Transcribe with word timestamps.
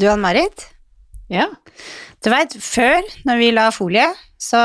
Du, 0.00 0.06
Ann-Marit. 0.08 0.66
Ja. 1.30 1.46
Du 2.24 2.30
veit, 2.32 2.54
før, 2.60 3.04
når 3.28 3.38
vi 3.40 3.50
la 3.54 3.66
folie, 3.74 4.06
så 4.40 4.58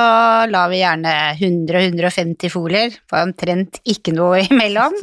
la 0.48 0.62
vi 0.72 0.80
gjerne 0.80 1.12
100-150 1.36 2.52
folier, 2.54 2.96
på 3.12 3.20
omtrent 3.20 3.82
ikke 3.92 4.14
noe 4.16 4.42
imellom. 4.48 4.96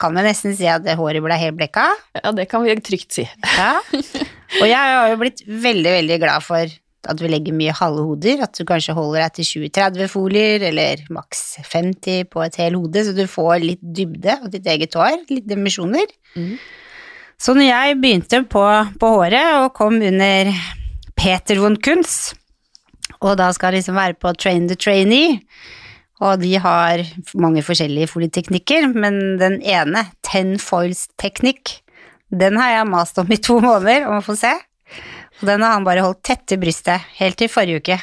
Kan 0.00 0.18
vi 0.18 0.26
nesten 0.26 0.56
si 0.58 0.66
at 0.70 0.86
håret 0.98 1.22
ble 1.24 1.38
helt 1.38 1.58
blekka. 1.60 1.86
ja, 2.18 2.32
det 2.36 2.48
kan 2.50 2.66
vi 2.66 2.74
trygt 2.82 3.14
si. 3.20 3.26
Ja. 3.56 3.72
Og 4.60 4.66
jeg 4.66 4.76
har 4.76 5.12
jo 5.12 5.20
blitt 5.22 5.44
veldig, 5.46 5.92
veldig 6.00 6.20
glad 6.24 6.42
for 6.46 6.76
at 7.10 7.22
vi 7.22 7.30
legger 7.32 7.54
mye 7.56 7.72
halve 7.78 8.02
hoder, 8.04 8.42
at 8.44 8.58
du 8.58 8.66
kanskje 8.68 8.92
holder 8.98 9.22
deg 9.24 9.38
til 9.38 9.48
20-30 9.70 10.10
folier, 10.12 10.66
eller 10.68 11.00
maks 11.14 11.44
50 11.64 12.26
på 12.34 12.42
et 12.44 12.58
helt 12.60 12.76
hode, 12.76 13.06
så 13.06 13.14
du 13.16 13.22
får 13.30 13.62
litt 13.64 13.80
dybde 13.80 14.34
av 14.36 14.50
ditt 14.52 14.66
eget 14.68 14.98
hår, 14.98 15.22
litt 15.30 15.46
dimensjoner. 15.48 16.10
Mhm. 16.36 16.54
Så 17.40 17.54
når 17.56 17.70
jeg 17.70 17.96
begynte 18.02 18.42
på, 18.52 18.62
på 19.00 19.10
håret 19.14 19.62
og 19.62 19.72
kom 19.78 19.96
under 19.96 20.50
Peter 21.16 21.56
von 21.62 21.78
Kunz, 21.80 22.34
og 23.20 23.38
da 23.40 23.48
skal 23.56 23.72
liksom 23.78 23.96
være 23.96 24.18
på 24.20 24.34
Train 24.36 24.66
the 24.68 24.76
Trainee, 24.76 25.38
og 26.20 26.42
de 26.42 26.52
har 26.60 27.00
mange 27.40 27.62
forskjellige 27.64 28.10
folieteknikker, 28.12 28.90
men 28.92 29.38
den 29.40 29.56
ene, 29.64 30.04
ten 30.20 30.58
foils 30.60 31.06
teknikk, 31.20 31.78
den 32.28 32.60
har 32.60 32.74
jeg 32.74 32.90
mast 32.92 33.16
om 33.22 33.32
i 33.32 33.40
to 33.40 33.56
måneder 33.64 34.04
om 34.10 34.18
å 34.18 34.24
få 34.24 34.36
se. 34.36 34.52
Og 35.40 35.48
den 35.48 35.64
har 35.64 35.78
han 35.78 35.86
bare 35.86 36.04
holdt 36.04 36.20
tett 36.28 36.44
til 36.44 36.60
brystet, 36.60 37.08
helt 37.16 37.40
til 37.40 37.48
forrige 37.48 37.80
uke. 37.80 37.96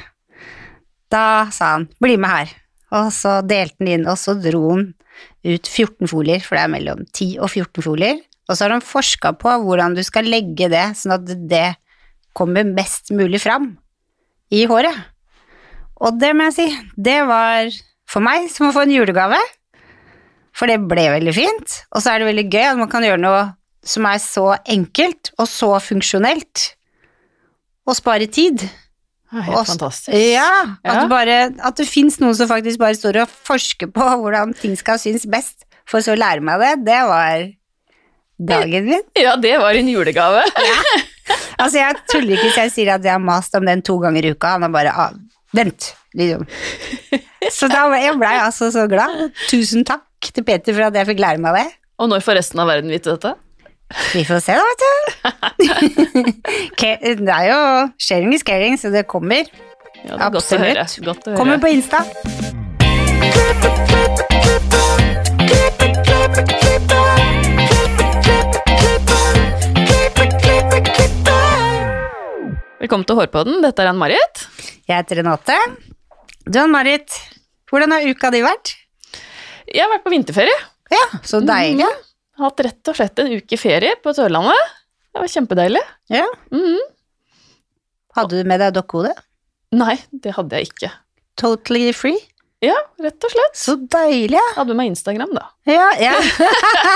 Da 1.14 1.48
sa 1.54 1.76
han 1.76 1.88
'bli 2.02 2.18
med 2.18 2.30
her', 2.30 2.56
og 2.92 3.14
så 3.14 3.42
delte 3.46 3.78
han 3.80 3.88
inn, 3.88 4.08
og 4.10 4.18
så 4.18 4.34
dro 4.34 4.64
han 4.74 4.96
ut 5.46 5.68
14 5.68 6.10
folier, 6.10 6.42
for 6.42 6.58
det 6.58 6.64
er 6.64 6.74
mellom 6.74 7.06
10 7.14 7.38
og 7.38 7.50
14 7.54 7.84
folier, 7.86 8.18
og 8.48 8.56
så 8.56 8.64
har 8.66 8.74
de 8.78 8.86
forska 8.88 9.34
på 9.42 9.52
hvordan 9.66 9.96
du 9.98 10.02
skal 10.08 10.28
legge 10.30 10.70
det 10.72 10.86
sånn 11.00 11.18
at 11.18 11.28
det 11.52 11.76
kommer 12.38 12.64
mest 12.68 13.12
mulig 13.12 13.42
fram 13.44 13.74
i 14.54 14.64
håret. 14.70 14.96
Og 16.00 16.20
det 16.22 16.30
må 16.38 16.48
jeg 16.48 16.56
si, 16.56 16.68
det 16.96 17.20
var 17.28 17.68
for 18.08 18.24
meg 18.24 18.48
som 18.54 18.70
å 18.70 18.74
få 18.76 18.86
en 18.86 18.94
julegave, 18.94 19.40
for 20.58 20.70
det 20.70 20.80
ble 20.90 21.08
veldig 21.18 21.34
fint, 21.36 21.74
og 21.92 22.02
så 22.02 22.14
er 22.14 22.22
det 22.24 22.30
veldig 22.32 22.48
gøy 22.54 22.66
at 22.72 22.80
man 22.80 22.90
kan 22.90 23.04
gjøre 23.06 23.22
noe 23.22 23.42
som 23.88 24.06
er 24.10 24.18
så 24.22 24.46
enkelt 24.70 25.32
og 25.38 25.48
så 25.50 25.74
funksjonelt, 25.84 26.64
og 27.88 27.96
spare 27.96 28.28
tid. 28.28 28.64
Helt 29.32 29.54
Og- 29.58 29.68
fantastisk. 29.68 30.14
Ja, 30.16 30.78
at, 30.84 31.02
Ja. 31.04 31.08
Bare, 31.12 31.38
at 31.60 31.76
det 31.78 31.88
fins 31.88 32.18
noen 32.20 32.36
som 32.36 32.48
faktisk 32.48 32.80
bare 32.80 32.96
står 32.96 33.22
og 33.24 33.30
forsker 33.48 33.92
på 33.92 34.08
hvordan 34.22 34.54
ting 34.56 34.76
skal 34.80 35.00
synes 35.00 35.26
best, 35.30 35.66
for 35.88 36.00
så 36.04 36.16
å 36.16 36.20
lære 36.20 36.44
meg 36.44 36.60
det, 36.64 36.74
det 36.88 37.02
var 37.08 37.46
dagen 38.40 38.86
min. 38.90 39.04
Ja, 39.26 39.36
det 39.36 39.58
var 39.62 39.74
en 39.78 39.90
julegave. 39.90 40.44
Altså, 41.58 41.80
jeg 41.82 41.96
tuller 42.08 42.38
ikke 42.38 42.46
hvis 42.48 42.58
jeg 42.62 42.72
sier 42.72 42.90
at 42.94 43.04
jeg 43.04 43.12
har 43.12 43.20
mast 43.20 43.56
om 43.58 43.66
den 43.68 43.82
to 43.84 43.98
ganger 44.00 44.24
i 44.24 44.30
uka, 44.32 44.54
han 44.54 44.64
har 44.64 44.72
bare 44.72 44.92
ah, 44.94 45.16
Vent, 45.58 45.90
liksom. 46.16 46.46
Så 47.52 47.68
da 47.72 47.82
ble- 47.90 48.00
jeg 48.04 48.14
blei 48.20 48.36
altså 48.40 48.70
så 48.72 48.86
glad. 48.88 49.34
Tusen 49.50 49.84
takk 49.88 50.30
til 50.32 50.46
Peter 50.48 50.76
for 50.78 50.86
at 50.88 50.96
jeg 50.96 51.10
fikk 51.10 51.20
lære 51.24 51.42
meg 51.44 51.58
det. 51.58 51.66
Og 51.98 52.08
når 52.12 52.24
får 52.24 52.38
resten 52.40 52.62
av 52.62 52.70
verden 52.70 52.94
vite 52.94 53.10
dette? 53.16 53.34
Vi 54.14 54.24
får 54.28 54.40
se, 54.46 54.56
da, 54.56 54.64
vet 54.70 54.82
du. 54.86 54.86
Det 56.80 57.34
er 57.34 57.46
jo 57.50 57.60
sharing 58.00 58.34
is 58.38 58.44
caring, 58.48 58.78
så 58.80 58.92
det 58.94 59.08
kommer. 59.08 59.50
Ja, 60.06 60.14
det 60.14 60.22
er 60.22 60.36
godt 60.38 60.54
å 60.54 60.62
høre. 60.62 60.88
Godt 61.10 61.26
å 61.26 61.34
høre. 61.34 61.40
Kommer 61.42 61.58
på 61.64 61.74
Insta. 61.74 62.04
Velkommen 72.78 73.08
til 73.10 73.18
Hårpodden. 73.18 73.62
Dette 73.64 73.82
er 73.82 73.90
Ann-Marit. 73.90 74.44
Jeg 74.86 75.00
heter 75.00 75.18
Renate. 75.22 75.56
Du, 76.46 76.60
Ann-Marit, 76.62 77.16
hvordan 77.72 77.96
har 77.96 78.06
uka 78.06 78.30
di 78.34 78.44
vært? 78.46 78.76
Jeg 79.66 79.82
har 79.82 79.90
vært 79.96 80.04
på 80.06 80.14
vinterferie. 80.14 80.58
Ja, 80.94 81.06
så 81.26 81.42
deilig. 81.44 81.88
Hatt 82.38 82.62
rett 82.64 82.92
og 82.92 83.00
slett 83.00 83.18
en 83.24 83.32
uke 83.34 83.58
ferie 83.58 83.96
på 84.04 84.14
Sørlandet. 84.14 84.76
Det 85.10 85.24
var 85.24 85.32
kjempedeilig. 85.34 85.82
Ja. 86.14 86.28
Mm. 86.54 86.84
Hadde 88.18 88.38
du 88.44 88.50
med 88.50 88.62
deg 88.62 88.76
dokkehode? 88.78 89.16
Nei, 89.76 89.96
det 90.14 90.36
hadde 90.38 90.60
jeg 90.62 90.70
ikke. 90.70 90.92
Totally 91.42 91.90
free? 91.98 92.22
Ja, 92.64 92.78
rett 93.02 93.26
og 93.26 93.34
slett. 93.34 93.58
Så 93.58 93.76
deilig. 93.90 94.42
Hadde 94.54 94.74
med 94.74 94.84
meg 94.84 94.94
Instagram, 94.94 95.34
da. 95.34 95.50
Ja, 95.70 95.90
ja. 95.98 96.14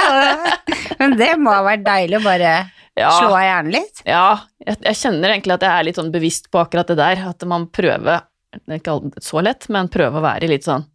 Men 1.01 1.17
det 1.17 1.33
må 1.41 1.53
ha 1.57 1.65
vært 1.65 1.83
deilig 1.89 2.21
å 2.21 2.23
bare 2.29 2.53
Ja, 2.99 3.11
slå 3.15 3.31
av 3.31 3.43
hjernen 3.45 3.71
litt. 3.71 4.01
ja 4.03 4.41
jeg, 4.59 4.75
jeg 4.83 4.97
kjenner 4.99 5.31
egentlig 5.31 5.55
at 5.55 5.63
jeg 5.63 5.71
er 5.71 5.85
litt 5.87 5.99
sånn 5.99 6.11
bevisst 6.11 6.49
på 6.51 6.59
akkurat 6.59 6.89
det 6.91 6.97
der. 6.99 7.21
At 7.31 7.45
man 7.47 7.69
prøver, 7.71 8.25
det 8.57 8.75
er 8.75 8.81
ikke 8.81 9.23
så 9.23 9.43
lett, 9.45 9.69
men 9.71 9.91
prøver 9.91 10.19
å 10.19 10.25
være 10.25 10.49
litt 10.51 10.67
sånn 10.67 10.87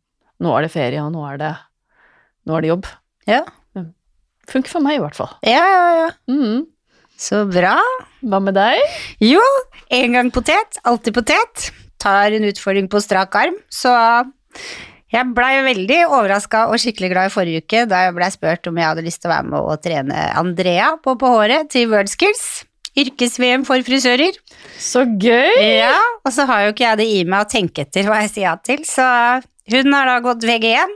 Nå 0.45 0.51
er 0.53 0.67
det 0.67 0.73
ferie, 0.75 1.01
og 1.01 1.15
nå 1.15 1.23
er 1.31 1.39
det, 1.41 1.53
nå 2.45 2.59
er 2.59 2.65
det 2.65 2.69
jobb. 2.69 2.89
Ja. 3.25 3.41
Funker 4.51 4.75
for 4.75 4.85
meg, 4.85 4.99
i 4.99 5.01
hvert 5.01 5.17
fall. 5.17 5.31
Ja, 5.49 5.63
ja, 5.65 5.87
ja. 5.97 6.11
Mm. 6.29 6.67
Så 7.17 7.47
bra. 7.49 7.79
Hva 8.21 8.43
med 8.45 8.59
deg? 8.59 8.83
Jo, 9.25 9.41
en 9.97 10.19
gang 10.19 10.29
potet, 10.35 10.77
alltid 10.85 11.17
potet. 11.17 11.71
Tar 12.03 12.37
en 12.37 12.45
utfordring 12.45 12.91
på 12.93 13.01
strak 13.01 13.33
arm, 13.41 13.57
så 13.73 13.95
jeg 15.13 15.33
blei 15.37 15.53
veldig 15.63 16.01
overraska 16.09 16.65
og 16.71 16.81
skikkelig 16.83 17.13
glad 17.13 17.31
i 17.31 17.35
forrige 17.35 17.63
uke 17.63 17.85
da 17.87 18.07
jeg 18.07 18.17
blei 18.17 18.31
spurt 18.35 18.67
om 18.67 18.81
jeg 18.81 18.91
hadde 18.91 19.05
lyst 19.07 19.23
til 19.23 19.31
å 19.31 19.35
være 19.37 19.51
med 19.53 19.59
og 19.61 19.83
trene 19.85 20.25
Andrea 20.41 20.97
på 21.03 21.15
på 21.21 21.31
håret 21.31 21.71
til 21.75 21.91
Worldskills. 21.93 22.65
Yrkes-VM 22.97 23.67
for 23.69 23.83
frisører. 23.85 24.39
Så 24.81 25.05
gøy! 25.05 25.53
Ja, 25.61 25.99
og 26.25 26.33
så 26.33 26.47
har 26.49 26.65
jo 26.65 26.73
ikke 26.73 26.87
jeg 26.87 27.01
det 27.03 27.09
i 27.13 27.19
meg 27.29 27.45
å 27.45 27.51
tenke 27.51 27.85
etter 27.85 28.09
hva 28.09 28.23
jeg 28.25 28.33
sier 28.33 28.49
ja 28.49 28.55
til, 28.57 28.87
så 28.89 29.05
hun 29.69 29.93
har 29.93 30.09
da 30.09 30.23
gått 30.25 30.47
VG1 30.49 30.95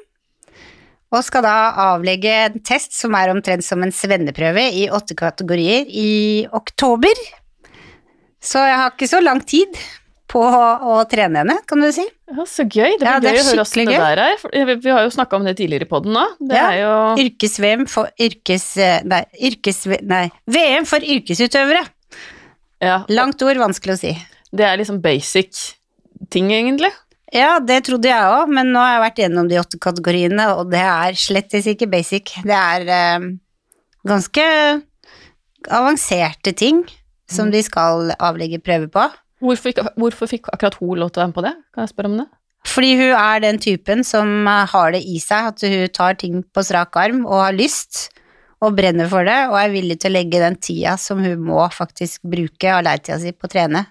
og 1.11 1.25
skal 1.27 1.43
da 1.43 1.55
avlegge 1.91 2.33
en 2.47 2.61
test 2.63 2.95
som 2.95 3.15
er 3.19 3.33
omtrent 3.33 3.67
som 3.67 3.83
en 3.83 3.93
svenneprøve 3.95 4.69
i 4.79 4.87
åtte 4.95 5.17
kategorier 5.19 5.89
i 5.91 6.47
oktober. 6.55 7.19
Så 8.41 8.63
jeg 8.65 8.79
har 8.79 8.95
ikke 8.95 9.11
så 9.11 9.21
lang 9.23 9.43
tid 9.43 9.75
på 10.31 10.41
å, 10.47 10.95
trene 11.11 11.41
henne, 11.43 11.57
kan 11.67 11.81
du 11.83 11.89
si. 11.95 12.05
Ja, 12.31 12.45
så 12.47 12.63
gøy. 12.63 12.93
Det 12.95 13.03
blir 13.03 13.09
Ja, 13.09 13.19
det 13.23 13.33
gøy 13.35 13.41
å 13.41 13.47
høre 13.49 13.65
åssen 13.65 13.89
det 13.91 13.97
der 13.99 14.21
er. 14.23 14.45
Vi 14.55 14.77
vi 14.85 14.93
har 14.95 15.03
jo 15.03 15.11
snakka 15.11 15.37
om 15.41 15.45
det 15.49 15.57
tidligere 15.59 15.89
i 15.89 15.91
poden 15.91 16.15
nå. 16.15 16.23
Det 16.39 16.55
Ja. 16.57 16.69
er 16.71 16.79
jo 16.85 16.93
Yrkes-VM 17.25 17.87
for 17.91 18.11
yrkes... 18.19 18.67
Nei, 19.11 19.25
yrkes... 19.51 19.81
Nei, 20.07 20.29
VM 20.47 20.87
for 20.87 21.01
yrkesutøvere. 21.03 21.83
ja, 22.81 23.01
Langt 23.11 23.43
ord, 23.43 23.59
vanskelig 23.59 23.97
å 23.97 24.01
si. 24.05 24.13
Det 24.55 24.65
er 24.67 24.79
liksom 24.79 25.01
basic 25.03 25.51
ting, 26.31 26.53
egentlig. 26.55 26.93
Ja, 27.33 27.59
det 27.63 27.85
trodde 27.87 28.09
jeg 28.11 28.23
òg, 28.27 28.49
men 28.51 28.73
nå 28.75 28.79
har 28.83 28.97
jeg 28.97 29.03
vært 29.05 29.19
gjennom 29.25 29.49
de 29.51 29.59
åtte 29.61 29.79
kategoriene, 29.83 30.47
og 30.59 30.71
det 30.73 30.81
er 30.83 31.15
slettes 31.19 31.67
ikke 31.71 31.87
basic. 31.91 32.33
Det 32.47 32.55
er 32.57 32.87
eh, 32.91 33.27
ganske 34.07 34.47
avanserte 35.71 36.53
ting 36.57 36.85
som 37.31 37.51
de 37.53 37.61
skal 37.63 38.11
avlegge 38.19 38.59
prøve 38.63 38.89
på. 38.91 39.05
Hvorfor, 39.41 39.73
ikke, 39.73 39.89
hvorfor 39.97 40.29
fikk 40.31 40.51
akkurat 40.53 40.77
hun 40.81 41.01
lov 41.01 41.11
til 41.11 41.21
å 41.21 41.25
være 41.25 41.33
med 41.33 41.39
på 41.39 41.45
det? 41.47 41.55
Kan 41.75 41.87
jeg 41.87 41.93
spørre 41.95 42.13
om 42.13 42.21
det? 42.21 42.29
Fordi 42.69 42.91
hun 42.99 43.13
er 43.17 43.41
den 43.41 43.59
typen 43.63 44.03
som 44.05 44.49
eh, 44.49 44.67
har 44.69 44.93
det 44.93 45.01
i 45.09 45.21
seg, 45.23 45.53
at 45.55 45.65
hun 45.65 45.93
tar 45.97 46.19
ting 46.21 46.43
på 46.45 46.65
strak 46.67 46.97
arm 47.01 47.23
og 47.25 47.39
har 47.47 47.57
lyst 47.57 48.11
og 48.61 48.77
brenner 48.77 49.09
for 49.09 49.25
det, 49.25 49.39
og 49.49 49.57
er 49.57 49.73
villig 49.73 49.97
til 50.03 50.13
å 50.13 50.19
legge 50.19 50.43
den 50.43 50.59
tida 50.61 50.97
som 51.01 51.23
hun 51.25 51.47
må 51.49 51.63
faktisk 51.73 52.21
bruke 52.29 52.69
av 52.69 52.83
leitida 52.85 53.17
si 53.23 53.33
på 53.33 53.49
å 53.49 53.53
trene. 53.55 53.87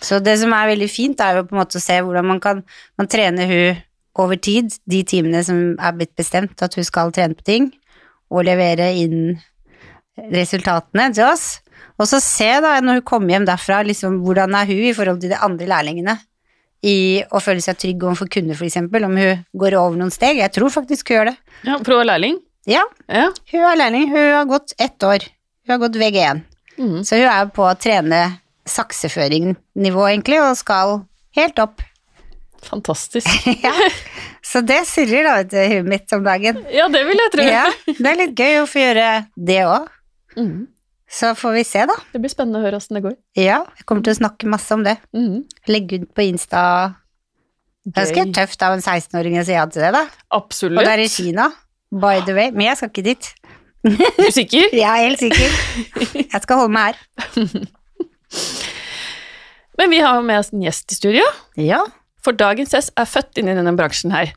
Så 0.00 0.20
det 0.24 0.38
som 0.40 0.52
er 0.56 0.70
veldig 0.72 0.88
fint, 0.88 1.20
er 1.20 1.36
jo 1.36 1.44
på 1.48 1.56
en 1.56 1.60
måte 1.60 1.76
å 1.76 1.84
se 1.84 1.98
hvordan 2.00 2.24
man 2.28 2.40
kan 2.40 2.62
man 2.96 3.08
trener 3.12 3.48
hun 3.50 3.82
over 4.16 4.40
tid, 4.40 4.72
de 4.88 5.02
timene 5.04 5.42
som 5.44 5.76
er 5.76 5.92
blitt 5.96 6.14
bestemt 6.16 6.62
at 6.64 6.76
hun 6.76 6.84
skal 6.88 7.12
trene 7.12 7.36
på 7.36 7.44
ting, 7.44 7.68
og 8.32 8.46
levere 8.48 8.88
inn 8.96 9.36
resultatene 10.32 11.10
til 11.12 11.28
oss. 11.28 11.60
Og 11.98 12.08
så 12.10 12.18
se 12.20 12.48
da, 12.60 12.74
når 12.84 13.00
hun 13.00 13.06
kommer 13.08 13.32
hjem 13.36 13.46
derfra, 13.48 13.82
liksom, 13.86 14.18
hvordan 14.24 14.54
er 14.58 14.66
hun 14.68 14.82
i 14.90 14.94
forhold 14.96 15.20
til 15.22 15.30
de 15.32 15.38
andre 15.40 15.66
lærlingene 15.70 16.18
i 16.86 17.22
å 17.32 17.40
føle 17.40 17.62
seg 17.64 17.78
trygg 17.80 18.02
overfor 18.04 18.28
kunder, 18.30 18.58
eksempel, 18.62 19.06
om 19.08 19.16
hun 19.16 19.40
går 19.58 19.74
over 19.80 19.96
noen 19.98 20.12
steg. 20.12 20.36
Jeg 20.42 20.52
tror 20.52 20.70
faktisk 20.70 21.08
hun 21.08 21.16
gjør 21.16 21.30
det. 21.32 21.36
Ja, 21.64 21.78
For 21.78 21.94
hun 21.96 22.02
er 22.04 22.10
lærling. 22.12 22.36
Ja, 22.68 22.82
Ja. 23.08 23.30
hun 23.52 23.64
er 23.70 23.76
lærling. 23.80 24.08
Hun 24.12 24.32
har 24.34 24.44
gått 24.50 24.74
ett 24.78 24.98
år. 25.02 25.24
Hun 25.66 25.72
har 25.72 25.78
gått 25.88 25.96
VG1. 25.98 26.42
Mm. 26.78 27.00
Så 27.02 27.16
hun 27.16 27.30
er 27.32 27.46
på 27.56 27.64
å 27.64 27.74
trene 27.80 28.20
sakseføring-nivå, 28.66 30.06
egentlig, 30.10 30.40
og 30.42 30.56
skal 30.58 31.00
helt 31.36 31.58
opp. 31.62 31.82
Fantastisk. 32.66 33.28
ja. 33.66 33.72
Så 34.42 34.60
det 34.66 34.82
surrer 34.88 35.24
da, 35.26 35.34
vet 35.40 35.50
du, 35.52 35.58
huet 35.74 35.88
mitt 35.90 36.12
om 36.16 36.24
dagen. 36.26 36.62
Ja, 36.72 36.88
det 36.92 37.02
vil 37.08 37.18
jeg 37.22 37.32
tro. 37.34 37.44
Ja, 37.46 37.66
det 37.86 38.06
er 38.12 38.20
litt 38.20 38.34
gøy 38.38 38.60
å 38.62 38.66
få 38.70 38.82
gjøre 38.82 39.10
det 39.36 39.60
òg. 39.66 39.88
Mhm. 40.36 40.64
Så 41.08 41.34
får 41.38 41.52
vi 41.54 41.62
se, 41.64 41.84
da. 41.86 41.94
Det 42.12 42.18
blir 42.22 42.30
spennende 42.32 42.58
å 42.58 42.62
høre 42.66 42.76
åssen 42.80 42.96
det 42.98 43.02
går. 43.04 43.14
Ja, 43.38 43.60
jeg 43.78 43.84
kommer 43.86 44.02
til 44.06 44.12
å 44.16 44.18
snakke 44.18 44.48
masse 44.50 44.74
om 44.74 44.82
det. 44.86 44.96
Mhm. 45.14 45.44
Legge 45.70 46.00
ut 46.02 46.10
på 46.14 46.22
Insta. 46.26 46.60
Det 47.86 48.02
er 48.02 48.14
ganske 48.16 48.34
tøft 48.34 48.62
av 48.66 48.72
en 48.74 48.82
16-åring 48.82 49.38
å 49.38 49.44
si 49.46 49.54
ja 49.54 49.62
til 49.70 49.82
det, 49.86 49.92
da. 49.94 50.02
Absolutt. 50.34 50.78
Og 50.80 50.84
det 50.88 50.92
er 50.96 51.02
i 51.04 51.08
Kina, 51.08 51.44
by 51.94 52.18
the 52.26 52.34
way. 52.34 52.50
Men 52.50 52.66
jeg 52.72 52.76
skal 52.80 52.90
ikke 52.90 53.06
dit. 53.06 53.24
Er 53.86 54.18
du 54.18 54.30
sikker? 54.34 54.64
Jeg 54.74 54.90
er 54.90 55.04
helt 55.04 55.20
sikker. 55.22 55.50
Jeg 56.18 56.40
skal 56.42 56.58
holde 56.58 56.74
meg 56.74 56.84
her. 56.90 56.96
Men 59.78 59.92
vi 59.92 60.00
har 60.02 60.16
jo 60.18 60.24
med 60.26 60.40
oss 60.40 60.50
en 60.50 60.64
gjest 60.64 60.90
i 60.90 60.98
studio. 60.98 61.22
Ja. 61.60 61.84
For 62.24 62.32
dagens 62.34 62.74
gjest 62.74 62.90
er 62.98 63.06
født 63.06 63.38
inn 63.38 63.46
i 63.52 63.54
denne 63.54 63.76
bransjen 63.78 64.10
her, 64.10 64.32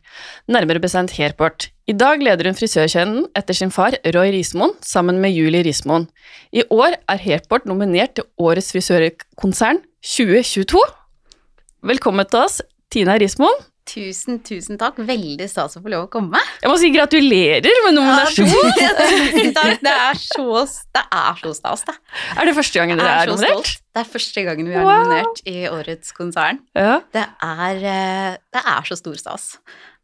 nærmere 0.51 0.77
bestemt 0.83 1.15
Hairport. 1.17 1.71
I 1.89 1.93
dag 1.97 2.21
leder 2.21 2.45
hun 2.49 2.57
frisørkjeden 2.57 3.23
etter 3.39 3.57
sin 3.57 3.71
far 3.73 3.95
Roy 4.13 4.29
Rismoen, 4.35 4.75
sammen 4.85 5.17
med 5.23 5.33
Julie 5.33 5.63
Rismoen. 5.65 6.05
I 6.53 6.61
år 6.69 6.99
er 7.09 7.23
Hairport 7.23 7.65
nominert 7.69 8.13
til 8.19 8.27
Årets 8.37 8.69
frisørkonsern 8.75 9.81
2022. 10.05 10.83
Velkommen 11.89 12.29
til 12.29 12.43
oss, 12.45 12.59
Tina 12.93 13.17
Rismoen. 13.21 13.65
Tusen, 13.89 14.37
tusen 14.45 14.77
takk. 14.77 14.99
Veldig 15.01 15.47
stas 15.49 15.79
å 15.79 15.81
få 15.81 15.89
lov 15.89 16.03
å 16.05 16.09
komme. 16.13 16.37
Jeg 16.61 16.69
må 16.69 16.75
si 16.77 16.91
gratulerer 16.93 17.79
med 17.87 17.95
nominasjon! 17.97 18.51
Tusen 18.99 19.49
takk. 19.57 19.79
Det 19.81 19.93
er 19.95 20.19
så, 20.21 20.45
det 20.93 21.03
er 21.09 21.39
så 21.41 21.53
stas, 21.57 21.87
det. 21.87 21.95
Er 22.37 22.51
det 22.51 22.53
første 22.59 22.83
gangen 22.83 23.01
dere 23.01 23.15
er 23.15 23.23
er 23.25 23.31
nominert? 23.33 23.63
stolt. 23.65 23.81
Det 23.97 24.03
er 24.03 24.11
første 24.13 24.43
gangen 24.45 24.69
vi 24.69 24.77
er 24.77 24.85
Wow. 24.85 24.99
nominert 25.07 25.41
i 25.49 25.55
årets 25.73 26.13
konsern. 26.13 26.61
Ja. 26.77 26.99
Det 27.17 27.25
er, 27.49 27.81
eh, 27.95 28.37
det 28.53 28.61
er 28.75 28.85
så 28.91 28.99
stor 29.01 29.17
stas. 29.17 29.47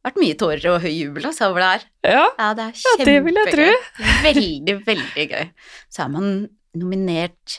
Det 0.06 0.12
vært 0.12 0.22
mye 0.22 0.36
tårer 0.38 0.66
og 0.70 0.84
høy 0.84 0.92
jubel 0.94 1.24
altså, 1.26 1.48
over 1.50 1.64
det 1.64 1.70
her. 1.72 1.86
ja. 2.06 2.26
Ja, 2.38 2.50
det 2.54 2.66
er 2.68 2.82
Ja, 2.86 2.92
det 3.10 3.16
vil 3.26 3.40
jeg 3.42 3.54
tro. 3.56 3.70
Veldig, 4.28 4.76
veldig 4.86 5.26
gøy. 5.32 5.48
Så 5.90 6.04
er 6.06 6.12
man 6.14 6.28
nominert 6.78 7.56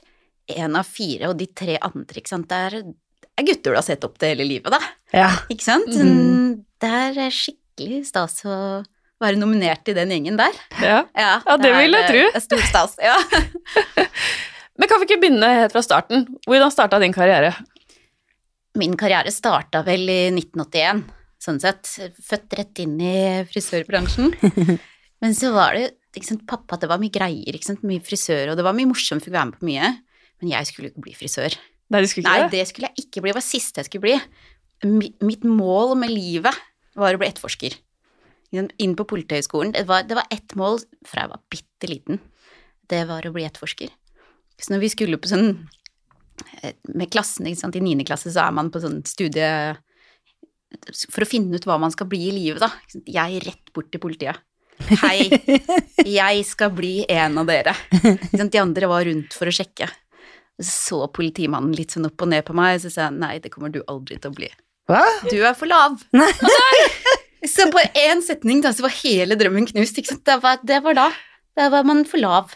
én 0.55 0.77
av 0.79 0.87
fire, 0.87 1.33
og 1.33 1.41
de 1.41 1.49
tre 1.59 1.75
andre, 1.83 2.21
ikke 2.21 2.31
sant. 2.31 2.47
Det 2.47 2.61
er, 2.69 2.77
det 2.87 3.43
er 3.43 3.49
gutter 3.49 3.75
du 3.75 3.79
har 3.81 3.87
sett 3.89 4.07
opp 4.07 4.15
til 4.23 4.31
hele 4.31 4.47
livet, 4.47 4.71
da. 4.71 4.79
ja. 5.11 5.31
Ikke 5.51 5.67
sant? 5.67 5.91
Mm. 5.91 6.61
Det 6.79 6.93
er 7.01 7.19
skikkelig 7.35 8.05
stas 8.13 8.39
å 8.47 8.59
være 9.19 9.41
nominert 9.41 9.89
i 9.91 9.97
den 9.97 10.15
gjengen 10.15 10.39
der. 10.39 10.55
ja. 10.79 11.01
Ja, 11.19 11.33
Ja, 11.43 11.57
det 11.59 11.73
vil 11.75 11.99
jeg 11.99 12.07
tro. 12.13 12.23
tro. 12.23 12.31
er 12.39 12.47
Stor 12.47 12.63
stas, 12.71 12.95
ja. 13.03 13.17
Men 14.79 14.91
kan 14.93 15.01
vi 15.03 15.09
ikke 15.09 15.19
begynne 15.23 15.51
helt 15.65 15.73
fra 15.75 15.83
starten? 15.83 16.27
Hvordan 16.47 16.71
starta 16.71 17.03
din 17.03 17.15
karriere? 17.17 17.57
Min 18.77 18.95
karriere 19.01 19.33
starta 19.33 19.81
vel 19.87 20.05
i 20.13 20.19
1981, 20.31 21.07
sånn 21.47 21.63
sett. 21.63 21.89
Født 22.27 22.59
rett 22.59 22.83
inn 22.83 22.99
i 23.03 23.17
frisørbransjen. 23.49 24.35
Men 25.23 25.37
så 25.37 25.53
var 25.55 25.77
det 25.77 25.95
ikke 26.17 26.31
sant, 26.31 26.45
pappa, 26.49 26.79
det 26.81 26.89
var 26.89 27.01
mye 27.01 27.13
greier, 27.13 27.57
ikke 27.57 27.71
sant, 27.71 27.83
mye 27.85 28.03
frisør, 28.05 28.53
og 28.53 28.59
det 28.59 28.65
var 28.65 28.77
mye 28.77 28.89
morsomt, 28.89 29.25
fikk 29.25 29.35
være 29.35 29.51
med 29.51 29.59
på 29.61 29.69
mye. 29.69 29.91
Men 30.41 30.53
jeg 30.53 30.69
skulle 30.71 30.91
ikke 30.91 31.05
bli 31.05 31.17
frisør. 31.17 31.57
Nei, 31.93 32.03
du 32.03 32.09
skulle 32.11 32.31
Nei, 32.31 32.47
det? 32.47 32.59
det 32.59 32.69
skulle 32.71 32.91
jeg 32.91 33.07
ikke 33.07 33.23
bli. 33.23 33.31
Det 33.31 33.37
var 33.37 33.45
det 33.45 33.49
siste 33.49 33.83
jeg 33.83 33.89
skulle 33.91 34.07
bli. 34.07 34.17
Mitt 35.25 35.45
mål 35.47 35.95
med 36.01 36.13
livet 36.13 36.57
var 36.99 37.17
å 37.17 37.21
bli 37.21 37.29
etterforsker. 37.29 37.77
Inn 38.57 38.97
på 38.97 39.07
Politihøgskolen. 39.09 39.75
Det 39.77 39.85
var, 39.89 40.07
det 40.09 40.17
var 40.19 40.29
ett 40.33 40.57
mål 40.59 40.81
fra 41.07 41.25
jeg 41.25 41.33
var 41.33 41.43
bitte 41.53 41.91
liten. 41.91 42.21
Det 42.89 43.03
var 43.09 43.27
å 43.27 43.33
bli 43.35 43.47
etterforsker. 43.47 43.93
Så 44.61 44.73
når 44.73 44.85
vi 44.85 44.93
skulle 44.93 45.19
på 45.21 45.29
sånn 45.29 45.51
eh, 46.63 46.73
Med 46.97 47.11
klassen, 47.13 47.49
ikke 47.49 47.61
sant, 47.61 47.77
i 47.77 47.83
niende 47.85 48.07
klasse 48.09 48.33
så 48.33 48.47
er 48.47 48.55
man 48.57 48.71
på 48.73 48.81
sånn 48.81 49.03
studie 49.09 49.77
For 51.13 51.25
å 51.25 51.29
finne 51.29 51.57
ut 51.57 51.67
hva 51.69 51.79
man 51.81 51.93
skal 51.95 52.09
bli 52.11 52.27
i 52.29 52.35
livet, 52.35 52.63
da. 52.63 52.71
Jeg 53.07 53.39
er 53.39 53.47
rett 53.53 53.73
bort 53.75 53.91
til 53.93 54.03
politiet. 54.03 54.43
Hei, 55.01 55.31
jeg 56.05 56.43
skal 56.45 56.73
bli 56.77 57.07
en 57.09 57.39
av 57.41 57.49
dere. 57.49 57.73
De 58.33 58.61
andre 58.61 58.91
var 58.91 59.07
rundt 59.09 59.37
for 59.37 59.49
å 59.49 59.55
sjekke. 59.55 59.89
Så 60.63 61.03
politimannen 61.13 61.75
litt 61.77 61.95
sånn 61.95 62.09
opp 62.09 62.25
og 62.25 62.31
ned 62.33 62.45
på 62.47 62.57
meg, 62.57 62.81
så 62.83 62.93
sa 62.93 63.07
jeg 63.07 63.19
nei, 63.21 63.37
det 63.45 63.53
kommer 63.53 63.73
du 63.73 63.83
aldri 63.89 64.19
til 64.21 64.33
å 64.33 64.37
bli. 64.37 64.51
Hva? 64.91 65.03
Du 65.27 65.39
er 65.41 65.57
for 65.59 65.69
lav. 65.71 65.99
Så 67.47 67.69
på 67.71 67.79
én 67.95 68.23
setning 68.25 68.63
da, 68.65 68.73
så 68.75 68.83
var 68.87 68.95
hele 69.05 69.37
drømmen 69.39 69.69
knust. 69.69 69.99
Det, 70.01 70.37
var, 70.43 70.59
det 70.67 70.81
var 70.83 70.97
da. 70.99 71.05
Da 71.55 71.69
var 71.71 71.85
man 71.87 72.03
for 72.09 72.19
lav. 72.19 72.55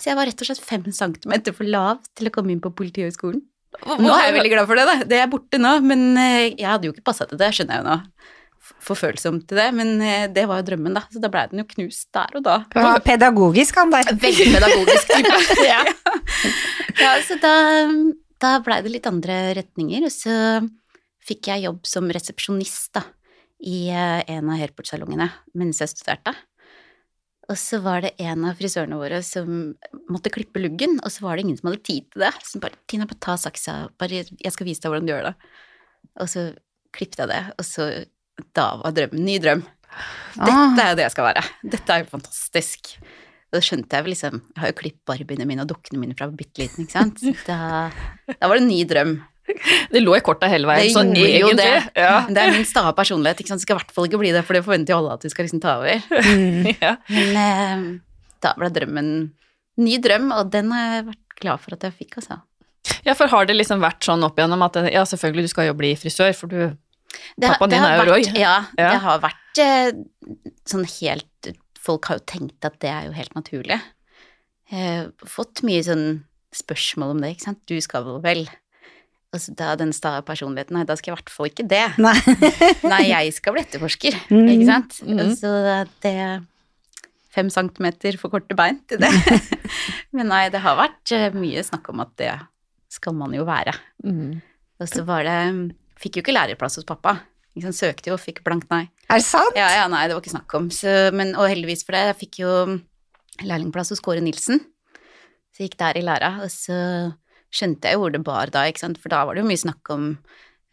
Så 0.00 0.10
jeg 0.10 0.18
var 0.18 0.26
rett 0.26 0.40
og 0.42 0.48
slett 0.48 0.62
fem 0.64 0.86
centimeter 0.94 1.54
for 1.54 1.68
lav 1.68 2.00
til 2.18 2.30
å 2.30 2.32
komme 2.34 2.54
inn 2.54 2.62
på 2.64 2.72
Politihøgskolen. 2.74 3.42
Nå 3.84 4.10
er 4.14 4.28
jeg 4.28 4.36
veldig 4.38 4.52
glad 4.54 4.68
for 4.70 4.78
det, 4.78 4.84
da. 4.88 4.96
Det 5.10 5.18
er 5.20 5.30
borte 5.32 5.60
nå, 5.60 5.74
men 5.84 6.04
eh, 6.20 6.54
jeg 6.54 6.68
hadde 6.68 6.88
jo 6.88 6.94
ikke 6.94 7.06
passa 7.10 7.26
til 7.28 7.40
det, 7.40 7.50
skjønner 7.56 7.78
jeg 7.78 7.84
jo 7.84 7.88
nå. 7.90 7.96
F- 8.64 8.94
til 8.94 9.58
det, 9.58 9.66
men 9.76 9.90
eh, 10.00 10.26
det 10.32 10.46
var 10.48 10.62
jo 10.62 10.68
drømmen, 10.70 10.94
da. 10.96 11.02
Så 11.12 11.20
da 11.22 11.30
blei 11.32 11.44
den 11.50 11.60
jo 11.62 11.66
knust 11.74 12.08
der 12.16 12.38
og 12.38 12.44
da. 12.46 12.56
Det 12.72 12.84
var 12.86 13.02
pedagogisk, 13.04 13.80
han 13.80 13.92
der. 13.92 14.14
Veldig 14.22 14.46
pedagogisk 14.54 15.12
type. 15.12 15.42
ja. 15.72 15.82
ja, 17.02 17.12
så 17.26 17.36
da, 17.42 17.54
da 18.44 18.54
blei 18.64 18.80
det 18.86 18.94
litt 18.94 19.10
andre 19.10 19.38
retninger, 19.58 20.06
og 20.08 20.14
så 20.14 20.38
fikk 21.24 21.50
jeg 21.52 21.66
jobb 21.66 21.84
som 21.88 22.08
resepsjonist 22.12 22.94
da, 22.96 23.04
i 23.64 23.86
eh, 23.92 24.20
en 24.36 24.50
av 24.52 24.60
Hairport-salongene 24.60 25.30
mens 25.58 25.80
jeg 25.82 25.92
studerte. 25.92 26.34
Og 27.52 27.58
så 27.60 27.80
var 27.84 28.04
det 28.04 28.14
en 28.24 28.46
av 28.48 28.56
frisørene 28.56 28.96
våre 28.96 29.20
som 29.26 29.74
måtte 30.12 30.32
klippe 30.32 30.62
luggen, 30.62 30.96
og 31.04 31.12
så 31.12 31.26
var 31.26 31.36
det 31.36 31.44
ingen 31.44 31.58
som 31.58 31.68
hadde 31.68 31.84
tid 31.84 32.06
til 32.12 32.24
det. 32.24 32.32
Så 32.46 32.60
bare 32.62 32.78
'Tina, 32.88 33.08
bare 33.10 33.20
ta 33.20 33.36
saksa, 33.36 33.74
bare, 34.00 34.24
jeg 34.24 34.52
skal 34.52 34.66
vise 34.66 34.80
deg 34.80 34.90
hvordan 34.90 35.06
du 35.06 35.12
gjør 35.12 35.28
det'. 35.28 35.50
Og 36.24 36.28
så 36.30 36.42
klippet 36.94 37.20
jeg 37.20 37.28
det, 37.28 37.42
og 37.58 37.64
så 37.64 38.06
da 38.56 38.66
var 38.80 38.94
drømmen 38.96 39.26
ny 39.26 39.36
drøm. 39.42 39.62
Dette 40.34 40.80
er 40.82 40.90
jo 40.90 40.96
det 40.98 41.06
jeg 41.06 41.14
skal 41.14 41.28
være. 41.28 41.44
Dette 41.74 41.92
er 41.92 42.02
jo 42.02 42.10
fantastisk. 42.16 42.96
Og 43.50 43.58
da 43.58 43.62
skjønte 43.62 43.94
jeg 43.94 44.02
vel 44.02 44.10
liksom 44.10 44.40
Jeg 44.42 44.58
har 44.58 44.72
jo 44.72 44.78
klippet 44.80 45.04
barbiene 45.06 45.46
mine 45.46 45.62
og 45.62 45.70
dukkene 45.70 46.00
mine 46.02 46.16
fra 46.18 46.26
bitte 46.34 46.64
liten, 46.64 46.86
ikke 46.86 46.96
sant. 46.96 47.22
Da, 47.46 47.90
da 48.32 48.48
var 48.48 48.58
det 48.58 48.64
en 48.64 48.72
ny 48.72 48.80
drøm. 48.88 49.14
Det 49.94 50.00
lå 50.02 50.14
i 50.16 50.22
korta 50.24 50.48
hele 50.48 50.66
veien, 50.70 50.86
Det 50.88 50.94
så 50.94 51.02
gjorde 51.04 51.20
jo 51.20 51.48
egentlig 51.50 51.58
det. 51.60 52.00
Ja. 52.00 52.14
Det 52.28 52.40
er 52.42 52.52
min 52.54 52.64
stae 52.68 52.92
personlighet, 52.96 53.42
ikke 53.42 53.52
sant. 53.52 53.60
Det 53.60 53.66
skal 53.68 53.76
i 53.76 53.80
hvert 53.82 53.92
fall 53.96 54.08
ikke 54.08 54.20
bli 54.22 54.32
det, 54.34 54.42
for 54.48 54.56
det 54.56 54.64
forventer 54.64 54.94
jo 54.94 55.00
alle 55.02 55.16
at 55.18 55.26
vi 55.26 55.32
skal 55.34 55.46
liksom 55.48 55.60
ta 55.64 55.74
over. 55.82 56.06
Mm. 56.10 56.70
ja. 56.84 56.94
Men 57.12 57.38
eh, 57.44 57.84
da 58.44 58.54
ble 58.58 58.70
drømmen 58.74 59.10
ny 59.84 59.98
drøm, 60.02 60.30
og 60.36 60.50
den 60.54 60.72
har 60.74 60.88
jeg 60.98 61.06
vært 61.10 61.38
glad 61.42 61.62
for 61.64 61.76
at 61.76 61.84
jeg 61.88 61.96
fikk, 61.98 62.18
altså. 62.22 62.40
ja, 63.04 63.14
for 63.18 63.28
har 63.32 63.48
det 63.50 63.56
liksom 63.58 63.82
vært 63.84 64.04
sånn 64.06 64.22
opp 64.26 64.38
igjennom 64.38 64.62
at 64.68 64.78
ja, 64.92 65.02
selvfølgelig 65.08 65.48
du 65.48 65.52
skal 65.52 65.68
jo 65.70 65.76
bli 65.78 65.92
frisør, 65.98 66.32
for 66.38 66.52
du 66.52 66.60
Det, 67.36 67.46
Pappaen 67.46 67.70
din 67.74 67.82
har 67.84 67.94
er 67.98 68.00
jo 68.06 68.12
Roy. 68.14 68.24
Ja, 68.38 68.54
Ja. 68.78 68.90
det 68.94 69.00
har 69.04 69.20
vært 69.22 69.60
eh, 69.62 69.90
sånn 70.66 70.86
helt 70.98 71.52
Folk 71.84 72.08
har 72.08 72.16
jo 72.16 72.24
tenkt 72.24 72.64
at 72.64 72.78
det 72.80 72.88
er 72.88 73.10
jo 73.10 73.12
helt 73.12 73.34
naturlig. 73.36 73.76
Jeg 74.72 74.86
har 74.88 75.10
fått 75.28 75.60
mye 75.68 75.82
sånn 75.84 76.06
spørsmål 76.56 77.10
om 77.12 77.18
det, 77.20 77.34
ikke 77.34 77.44
sant. 77.44 77.58
Du 77.68 77.74
skal 77.84 78.06
vel 78.24 78.46
Og 79.34 79.40
så 79.42 79.50
da 79.58 79.72
den 79.80 79.90
sta 79.96 80.20
personligheten 80.22 80.76
Nei, 80.78 80.84
da 80.86 80.94
skal 80.94 81.10
jeg 81.10 81.16
i 81.16 81.18
hvert 81.18 81.32
fall 81.34 81.48
ikke 81.50 81.64
det. 81.68 81.82
Nei. 81.98 82.14
Nei, 82.92 83.02
jeg 83.10 83.32
skal 83.34 83.56
bli 83.56 83.64
etterforsker, 83.66 84.16
Mm. 84.30 84.48
ikke 84.54 84.66
sant. 84.68 84.98
Mm. 85.02 85.22
Så 85.36 85.50
det 86.04 86.16
Fem 87.34 87.48
centimeter 87.50 88.14
for 88.14 88.30
korte 88.30 88.54
bein 88.54 88.76
til 88.86 89.00
det. 89.02 89.08
Men 90.14 90.28
nei, 90.30 90.44
det 90.54 90.60
har 90.62 90.76
vært 90.78 91.10
eh, 91.16 91.32
mye 91.34 91.64
snakk 91.66 91.88
om 91.90 92.04
at 92.04 92.12
det 92.20 92.30
skal 92.94 93.16
man 93.18 93.34
jo 93.34 93.42
være. 93.48 93.74
mm. 94.06 94.36
Og 94.82 94.88
så 94.90 95.02
var 95.06 95.26
det 95.26 95.38
Fikk 95.98 96.16
jo 96.18 96.22
ikke 96.24 96.34
lærerplass 96.34 96.76
hos 96.78 96.86
pappa. 96.86 97.16
Liksom, 97.54 97.72
Søkte 97.74 98.10
jo 98.10 98.14
og 98.16 98.22
fikk 98.22 98.40
blankt 98.46 98.70
nei. 98.70 98.84
Er 99.08 99.18
det 99.18 99.26
sant? 99.26 99.54
Ja, 99.58 99.66
ja, 99.80 99.84
nei, 99.90 100.04
det 100.10 100.14
var 100.16 100.22
ikke 100.22 100.32
snakk 100.34 100.54
om. 100.58 100.66
Så, 100.74 100.90
men, 101.14 101.30
og 101.38 101.46
heldigvis 101.50 101.82
for 101.86 101.94
det, 101.94 102.00
jeg 102.12 102.16
fikk 102.22 102.38
jo 102.42 102.54
lærlingplass 103.46 103.90
hos 103.94 104.02
Kåre 104.04 104.22
Nilsen. 104.22 104.58
Så 105.54 105.62
jeg 105.62 105.70
gikk 105.70 105.78
der 105.82 105.98
i 105.98 106.02
læra, 106.06 106.32
og 106.42 106.50
så 106.50 106.76
skjønte 107.54 107.90
jeg 107.90 107.96
jo 107.96 108.04
hvor 108.04 108.14
det 108.14 108.24
bar 108.26 108.52
da, 108.54 108.66
ikke 108.68 108.84
sant, 108.84 109.00
for 109.02 109.12
da 109.12 109.22
var 109.26 109.36
det 109.36 109.44
jo 109.44 109.50
mye 109.50 109.62
snakk 109.62 109.94
om 109.94 110.10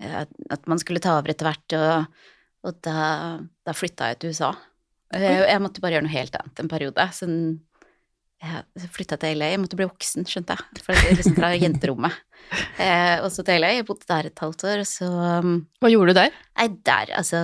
eh, 0.01 0.23
at 0.25 0.69
man 0.71 0.81
skulle 0.81 1.03
ta 1.03 1.17
over 1.19 1.33
etter 1.33 1.49
hvert, 1.49 1.77
og, 1.77 2.21
og 2.67 2.79
da, 2.85 3.01
da 3.67 3.77
flytta 3.77 4.11
jeg 4.11 4.21
til 4.21 4.35
USA. 4.35 4.53
Jeg, 5.11 5.43
jeg 5.43 5.61
måtte 5.63 5.83
bare 5.83 5.97
gjøre 5.97 6.07
noe 6.07 6.15
helt 6.15 6.37
annet 6.39 6.63
en 6.63 6.71
periode. 6.71 7.05
Sånn, 7.15 7.37
jeg 8.41 8.89
flytta 8.95 9.19
til 9.21 9.37
LA, 9.37 9.51
jeg 9.53 9.61
måtte 9.61 9.77
bli 9.77 9.85
voksen, 9.85 10.25
skjønte 10.29 10.55
jeg, 10.57 10.83
fra, 10.85 10.97
liksom 11.11 11.37
fra 11.37 11.55
jenterommet. 11.57 12.19
Eh, 12.81 13.21
og 13.21 13.29
så 13.29 13.43
til 13.45 13.61
LA, 13.61 13.67
jeg 13.77 13.85
bodde 13.85 14.07
der 14.09 14.27
et 14.27 14.41
halvt 14.41 14.63
år, 14.65 14.79
og 14.81 14.87
så 14.89 15.07
um, 15.45 15.51
Hva 15.79 15.91
gjorde 15.91 16.11
du 16.11 16.17
der? 16.17 16.39
Nei, 16.57 16.65
der, 16.89 17.11
altså, 17.15 17.41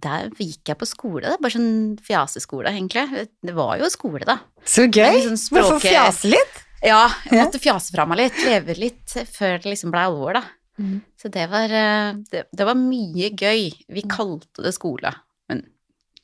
der 0.00 0.28
gikk 0.38 0.70
jeg 0.70 0.78
på 0.78 0.86
skole, 0.88 1.24
det. 1.26 1.40
Bare 1.42 1.52
sånn 1.52 1.96
fjaseskole, 2.06 2.70
egentlig. 2.70 3.26
Det 3.44 3.56
var 3.56 3.74
jo 3.82 3.90
skole, 3.92 4.22
da. 4.24 4.38
Så 4.62 4.86
gøy. 4.86 5.18
Sånn 5.26 5.36
Men 5.50 5.66
Hvorfor 5.66 5.82
fjase 5.82 6.30
litt. 6.30 6.62
Ja, 6.86 7.02
jeg 7.26 7.42
måtte 7.42 7.60
fjase 7.62 7.94
fra 7.94 8.06
meg 8.08 8.20
litt, 8.20 8.38
leve 8.46 8.76
litt 8.78 9.16
før 9.32 9.58
det 9.58 9.72
liksom 9.72 9.92
ble 9.94 10.04
alvor, 10.08 10.38
da. 10.38 10.44
Mm. 10.78 11.00
Så 11.18 11.30
det 11.32 11.46
var, 11.50 11.72
eh, 11.72 12.18
det, 12.30 12.44
det 12.52 12.66
var 12.68 12.78
mye 12.78 13.30
gøy. 13.32 13.70
Vi 13.96 14.04
kalte 14.10 14.64
det 14.64 14.74
skole, 14.76 15.12
men 15.50 15.64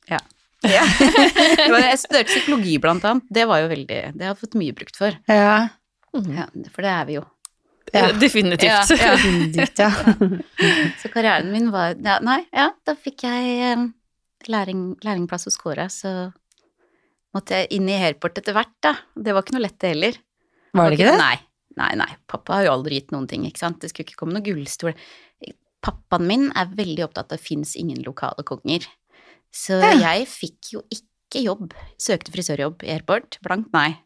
ja. 0.09 0.19
ja. 0.67 0.83
Jeg 1.83 2.01
studerte 2.01 2.29
psykologi, 2.29 2.77
blant 2.81 3.05
annet. 3.09 3.29
Det 3.33 3.47
var 3.49 3.63
jo 3.63 3.71
veldig 3.71 4.01
Det 4.13 4.25
har 4.25 4.33
jeg 4.33 4.41
fått 4.43 4.59
mye 4.59 4.75
brukt 4.77 4.99
for. 4.99 5.17
Ja. 5.27 5.55
Ja, 6.13 6.45
for 6.69 6.85
det 6.85 6.91
er 6.93 7.07
vi 7.09 7.17
jo. 7.17 7.23
Ja. 7.93 8.11
Definitivt. 8.17 8.69
Ja, 8.69 8.83
ja. 8.89 9.11
Definitivt, 9.17 9.79
ja. 9.79 9.91
Så 11.01 11.09
karrieren 11.13 11.51
min 11.53 11.71
var 11.73 11.97
ja, 11.97 12.19
Nei, 12.25 12.43
ja, 12.53 12.71
da 12.85 12.95
fikk 12.97 13.25
jeg 13.27 13.57
eh, 13.71 13.87
læring, 14.49 14.93
lærlingplass 15.03 15.49
hos 15.49 15.57
Kåre, 15.61 15.89
så 15.93 16.31
måtte 17.33 17.57
jeg 17.57 17.73
inn 17.77 17.89
i 17.89 17.97
airport 17.97 18.37
etter 18.37 18.55
hvert, 18.55 18.73
da. 18.85 18.93
Det 19.17 19.33
var 19.33 19.45
ikke 19.45 19.57
noe 19.57 19.65
lett, 19.65 19.79
det 19.81 19.93
heller. 19.95 20.21
Var 20.73 20.89
det 20.89 20.97
ikke 20.99 21.11
det? 21.11 21.17
Nei. 21.21 21.35
Nei, 21.77 21.91
nei. 21.97 22.09
Pappa 22.29 22.59
har 22.59 22.67
jo 22.67 22.71
aldri 22.75 22.99
gitt 22.99 23.11
noen 23.13 23.27
ting, 23.29 23.45
ikke 23.49 23.61
sant. 23.63 23.79
Det 23.81 23.89
skulle 23.91 24.05
ikke 24.09 24.19
komme 24.19 24.33
noen 24.37 24.45
gullstol. 24.45 24.93
Pappaen 25.83 26.27
min 26.29 26.45
er 26.55 26.69
veldig 26.77 27.03
opptatt 27.07 27.25
av 27.31 27.33
at 27.33 27.39
det 27.39 27.43
fins 27.47 27.75
ingen 27.75 28.03
lokale 28.05 28.45
konger. 28.47 28.85
Så 29.53 29.79
Ja. 29.81 29.93
jeg 29.99 30.27
fikk 30.29 30.71
jo 30.73 30.83
ikke 30.93 31.43
jobb. 31.43 31.73
Søkte 31.99 32.31
frisørjobb 32.31 32.83
i 32.83 32.91
Airport. 32.93 33.39
Blankt 33.43 33.73
nei. 33.73 33.97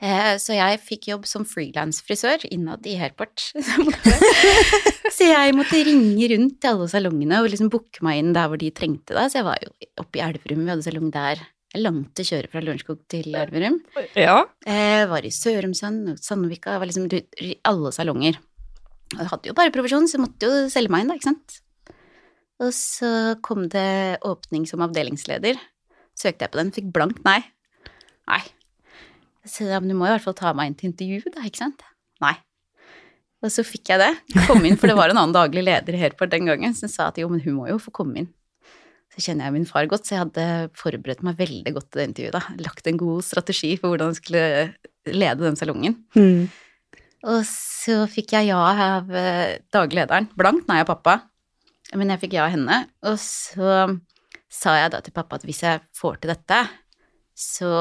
Eh, 0.00 0.36
Så 0.36 0.52
jeg 0.54 0.78
fikk 0.84 1.08
jobb 1.08 1.24
som 1.26 1.44
frilansfrisør 1.44 2.44
innad 2.52 2.84
i 2.86 2.96
Airport. 3.00 3.40
Så 3.56 3.72
jeg 3.72 3.86
måtte- 3.86 5.12
Så 5.16 5.24
jeg 5.32 5.54
måtte 5.56 5.84
ringe 5.86 6.28
rundt 6.36 6.60
til 6.60 6.70
alle 6.70 6.88
salongene 6.92 7.40
og 7.42 7.48
liksom 7.50 7.70
booke 7.72 8.02
meg 8.04 8.18
inn 8.20 8.32
der 8.36 8.48
hvor 8.48 8.58
de 8.60 8.70
trengte 8.70 9.14
det. 9.16 9.30
Så 9.32 9.40
jeg 9.40 9.44
var 9.48 9.56
jo 9.64 9.70
oppe 9.98 10.18
i 10.20 10.24
Elverum, 10.28 10.64
vi 10.66 10.70
hadde 10.74 10.84
salong 10.84 11.10
der. 11.10 11.40
Langt 11.74 12.20
å 12.22 12.24
kjøre 12.24 12.48
fra 12.52 12.62
Lørenskog 12.62 13.00
til 13.10 13.34
Elverum. 13.34 13.80
Ja. 14.14 14.44
Jeg 14.64 15.08
var 15.10 15.26
i 15.26 15.32
Sørumsand 15.34 16.12
og 16.12 16.20
Sandvika, 16.22 16.78
var 16.78 16.88
liksom 16.88 17.08
i 17.10 17.56
alle 17.66 17.90
salonger. 17.92 18.38
Og 19.14 19.20
jeg 19.20 19.30
hadde 19.32 19.50
jo 19.50 19.56
bare 19.58 19.74
provisjon, 19.74 20.06
så 20.08 20.16
jeg 20.16 20.24
måtte 20.24 20.48
jo 20.48 20.66
selge 20.72 20.92
meg 20.94 21.04
inn, 21.04 21.10
da, 21.10 21.18
ikke 21.18 21.30
sant. 21.30 21.58
Og 22.62 22.72
så 22.72 23.10
kom 23.44 23.66
det 23.72 24.22
åpning 24.24 24.64
som 24.68 24.84
avdelingsleder. 24.86 25.58
Søkte 26.16 26.46
jeg 26.46 26.54
på 26.54 26.60
den, 26.62 26.72
fikk 26.72 26.88
blankt 26.94 27.20
nei. 27.26 27.40
Nei. 28.30 28.40
Så 29.46 29.68
ja, 29.68 29.78
men 29.82 29.92
du 29.92 29.98
må 29.98 30.08
i 30.08 30.14
hvert 30.14 30.24
fall 30.24 30.38
ta 30.38 30.54
meg 30.56 30.70
inn 30.70 30.78
til 30.78 30.90
intervju, 30.90 31.34
da, 31.34 31.44
ikke 31.46 31.66
sant? 31.66 31.84
Nei. 32.24 32.34
Og 33.44 33.52
så 33.52 33.62
fikk 33.66 33.92
jeg 33.92 34.00
det. 34.00 34.12
Kom 34.48 34.64
inn, 34.64 34.78
for 34.80 34.90
det 34.90 34.96
var 34.98 35.12
en 35.12 35.20
annen 35.20 35.36
daglig 35.36 35.66
leder 35.66 35.98
i 35.98 36.10
på 36.16 36.28
den 36.32 36.48
gangen 36.48 36.74
som 36.74 36.90
sa 36.90 37.10
at 37.12 37.20
jo, 37.20 37.28
men 37.30 37.42
hun 37.44 37.60
må 37.60 37.68
jo 37.68 37.76
få 37.82 37.92
komme 37.94 38.22
inn. 38.22 38.30
Så 39.16 39.30
kjenner 39.30 39.48
jeg 39.48 39.54
min 39.54 39.68
far 39.68 39.88
godt, 39.88 40.04
så 40.04 40.12
jeg 40.12 40.22
hadde 40.26 40.46
forberedt 40.76 41.22
meg 41.24 41.38
veldig 41.38 41.72
godt 41.72 41.88
til 41.88 42.02
det 42.02 42.08
intervjuet. 42.10 42.34
da. 42.36 42.56
Lagt 42.66 42.90
en 42.90 43.00
god 43.00 43.24
strategi 43.24 43.70
for 43.80 43.94
hvordan 43.94 44.12
jeg 44.12 44.20
skulle 44.20 44.44
lede 45.08 45.40
den 45.40 45.56
salongen. 45.56 45.96
Mm. 46.12 46.50
Og 47.26 47.40
så 47.48 48.02
fikk 48.12 48.36
jeg 48.36 48.50
ja 48.50 48.58
av 48.60 49.08
daglederen, 49.08 49.64
daglig 49.72 50.00
lederen. 50.02 50.28
Blankt 50.36 50.68
nei 50.68 50.82
av 50.82 50.90
pappa, 50.90 51.16
men 51.96 52.12
jeg 52.12 52.22
fikk 52.26 52.36
ja 52.36 52.44
av 52.44 52.52
henne. 52.52 52.82
Og 53.08 53.16
så 53.22 53.78
sa 54.52 54.76
jeg 54.82 54.92
da 54.92 55.00
til 55.04 55.16
pappa 55.16 55.40
at 55.40 55.46
hvis 55.48 55.64
jeg 55.64 55.82
får 55.96 56.20
til 56.20 56.34
dette, 56.34 56.60
så 57.36 57.72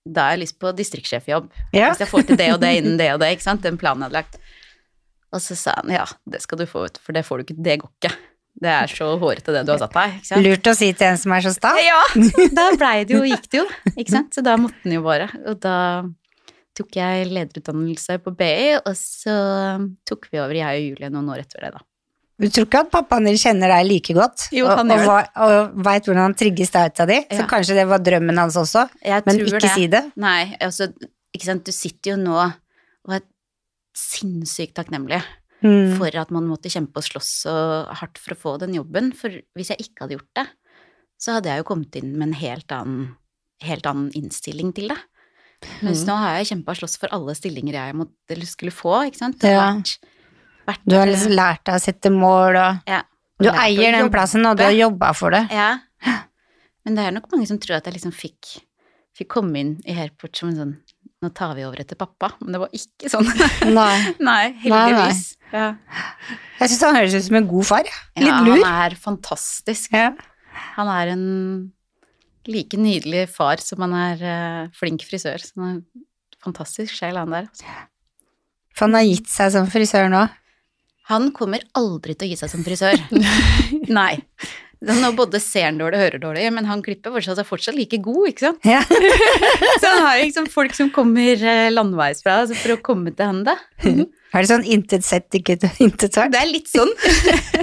da 0.00 0.24
har 0.24 0.34
jeg 0.34 0.44
lyst 0.46 0.58
på 0.62 0.72
distriktssjefjobb. 0.76 1.50
Ja. 1.76 1.90
Hvis 1.90 2.02
jeg 2.02 2.10
får 2.10 2.26
til 2.30 2.40
det 2.40 2.48
og 2.54 2.62
det 2.64 2.72
innen 2.80 2.98
det 3.00 3.12
og 3.14 3.20
det, 3.22 3.34
ikke 3.36 3.48
sant, 3.50 3.64
den 3.66 3.78
planen 3.80 4.04
jeg 4.04 4.10
hadde 4.10 4.20
lagt. 4.22 4.40
Og 5.30 5.42
så 5.44 5.54
sa 5.58 5.76
han 5.78 5.92
ja, 5.94 6.06
det 6.26 6.42
skal 6.42 6.58
du 6.58 6.66
få, 6.66 6.88
ut, 6.88 6.98
for 6.98 7.14
det 7.14 7.22
får 7.26 7.38
du 7.38 7.46
ikke, 7.46 7.60
det 7.62 7.78
går 7.82 7.92
ikke. 8.00 8.14
Det 8.60 8.68
er 8.68 8.90
så 8.92 9.06
hårete 9.20 9.52
det 9.54 9.62
du 9.64 9.70
har 9.72 9.78
satt 9.80 9.94
deg, 9.94 10.16
ikke 10.18 10.28
sant. 10.28 10.44
Lurt 10.44 10.66
å 10.68 10.72
si 10.76 10.88
til 10.92 11.06
en 11.06 11.20
som 11.20 11.32
er 11.32 11.44
så 11.46 11.52
sta. 11.54 11.70
Ja, 11.80 12.00
da 12.58 12.64
blei 12.76 13.04
det 13.08 13.14
jo, 13.16 13.22
gikk 13.24 13.46
det 13.52 13.60
jo, 13.62 13.66
ikke 13.94 14.10
sant. 14.12 14.34
Så 14.36 14.42
da 14.44 14.56
måtte 14.60 14.82
den 14.84 14.98
jo 14.98 15.04
bare. 15.06 15.30
Og 15.48 15.60
da 15.62 15.76
tok 16.76 16.98
jeg 16.98 17.28
lederutdannelse 17.30 18.18
på 18.24 18.32
BI, 18.36 18.74
og 18.80 18.92
så 18.98 19.36
tok 20.08 20.28
vi 20.32 20.42
over, 20.42 20.56
jeg 20.58 20.82
og 20.82 20.90
Julie, 20.90 21.12
noen 21.14 21.32
år 21.32 21.44
etter 21.44 21.64
det, 21.66 21.72
da. 21.78 21.84
Du 22.40 22.46
tror 22.48 22.64
ikke 22.64 22.80
at 22.86 22.92
pappaen 22.92 23.26
din 23.28 23.36
kjenner 23.36 23.68
deg 23.68 23.84
like 23.84 24.14
godt, 24.16 24.46
Jo, 24.56 24.64
og, 24.64 24.78
han 24.78 24.92
og, 24.96 25.40
og 25.44 25.82
veit 25.84 26.06
hvordan 26.08 26.22
han 26.24 26.36
trigger 26.40 26.68
stauta 26.68 27.04
di, 27.08 27.18
så 27.28 27.42
Ja. 27.42 27.48
kanskje 27.50 27.76
det 27.76 27.84
var 27.90 28.00
drømmen 28.00 28.38
hans 28.40 28.56
også, 28.56 28.86
Jeg 29.04 29.26
men 29.26 29.40
ikke 29.42 29.58
ikke 29.60 29.74
si 29.74 29.88
det. 29.92 30.00
Nei, 30.16 30.56
altså, 30.60 30.88
ikke 31.36 31.44
sant, 31.50 31.64
du 31.68 31.72
sitter 31.76 32.14
jo 32.14 32.16
nå 32.22 32.38
og 32.40 33.12
er 33.12 33.20
sinnssykt 33.96 34.74
takknemlig 34.78 35.20
Mm. 35.62 35.98
for 35.98 36.08
at 36.16 36.30
man 36.32 36.46
måtte 36.48 36.70
kjempe 36.72 36.96
og 36.96 37.04
slåss 37.04 37.30
så 37.42 37.54
hardt 38.00 38.16
for 38.18 38.32
å 38.32 38.38
få 38.40 38.52
den 38.62 38.72
jobben, 38.78 39.10
for 39.12 39.28
hvis 39.56 39.68
jeg 39.74 39.82
ikke 39.84 40.06
hadde 40.06 40.16
gjort 40.16 40.34
det, 40.38 40.46
så 41.20 41.34
hadde 41.36 41.50
jeg 41.52 41.60
jo 41.60 41.66
kommet 41.68 41.96
inn 42.00 42.14
med 42.16 42.28
en 42.30 42.38
helt 42.40 42.72
annen, 42.72 43.10
helt 43.60 43.84
annen 43.90 44.08
innstilling 44.16 44.72
til 44.72 44.88
det. 44.88 44.96
Mens 45.84 46.00
Mm. 46.00 46.06
nå 46.08 46.16
har 46.16 46.38
jeg 46.38 46.46
kjempa 46.54 46.72
og 46.72 46.76
slåss 46.80 46.96
for 46.98 47.12
alle 47.12 47.34
stillinger 47.36 47.74
jeg 47.76 47.94
måtte, 47.94 48.38
skulle 48.48 48.72
få, 48.72 48.94
ikke 49.10 49.18
sant. 49.20 49.42
Ja. 49.44 49.74
vært, 49.76 49.98
vært 50.66 50.86
Du 50.88 50.96
har 50.96 51.06
liksom 51.06 51.36
lært 51.36 51.64
deg 51.68 51.74
å 51.76 51.84
sette 51.84 52.10
mål, 52.14 52.56
og 52.56 52.88
ja, 52.88 53.02
du 53.38 53.48
eier 53.50 53.92
den 53.92 54.08
plassen, 54.10 54.46
og 54.46 54.56
du 54.56 54.64
har 54.64 54.72
jobba 54.72 55.12
for 55.14 55.30
det. 55.36 55.46
Ja. 55.52 55.80
Men 56.86 56.94
det 56.96 57.04
er 57.04 57.12
nok 57.12 57.28
mange 57.30 57.46
som 57.46 57.58
tror 57.60 57.76
at 57.76 57.84
jeg 57.84 57.98
liksom 57.98 58.12
fikk, 58.16 58.62
fikk 59.12 59.28
komme 59.28 59.60
inn 59.60 59.74
i 59.84 59.92
Airport 59.92 60.34
som 60.40 60.48
en 60.48 60.56
sånn 60.56 60.76
Nå 61.20 61.28
tar 61.36 61.52
vi 61.58 61.66
over 61.68 61.82
etter 61.82 61.98
pappa. 62.00 62.30
Men 62.40 62.54
det 62.56 62.62
var 62.62 62.76
ikke 62.76 63.10
sånn. 63.12 63.28
Nei. 63.78 64.14
Nei, 64.24 64.44
heldigvis. 64.62 65.24
Ja. 65.52 65.74
Jeg 66.60 66.72
syns 66.72 66.84
han 66.86 66.96
høres 66.96 67.16
ut 67.18 67.26
som 67.26 67.38
en 67.40 67.50
god 67.50 67.68
far. 67.68 67.90
ja. 67.90 68.22
Litt 68.22 68.32
ja, 68.32 68.40
lur. 68.46 68.64
han 68.64 68.86
er 68.86 68.96
fantastisk. 69.00 69.92
Ja. 69.92 70.12
Han 70.78 70.90
er 70.92 71.12
en 71.12 71.26
like 72.48 72.78
nydelig 72.80 73.26
far 73.34 73.60
som 73.62 73.84
han 73.84 73.94
er 73.98 74.24
uh, 74.24 74.62
flink 74.76 75.04
frisør. 75.08 75.42
Så 75.44 75.60
han 75.60 75.68
er 75.68 75.78
en 75.78 76.04
fantastisk 76.46 76.96
sjel, 76.96 77.20
han 77.20 77.36
der. 77.36 77.50
altså. 77.50 77.78
For 78.72 78.88
han 78.88 78.96
har 78.96 79.08
gitt 79.08 79.28
seg 79.28 79.52
som 79.52 79.68
frisør 79.68 80.08
nå. 80.12 80.24
Han 81.10 81.32
kommer 81.36 81.64
aldri 81.76 82.14
til 82.14 82.28
å 82.28 82.32
gi 82.32 82.38
seg 82.38 82.52
som 82.52 82.64
frisør. 82.64 82.96
Nei. 83.98 84.14
Nå 84.80 85.10
både 85.12 85.36
ser 85.44 85.66
han 85.66 85.76
dårlig 85.80 85.98
og 85.98 86.04
hører 86.06 86.22
dårlig, 86.22 86.44
men 86.56 86.68
han 86.68 86.80
klipper 86.84 87.12
fortsatt, 87.12 87.42
er 87.42 87.48
fortsatt 87.48 87.76
like 87.76 87.98
god, 88.00 88.30
ikke 88.30 88.46
sant? 88.46 88.64
Ja. 88.64 88.80
Så 89.82 89.90
han 89.90 90.06
har 90.06 90.20
liksom 90.22 90.46
folk 90.48 90.72
som 90.76 90.88
kommer 90.94 91.34
landveis 91.36 91.74
landveisfra 91.76 92.38
altså 92.44 92.56
for 92.56 92.76
å 92.76 92.80
komme 92.84 93.12
til 93.12 93.28
han, 93.28 93.42
da. 93.44 93.58
Er 93.84 94.40
det 94.40 94.48
sånn 94.48 94.64
intet 94.64 95.04
sett, 95.04 95.28
ikke 95.36 95.58
intet 95.82 96.16
sagt? 96.16 96.32
Det 96.32 96.40
er 96.40 96.48
litt 96.48 96.70
sånn. 96.70 96.92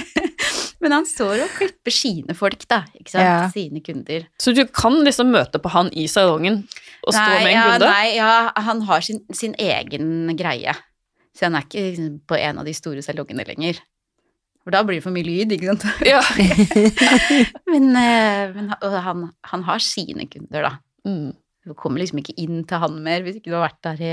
Men 0.84 0.94
han 0.94 1.08
står 1.10 1.42
og 1.48 1.54
klipper 1.58 1.94
sine 1.94 2.36
folk, 2.38 2.68
da. 2.70 2.84
Ikke 2.94 3.16
sant? 3.16 3.26
Ja. 3.26 3.38
Sine 3.54 3.82
kunder. 3.82 4.28
Så 4.42 4.54
du 4.54 4.62
kan 4.70 5.00
liksom 5.08 5.32
møte 5.34 5.62
på 5.64 5.72
han 5.74 5.90
i 5.98 6.06
salongen 6.12 6.62
og 7.02 7.16
stå 7.16 7.26
med 7.26 7.48
en 7.48 7.56
ja, 7.56 7.66
kunde? 7.72 7.90
Nei, 7.90 8.08
ja, 8.20 8.34
han 8.68 8.84
har 8.90 9.06
sin, 9.06 9.24
sin 9.34 9.58
egen 9.58 10.36
greie. 10.38 10.76
Så 11.34 11.48
han 11.48 11.58
er 11.58 11.66
ikke 11.66 11.86
liksom 11.90 12.12
på 12.30 12.38
en 12.38 12.62
av 12.62 12.68
de 12.68 12.76
store 12.78 13.02
salongene 13.06 13.46
lenger. 13.48 13.82
For 14.68 14.76
da 14.76 14.82
blir 14.84 14.98
det 15.00 15.04
for 15.06 15.16
mye 15.16 15.24
lyd, 15.24 15.54
ikke 15.56 15.70
sant. 15.72 15.86
Ja. 16.12 16.20
Men, 17.72 17.86
eh, 17.96 18.50
men 18.52 18.74
han, 18.84 19.22
han 19.48 19.62
har 19.64 19.80
sine 19.80 20.26
kunder, 20.28 20.66
da. 20.68 20.72
Mm. 21.08 21.30
Du 21.64 21.72
kommer 21.80 22.04
liksom 22.04 22.20
ikke 22.20 22.36
inn 22.44 22.66
til 22.68 22.82
han 22.84 22.98
mer 23.06 23.24
hvis 23.24 23.38
ikke 23.40 23.54
du 23.54 23.56
har 23.56 23.64
vært 23.70 23.80
der 23.88 24.04
i 24.04 24.12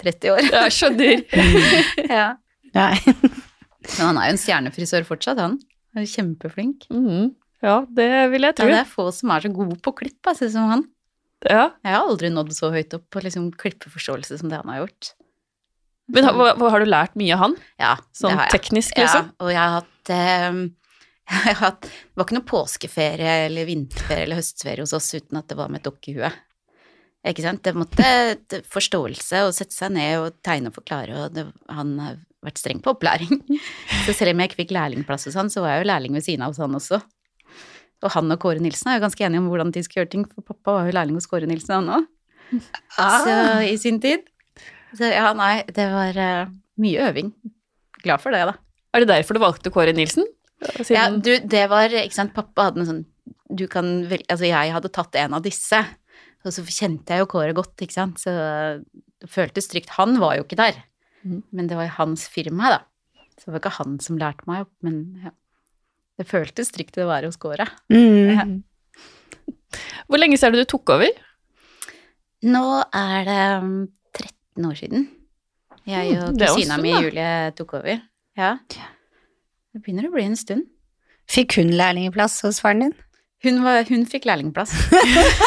30 0.00 0.32
år. 0.32 0.40
Jeg 0.48 0.72
skjønner. 0.78 1.22
ja. 2.16 2.24
Men 2.72 4.00
han 4.06 4.22
er 4.22 4.30
jo 4.30 4.34
en 4.38 4.40
stjernefrisør 4.40 5.04
fortsatt, 5.08 5.40
han. 5.44 5.58
Han 5.92 6.04
er 6.06 6.08
kjempeflink. 6.08 6.88
Mm. 6.88 7.34
Ja, 7.60 7.82
det 7.92 8.08
vil 8.32 8.48
jeg 8.48 8.54
Ja, 8.54 8.56
tro. 8.56 8.70
det 8.72 8.80
er 8.80 8.88
få 8.88 9.10
som 9.12 9.36
er 9.36 9.44
så 9.44 9.52
gode 9.52 9.76
på 9.84 9.92
klipp, 10.00 10.20
altså, 10.32 10.48
som 10.52 10.72
han. 10.72 10.86
Ja. 11.44 11.66
Jeg 11.84 11.92
har 11.92 12.08
aldri 12.08 12.32
nådd 12.32 12.56
så 12.56 12.72
høyt 12.72 12.96
opp 12.96 13.04
på 13.12 13.20
liksom, 13.24 13.52
klippeforståelse 13.60 14.40
som 14.40 14.48
det 14.48 14.60
han 14.64 14.72
har 14.72 14.86
gjort. 14.86 15.12
Men 16.12 16.24
har, 16.26 16.56
har 16.74 16.80
du 16.84 16.88
lært 16.90 17.16
mye 17.20 17.32
av 17.36 17.42
han? 17.44 17.56
Ja, 17.80 17.94
Sånn 18.16 18.32
det 18.32 18.38
har 18.40 18.46
jeg. 18.48 18.54
teknisk, 18.60 18.98
liksom? 18.98 19.30
Ja, 19.30 19.44
og 19.44 19.50
jeg 19.52 19.60
har 19.60 19.74
hatt, 19.78 20.12
eh, 20.16 20.60
jeg 21.30 21.54
har 21.54 21.58
hatt 21.60 21.82
Det 21.88 22.16
var 22.18 22.26
ikke 22.28 22.38
noe 22.38 22.48
påskeferie 22.50 23.34
eller 23.46 23.68
vinterferie 23.68 24.24
eller 24.26 24.40
høstferie 24.40 24.82
hos 24.86 24.94
oss 24.96 25.10
uten 25.14 25.38
at 25.42 25.48
det 25.52 25.58
var 25.60 25.68
med 25.70 25.82
et 25.82 25.86
dokkehue. 25.90 26.30
Ikke 27.30 27.44
sant? 27.44 27.62
Det 27.62 27.74
måtte 27.76 28.08
det- 28.48 28.62
forståelse 28.72 29.42
og 29.46 29.54
sette 29.54 29.76
seg 29.76 29.92
ned 29.92 30.18
og 30.22 30.38
tegne 30.46 30.70
og 30.72 30.78
forklare, 30.80 31.26
og 31.26 31.34
det, 31.36 31.46
han 31.68 31.98
har 32.00 32.18
vært 32.42 32.56
streng 32.62 32.78
på 32.80 32.94
opplæring. 32.94 33.42
Så 34.06 34.14
selv 34.16 34.32
om 34.32 34.40
jeg 34.40 34.48
ikke 34.50 34.62
fikk 34.62 34.70
lærlingplass 34.72 35.28
hos 35.28 35.36
han, 35.36 35.50
så 35.52 35.60
var 35.60 35.74
jeg 35.76 35.84
jo 35.84 35.90
lærling 35.92 36.16
ved 36.16 36.24
siden 36.24 36.46
av 36.46 36.54
hos 36.54 36.62
han 36.64 36.78
også. 36.78 37.02
Og 38.00 38.14
han 38.14 38.32
og 38.32 38.40
Kåre 38.40 38.62
Nilsen 38.64 38.88
er 38.88 38.96
jo 38.96 39.02
ganske 39.04 39.26
enige 39.26 39.42
om 39.42 39.50
hvordan 39.52 39.74
de 39.76 39.82
skal 39.84 40.00
gjøre 40.00 40.10
ting, 40.14 40.22
for 40.32 40.40
pappa 40.54 40.72
var 40.78 40.86
jo 40.88 40.94
lærling 40.96 41.18
hos 41.20 41.28
Kåre 41.28 41.44
Nilsen, 41.50 41.82
han 41.84 42.00
òg. 42.00 42.06
Så 42.96 43.34
i 43.68 43.74
sin 43.78 44.00
tid. 44.00 44.24
Så 44.96 45.06
ja, 45.12 45.28
nei, 45.38 45.62
det 45.70 45.86
var 45.92 46.16
uh, 46.18 46.50
mye 46.82 47.06
øving. 47.10 47.32
Glad 48.02 48.20
for 48.22 48.34
det, 48.34 48.42
da. 48.48 48.54
Er 48.94 49.04
det 49.04 49.08
derfor 49.12 49.36
du 49.36 49.42
valgte 49.42 49.70
Kåre 49.74 49.92
Nilsen? 49.94 50.26
Siden, 50.80 50.96
Ja, 50.96 51.04
du, 51.14 51.30
det 51.48 51.62
var, 51.70 51.88
ikke 51.94 52.16
sant, 52.16 52.34
pappa 52.36 52.66
hadde 52.68 52.82
en 52.82 52.88
sånn 52.88 53.04
Du 53.48 53.62
kan 53.70 53.86
vel 54.10 54.20
Altså, 54.28 54.44
jeg 54.50 54.72
hadde 54.74 54.90
tatt 54.92 55.14
en 55.16 55.32
av 55.38 55.40
disse, 55.46 55.78
og 56.44 56.52
så 56.52 56.64
kjente 56.66 57.14
jeg 57.14 57.22
jo 57.22 57.28
Kåre 57.32 57.54
godt, 57.56 57.76
ikke 57.80 57.96
sant, 57.96 58.20
så 58.20 58.34
det 58.34 59.28
føltes 59.30 59.68
trygt. 59.70 59.94
Han 59.96 60.18
var 60.20 60.36
jo 60.38 60.44
ikke 60.44 60.58
der, 60.60 60.82
Mhm. 61.24 61.42
men 61.52 61.66
det 61.68 61.76
var 61.76 61.84
jo 61.84 61.94
hans 61.98 62.26
firma, 62.32 62.70
da. 62.72 62.78
Så 63.36 63.46
det 63.48 63.52
var 63.54 63.60
ikke 63.60 63.76
han 63.78 63.98
som 64.00 64.16
lærte 64.20 64.46
meg 64.48 64.62
opp, 64.66 64.72
men 64.82 65.20
ja. 65.24 65.30
Det 66.20 66.26
føltes 66.28 66.70
trygt 66.72 66.96
å 67.00 67.06
være 67.08 67.28
hos 67.28 67.36
Kåre. 67.40 67.66
Mm. 67.92 68.62
Hvor 70.08 70.18
lenge 70.20 70.36
siden 70.36 70.52
er 70.54 70.58
det 70.60 70.66
du 70.68 70.72
tok 70.76 70.92
over? 70.96 71.12
Nå 72.44 72.64
er 72.96 73.24
det 73.28 73.90
um, 74.60 74.70
13 74.70 74.70
år 74.70 74.78
siden. 74.80 75.08
Jeg 75.88 76.10
Mm, 76.12 76.22
og 76.34 76.42
er 76.42 76.54
kusina 76.54 76.76
mi. 76.82 76.90
Julie 76.92 77.52
tok 77.56 77.74
over. 77.80 78.00
Ja. 78.36 78.56
Det 78.68 79.80
begynner 79.82 80.08
å 80.08 80.12
bli 80.12 80.24
en 80.28 80.36
stund. 80.36 80.66
Fikk 81.30 81.56
hun 81.60 81.70
lærlingplass 81.78 82.40
hos 82.44 82.58
faren 82.60 82.80
din? 82.88 82.94
Hun, 83.42 83.62
var, 83.64 83.84
hun 83.88 84.02
fikk 84.04 84.26
lærlingplass. 84.28 84.72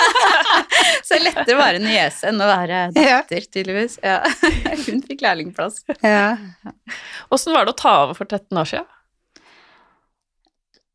Så 1.08 1.20
lettere 1.22 1.54
å 1.54 1.60
være 1.60 1.82
niese 1.84 2.30
enn 2.32 2.42
å 2.42 2.48
være 2.50 2.80
Ja. 2.96 3.20
datter, 3.22 3.46
tydeligvis. 3.54 4.00
Ja. 4.02 4.22
Hun 4.88 5.02
fikk 5.06 5.22
lærlingplass. 5.22 5.82
Ja. 6.02 6.38
Åssen 7.34 7.54
var 7.54 7.66
det 7.68 7.74
å 7.76 7.78
ta 7.78 7.94
over 8.06 8.18
for 8.18 8.26
13 8.30 8.58
år 8.58 8.70
siden? 8.72 8.88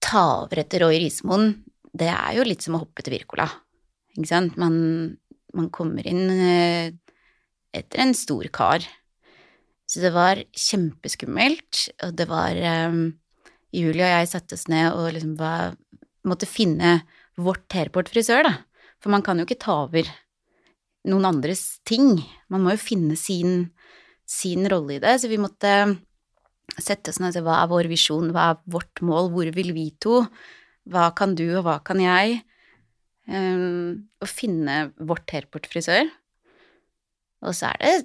Ta 0.02 0.24
over 0.42 0.58
etter 0.62 0.82
Roy 0.82 0.98
Rismoen, 1.02 1.52
det 1.98 2.08
er 2.10 2.36
jo 2.38 2.46
litt 2.46 2.64
som 2.64 2.74
å 2.78 2.82
hoppe 2.82 3.04
til 3.04 3.14
Wirkola. 3.18 3.46
Ikke 4.16 4.30
sant? 4.30 4.56
Man, 4.60 4.78
man 5.54 5.68
kommer 5.74 6.06
inn 6.08 6.24
eh, 6.32 6.90
etter 7.80 8.02
en 8.02 8.14
stor 8.16 8.48
kar. 8.54 8.84
Så 9.88 10.02
det 10.04 10.12
var 10.12 10.42
kjempeskummelt, 10.52 11.86
og 12.04 12.16
det 12.18 12.26
var 12.28 12.58
um, 12.90 13.04
Julie 13.72 14.04
og 14.04 14.12
jeg 14.12 14.30
satte 14.30 14.58
oss 14.58 14.66
ned 14.68 14.92
og 14.92 15.12
liksom 15.16 15.36
var, 15.40 15.78
måtte 16.28 16.48
finne 16.48 16.98
vårt 17.40 17.72
Hairport 17.72 18.10
frisør, 18.12 18.44
da. 18.48 18.54
For 18.98 19.14
man 19.14 19.22
kan 19.24 19.38
jo 19.38 19.46
ikke 19.46 19.62
ta 19.62 19.84
over 19.86 20.08
noen 21.08 21.28
andres 21.28 21.78
ting. 21.88 22.18
Man 22.52 22.64
må 22.64 22.74
jo 22.74 22.82
finne 22.82 23.16
sin, 23.16 23.70
sin 24.28 24.66
rolle 24.68 24.98
i 24.98 25.02
det, 25.02 25.14
så 25.22 25.30
vi 25.30 25.40
måtte 25.40 25.72
sette 26.76 27.12
oss 27.12 27.20
ned 27.22 27.32
og 27.32 27.38
se 27.38 27.44
hva 27.46 27.62
er 27.62 27.70
vår 27.70 27.88
visjon, 27.90 28.32
hva 28.34 28.50
er 28.52 28.62
vårt 28.70 29.02
mål, 29.04 29.30
hvor 29.32 29.50
vil 29.54 29.72
vi 29.76 29.88
to, 30.02 30.20
hva 30.88 31.08
kan 31.16 31.34
du 31.38 31.46
og 31.46 31.64
hva 31.66 31.78
kan 31.84 32.02
jeg? 32.02 32.42
Um, 33.28 34.08
å 34.20 34.28
finne 34.28 34.90
vårt 34.96 35.28
Hairport-frisør. 35.32 36.08
Og 37.46 37.54
så 37.54 37.70
er 37.74 38.02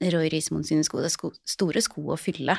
det 0.00 0.12
Roy 0.12 0.28
Rismond 0.32 0.66
sine 0.68 0.84
sko, 0.86 1.00
det 1.00 1.08
er 1.10 1.14
sko, 1.16 1.30
store 1.48 1.80
sko 1.84 2.02
å 2.12 2.18
fylle. 2.20 2.54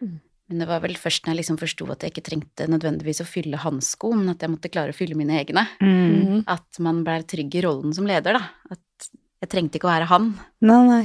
Mm. 0.00 0.20
Men 0.50 0.60
det 0.62 0.66
var 0.68 0.82
vel 0.84 0.94
først 1.00 1.24
når 1.24 1.32
jeg 1.32 1.38
liksom 1.40 1.58
forsto 1.60 1.86
at 1.94 2.02
jeg 2.04 2.12
ikke 2.12 2.24
trengte 2.28 2.66
nødvendigvis 2.68 3.22
å 3.24 3.26
fylle 3.28 3.60
hans 3.62 3.92
sko, 3.96 4.10
men 4.14 4.28
at 4.34 4.42
jeg 4.44 4.52
måtte 4.52 4.70
klare 4.72 4.92
å 4.92 4.96
fylle 4.96 5.16
mine 5.18 5.38
egne, 5.40 5.64
Mm. 5.80 6.44
at 6.50 6.78
man 6.82 7.02
ble 7.06 7.20
trygg 7.28 7.54
i 7.56 7.62
rollen 7.64 7.94
som 7.94 8.06
leder, 8.08 8.36
da. 8.38 8.50
At 8.70 9.08
jeg 9.42 9.50
trengte 9.50 9.78
ikke 9.78 9.88
å 9.88 9.94
være 9.94 10.10
han. 10.10 10.28
Nei, 10.62 10.80
nei. 10.88 11.04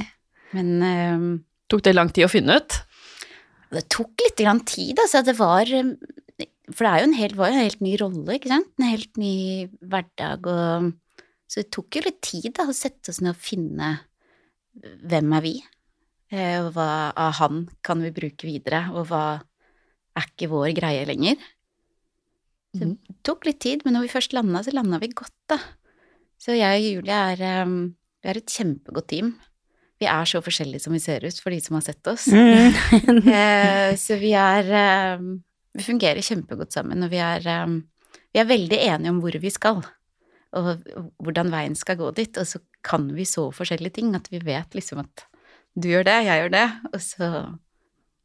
Men 0.54 0.68
um, 0.82 1.26
Tok 1.68 1.82
det 1.84 1.94
lang 1.96 2.08
tid 2.14 2.24
å 2.24 2.32
finne 2.32 2.56
ut? 2.60 2.78
det 3.74 3.82
tok 3.92 4.22
litt 4.24 4.38
grann 4.40 4.62
tid, 4.64 4.96
altså. 5.02 5.20
Det 5.26 5.34
var 5.36 5.68
um, 5.76 5.90
For 6.72 6.84
det 6.86 6.92
er 6.92 7.02
jo 7.02 7.08
en 7.10 7.18
helt, 7.18 7.36
var 7.36 7.50
jo 7.50 7.58
en 7.58 7.66
helt 7.66 7.82
ny 7.84 7.96
rolle, 8.00 8.36
ikke 8.38 8.48
sant? 8.52 8.70
En 8.80 8.88
helt 8.88 9.16
ny 9.20 9.34
hverdag 9.84 10.46
og 10.48 10.92
Så 11.48 11.62
det 11.62 11.70
tok 11.72 11.98
jo 11.98 12.04
litt 12.06 12.20
tid, 12.24 12.52
da, 12.56 12.64
å 12.68 12.76
sette 12.76 13.12
oss 13.12 13.20
ned 13.24 13.32
og 13.34 13.40
finne 13.40 13.90
hvem 15.08 15.32
er 15.36 15.44
vi? 15.44 15.54
Eh, 16.30 16.58
Og 16.62 16.72
hva 16.74 17.12
av 17.16 17.32
han 17.40 17.68
kan 17.82 18.02
vi 18.04 18.10
bruke 18.12 18.44
videre, 18.46 18.90
og 18.92 19.06
hva 19.08 19.40
er 20.18 20.26
ikke 20.28 20.50
vår 20.52 20.74
greie 20.76 21.06
lenger? 21.08 21.36
Så 22.76 22.84
Mhm. 22.84 22.98
det 23.08 23.16
tok 23.24 23.46
litt 23.46 23.60
tid, 23.60 23.82
men 23.84 23.94
når 23.94 24.02
vi 24.02 24.08
først 24.18 24.32
landa, 24.36 24.60
så 24.62 24.72
landa 24.74 24.98
vi 24.98 25.08
godt, 25.08 25.32
da. 25.48 25.56
Så 26.38 26.52
jeg 26.56 26.78
og 26.78 27.02
Julie 27.02 27.12
er, 27.34 27.62
um, 27.64 27.94
vi 28.22 28.28
er 28.28 28.36
et 28.36 28.46
kjempegodt 28.46 29.08
team. 29.08 29.34
Vi 29.98 30.06
er 30.06 30.24
så 30.24 30.40
forskjellige 30.40 30.80
som 30.80 30.92
vi 30.92 30.98
ser 31.00 31.24
ut, 31.24 31.40
for 31.40 31.50
de 31.50 31.60
som 31.60 31.74
har 31.74 31.82
sett 31.82 32.06
oss. 32.06 32.26
Mm. 32.32 33.26
Eh, 33.32 33.94
så 33.96 34.18
vi 34.20 34.32
er 34.32 34.62
eh, 34.70 35.18
Vi 35.74 35.82
fungerer 35.82 36.20
kjempegodt 36.22 36.72
sammen, 36.72 37.02
og 37.02 37.10
vi 37.10 37.16
er, 37.18 37.40
eh, 37.46 37.66
vi 38.34 38.40
er 38.40 38.44
veldig 38.44 38.78
enige 38.78 39.10
om 39.10 39.20
hvor 39.20 39.38
vi 39.40 39.50
skal, 39.50 39.82
og 40.52 40.82
hvordan 41.22 41.50
veien 41.50 41.74
skal 41.76 41.96
gå 41.96 42.12
dit. 42.14 42.36
Og 42.38 42.44
så 42.46 42.58
kan 42.88 43.06
vi 43.14 43.26
så 43.28 43.48
forskjellige 43.54 43.98
ting 44.00 44.14
at 44.16 44.28
vi 44.32 44.40
vet 44.44 44.76
liksom 44.76 45.02
at 45.04 45.26
du 45.78 45.90
gjør 45.92 46.06
det, 46.08 46.16
jeg 46.26 46.42
gjør 46.42 46.54
det, 46.54 46.64
og 46.90 47.02
så, 47.04 47.28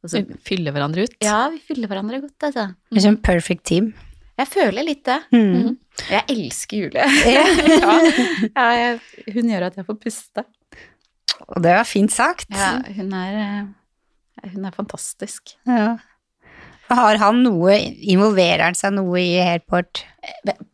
og 0.02 0.10
så 0.10 0.24
Fylle 0.46 0.72
hverandre 0.74 1.04
ut? 1.06 1.14
Ja, 1.22 1.44
vi 1.52 1.60
fyller 1.62 1.90
hverandre 1.90 2.22
godt, 2.24 2.48
altså. 2.48 2.66
Det 2.90 2.98
er 2.98 3.06
sånn 3.06 3.20
perfect 3.24 3.64
team. 3.68 3.92
Jeg 4.34 4.50
føler 4.50 4.82
litt 4.86 5.04
det. 5.06 5.20
Mm. 5.30 5.52
Mm. 5.54 5.76
jeg 6.10 6.24
elsker 6.34 6.80
Julie. 6.82 7.04
Ja. 7.36 7.44
ja, 8.48 8.64
jeg, 8.80 8.98
hun 9.36 9.52
gjør 9.52 9.68
at 9.68 9.78
jeg 9.78 9.86
får 9.86 10.00
puste. 10.02 10.44
Og 11.44 11.62
det 11.62 11.76
var 11.76 11.86
fint 11.86 12.14
sagt. 12.14 12.50
Ja, 12.54 12.80
hun 12.96 13.14
er, 13.14 13.38
hun 14.50 14.66
er 14.66 14.74
fantastisk. 14.74 15.54
Ja. 15.68 15.94
Har 16.92 17.16
han 17.16 17.38
noe, 17.42 17.74
involverer 18.04 18.66
han 18.66 18.76
seg 18.76 18.92
noe 18.96 19.16
i 19.20 19.36
Airport? 19.40 20.02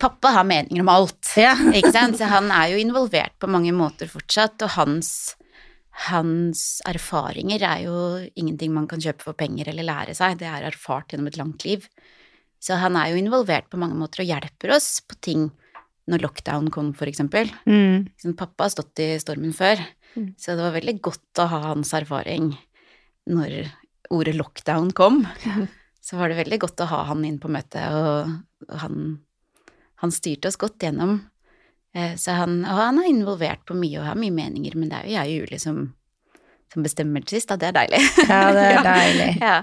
Pappa 0.01 0.33
har 0.35 0.43
meninger 0.47 0.83
om 0.83 0.89
alt. 0.91 1.21
Ja. 1.39 1.53
Ikke 1.77 1.93
sant? 1.95 2.17
Så 2.19 2.27
han 2.31 2.51
er 2.51 2.73
jo 2.73 2.81
involvert 2.81 3.37
på 3.39 3.49
mange 3.51 3.71
måter 3.75 4.09
fortsatt, 4.11 4.59
og 4.67 4.73
hans, 4.75 5.11
hans 6.09 6.81
erfaringer 6.89 7.63
er 7.67 7.85
jo 7.85 7.95
ingenting 8.35 8.73
man 8.75 8.89
kan 8.91 9.01
kjøpe 9.03 9.23
for 9.29 9.39
penger 9.39 9.71
eller 9.71 9.87
lære 9.87 10.15
seg, 10.17 10.37
det 10.41 10.49
er 10.51 10.67
erfart 10.67 11.11
gjennom 11.13 11.31
et 11.31 11.39
langt 11.39 11.65
liv. 11.67 11.87
Så 12.61 12.77
han 12.77 12.93
er 12.99 13.09
jo 13.13 13.17
involvert 13.23 13.71
på 13.71 13.79
mange 13.81 13.97
måter 13.97 14.21
og 14.21 14.29
hjelper 14.29 14.75
oss 14.75 14.99
på 15.01 15.17
ting 15.23 15.47
når 16.11 16.25
lockdown 16.25 16.67
kom, 16.73 16.91
for 16.97 17.07
eksempel. 17.09 17.49
Mm. 17.69 18.09
Sånn, 18.19 18.35
pappa 18.37 18.67
har 18.67 18.73
stått 18.75 18.99
i 19.03 19.13
stormen 19.23 19.55
før, 19.55 19.81
Mm. 20.11 20.33
så 20.35 20.57
det 20.57 20.63
var 20.65 20.73
veldig 20.75 20.93
godt 21.07 21.39
å 21.39 21.45
ha 21.47 21.59
hans 21.69 21.93
erfaring 21.95 22.49
når 23.31 23.69
ordet 24.11 24.33
lockdown 24.35 24.89
kom. 24.91 25.21
Så 26.01 26.17
var 26.17 26.31
det 26.31 26.39
veldig 26.41 26.57
godt 26.63 26.81
å 26.81 26.89
ha 26.89 27.03
han 27.11 27.25
inn 27.27 27.37
på 27.41 27.51
møtet, 27.51 27.93
og, 27.93 28.71
han, 28.81 29.19
han 30.01 30.13
styrte 30.13 30.49
oss 30.49 30.57
godt 30.61 30.81
gjennom. 30.81 31.19
Eh, 31.93 32.15
Så 32.17 32.33
han, 32.39 32.61
og 32.65 32.79
han 32.79 32.99
er 33.01 33.09
involvert 33.11 33.65
på 33.69 33.77
mye 33.77 33.99
og 34.01 34.07
har 34.09 34.17
mye 34.17 34.33
meninger, 34.33 34.77
men 34.79 34.89
det 34.89 34.97
er 34.97 35.09
jo 35.09 35.17
jeg 35.17 35.29
og 35.29 35.43
Julie 35.43 35.61
som, 35.61 35.81
som 36.71 36.85
bestemmer 36.85 37.23
til 37.27 37.35
sist, 37.39 37.49
da. 37.51 37.57
Det 37.59 37.67
er 37.67 37.73
deilig. 37.75 37.99
Ja, 38.29 38.37
det 38.55 38.61
er 38.69 38.85
deilig. 38.93 39.25
Ja. 39.41 39.55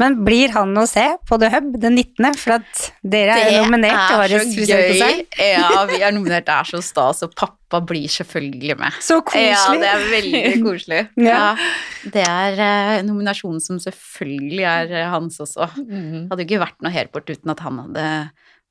Men 0.00 0.14
blir 0.24 0.54
han 0.54 0.70
å 0.80 0.86
se 0.88 1.04
på 1.28 1.36
The 1.42 1.50
Hub 1.52 1.74
den 1.82 1.98
19., 2.00 2.38
for 2.40 2.54
at 2.56 2.86
dere 3.04 3.34
er 3.42 3.50
jo 3.58 3.64
nominert 3.66 4.06
til 4.08 4.22
årets 4.22 4.54
frisørkonsern? 4.56 5.20
Ja, 5.50 5.82
vi 5.90 6.00
er 6.00 6.14
nominert, 6.16 6.46
det 6.48 6.54
er 6.56 6.70
så 6.70 6.80
stas, 6.84 7.20
og 7.26 7.34
pappa 7.36 7.82
blir 7.84 8.08
selvfølgelig 8.12 8.78
med. 8.80 8.96
Så 9.04 9.18
koselig. 9.26 9.52
Ja, 9.52 9.76
det 9.82 9.90
er 9.92 10.06
veldig 10.14 10.42
koselig. 10.64 11.02
Ja. 11.28 11.36
ja. 11.36 11.70
Det 12.16 12.22
er 12.24 12.60
eh, 12.62 13.02
nominasjonen 13.04 13.60
som 13.60 13.78
selvfølgelig 13.82 14.64
er 14.70 14.92
eh, 15.02 15.08
hans 15.12 15.36
også. 15.42 15.68
Mhm. 15.82 16.26
Hadde 16.30 16.44
jo 16.44 16.48
ikke 16.48 16.62
vært 16.64 16.80
noe 16.84 16.92
Hairport 16.94 17.32
uten 17.34 17.52
at 17.52 17.62
han 17.66 17.80
hadde 17.84 18.06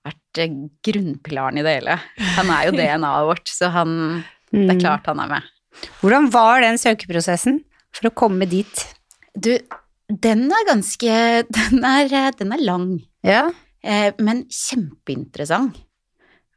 vært 0.06 0.40
eh, 0.42 0.56
grunnpilaren 0.90 1.60
i 1.62 1.66
det 1.66 1.74
hele. 1.80 2.00
Han 2.40 2.50
er 2.56 2.68
jo 2.70 2.76
DNA-et 2.80 3.30
vårt, 3.30 3.52
så 3.52 3.70
han, 3.76 3.96
det 4.54 4.62
Mm. 4.66 4.70
er 4.72 4.78
klart 4.80 5.08
han 5.10 5.20
er 5.20 5.28
med. 5.36 5.48
Hvordan 6.00 6.30
var 6.32 6.62
den 6.64 6.78
søkeprosessen 6.80 7.58
for 7.96 8.10
å 8.10 8.14
komme 8.16 8.48
dit? 8.52 8.84
Du, 9.36 9.54
den 10.12 10.46
er 10.54 10.68
ganske 10.68 11.16
Den 11.58 11.84
er, 11.88 12.10
den 12.40 12.54
er 12.56 12.62
lang, 12.64 12.90
Ja. 13.26 13.48
eh, 13.84 14.12
men 14.20 14.46
kjempeinteressant. 14.52 15.80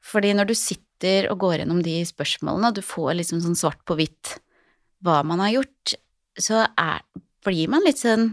Fordi 0.09 0.31
når 0.37 0.48
du 0.51 0.55
sitter 0.57 1.29
og 1.33 1.38
går 1.42 1.61
gjennom 1.62 1.81
de 1.85 1.98
spørsmålene, 2.09 2.70
og 2.70 2.77
du 2.79 2.83
får 2.83 3.14
liksom 3.18 3.42
sånn 3.44 3.59
svart 3.59 3.83
på 3.87 3.96
hvitt 3.98 4.38
hva 5.05 5.20
man 5.27 5.38
har 5.44 5.53
gjort, 5.59 5.94
så 6.38 6.64
er, 6.79 7.03
blir 7.46 7.68
man 7.70 7.85
litt 7.87 8.01
sånn 8.03 8.29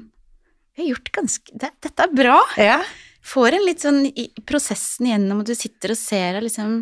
Vi 0.76 0.84
har 0.84 0.90
gjort 0.96 1.12
ganske 1.16 1.54
det, 1.58 1.70
Dette 1.86 2.04
er 2.08 2.14
bra! 2.16 2.40
ja. 2.58 2.80
får 3.26 3.56
en 3.58 3.66
litt 3.66 3.82
sånn 3.86 4.02
i 4.08 4.28
prosessen 4.46 5.08
igjennom, 5.10 5.42
og 5.44 5.50
du 5.50 5.54
sitter 5.58 5.94
og 5.94 6.00
ser 6.00 6.40
og 6.40 6.46
liksom 6.48 6.74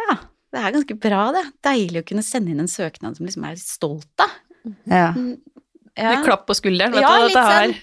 Ja, 0.00 0.16
det 0.52 0.60
er 0.64 0.72
ganske 0.74 0.96
bra, 0.98 1.24
det. 1.34 1.44
Deilig 1.66 2.02
å 2.02 2.06
kunne 2.10 2.24
sende 2.26 2.50
inn 2.54 2.62
en 2.62 2.70
søknad 2.70 3.16
som 3.18 3.26
liksom 3.28 3.44
er 3.48 3.58
stolt 3.62 4.24
av. 4.24 4.32
ja. 4.86 5.10
Ja. 5.98 6.10
Litt 6.14 6.24
klapp 6.24 6.46
på 6.48 6.54
skulderen. 6.56 6.92
Vet 6.94 7.02
Ja, 7.02 7.16
du, 7.18 7.26
dette 7.28 7.42
her 7.44 7.74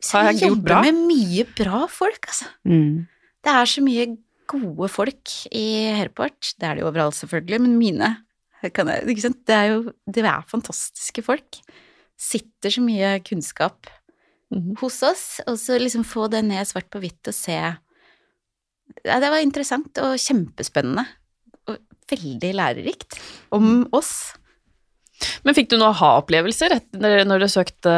Så 0.00 0.18
har 0.18 0.28
vi 0.32 0.38
jeg 0.38 0.48
gjort 0.48 0.56
jobber 0.58 0.82
med 0.86 1.00
mye 1.08 1.44
bra 1.58 1.80
folk, 1.90 2.28
altså. 2.30 2.46
Mm. 2.68 3.06
Det 3.44 3.52
er 3.52 3.64
så 3.74 3.82
mye 3.82 4.06
gode 4.48 4.88
folk 4.88 5.32
i 5.52 5.64
Herport. 5.98 6.54
Det 6.58 6.64
er 6.68 6.78
det 6.78 6.82
jo 6.84 6.88
overalt, 6.92 7.14
selvfølgelig, 7.18 7.60
men 7.66 7.76
mine 7.78 8.10
kan 8.74 8.88
jeg, 8.90 9.04
ikke 9.12 9.22
sant? 9.26 9.44
Det 9.46 9.54
er 9.54 9.66
jo 9.72 9.92
Det 10.10 10.24
er 10.24 10.46
fantastiske 10.50 11.22
folk. 11.22 11.58
Sitter 12.18 12.70
så 12.74 12.82
mye 12.82 13.18
kunnskap 13.22 13.86
Mhm. 14.50 14.78
hos 14.80 15.02
oss, 15.04 15.40
og 15.46 15.58
så 15.60 15.76
liksom 15.78 16.02
få 16.08 16.24
det 16.32 16.40
ned 16.42 16.64
svart 16.66 16.88
på 16.88 16.98
hvitt 17.02 17.28
og 17.28 17.34
se 17.36 17.52
ja, 19.04 19.20
Det 19.20 19.28
var 19.28 19.42
interessant 19.44 19.98
og 20.00 20.16
kjempespennende. 20.16 21.04
Og 21.68 21.76
veldig 22.08 22.54
lærerikt 22.56 23.18
om 23.52 23.86
oss. 23.92 24.32
Men 25.44 25.54
fikk 25.56 25.70
du 25.70 25.76
noen 25.78 25.90
aha-opplevelser 25.92 26.76
når 26.94 27.42
du 27.44 27.48
søkte 27.50 27.94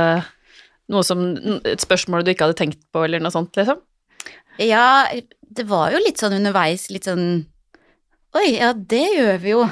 noe 0.91 1.05
som 1.07 1.21
et 1.69 1.83
spørsmål 1.83 2.25
du 2.27 2.33
ikke 2.33 2.49
hadde 2.49 2.59
tenkt 2.59 2.81
på, 2.93 3.05
eller 3.07 3.23
noe 3.23 3.31
sånt, 3.35 3.55
liksom? 3.59 3.79
Ja, 4.59 5.07
det 5.51 5.67
var 5.71 5.93
jo 5.95 6.01
litt 6.03 6.19
sånn 6.21 6.35
underveis, 6.41 6.89
litt 6.91 7.07
sånn 7.09 7.47
Oi, 8.39 8.53
ja, 8.61 8.73
det 8.73 9.07
gjør 9.17 9.39
vi 9.43 9.51
jo. 9.57 9.63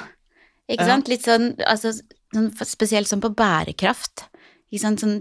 Ikke 0.68 0.82
Ja. 0.82 0.88
sant? 0.96 1.08
Litt 1.08 1.22
sånn, 1.22 1.52
altså, 1.62 1.92
sånn 2.34 2.48
spesielt 2.66 3.06
sånn 3.06 3.20
på 3.22 3.30
bærekraft. 3.30 4.24
Ikke 4.72 4.80
sant, 4.82 5.00
sånn 5.00 5.20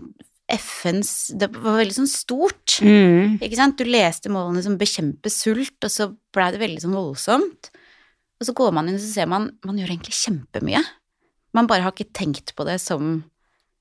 FNs 0.50 1.38
Det 1.38 1.50
var 1.54 1.78
veldig 1.78 1.94
sånn 1.94 2.10
stort. 2.10 2.80
Mm. 2.82 3.38
Ikke 3.42 3.56
sant? 3.60 3.78
Du 3.78 3.84
leste 3.86 4.32
målene 4.34 4.64
som 4.64 4.78
bekjempe 4.80 5.30
sult, 5.30 5.78
og 5.84 5.92
så 5.92 6.10
blei 6.34 6.52
det 6.52 6.62
veldig 6.64 6.82
sånn 6.82 6.96
voldsomt. 6.98 7.70
Og 8.40 8.48
så 8.48 8.54
går 8.58 8.74
man 8.74 8.88
inn 8.90 8.96
og 8.96 9.02
så 9.02 9.14
ser 9.14 9.28
man 9.30 9.52
man 9.66 9.78
gjør 9.78 9.94
egentlig 9.94 10.18
kjempemye. 10.18 10.82
Man 11.58 11.68
bare 11.70 11.82
har 11.88 11.94
ikke 11.96 12.12
tenkt 12.14 12.54
på 12.58 12.66
det 12.68 12.78
som 12.84 13.24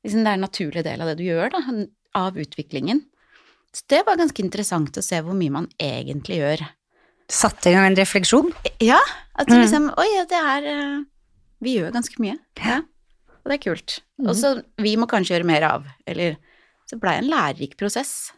liksom 0.07 0.23
Det 0.25 0.31
er 0.31 0.39
en 0.39 0.45
naturlig 0.47 0.83
del 0.87 1.03
av 1.03 1.09
det 1.11 1.17
du 1.19 1.25
gjør, 1.27 1.51
da, 1.53 1.61
av 2.17 2.37
utviklingen. 2.41 3.03
Så 3.75 3.83
det 3.93 3.99
var 4.07 4.17
ganske 4.17 4.41
interessant 4.41 4.97
å 4.97 5.03
se 5.05 5.19
hvor 5.21 5.35
mye 5.37 5.53
man 5.53 5.67
egentlig 5.83 6.39
gjør. 6.41 6.63
Satte 7.29 7.69
i 7.69 7.75
gang 7.75 7.89
en 7.91 7.99
refleksjon? 7.99 8.53
Ja, 8.81 9.01
at 9.35 9.49
du 9.51 9.55
Mm. 9.57 9.63
liksom 9.65 9.89
Oi, 9.99 10.07
ja, 10.15 10.25
det 10.31 10.39
er 10.53 10.69
eh, 10.71 11.05
Vi 11.61 11.75
gjør 11.79 11.93
ganske 11.93 12.21
mye. 12.23 12.39
Ja. 12.63 12.79
Og 13.45 13.51
det 13.51 13.57
er 13.59 13.65
kult. 13.67 13.99
Og 14.23 14.35
så 14.39 14.55
vi 14.79 14.95
må 14.97 15.07
kanskje 15.11 15.35
gjøre 15.37 15.47
mer 15.51 15.63
av. 15.67 15.85
Eller 16.07 16.37
Så 16.87 17.01
blei 17.03 17.17
en 17.19 17.29
lærerik 17.29 17.77
prosess. 17.77 18.31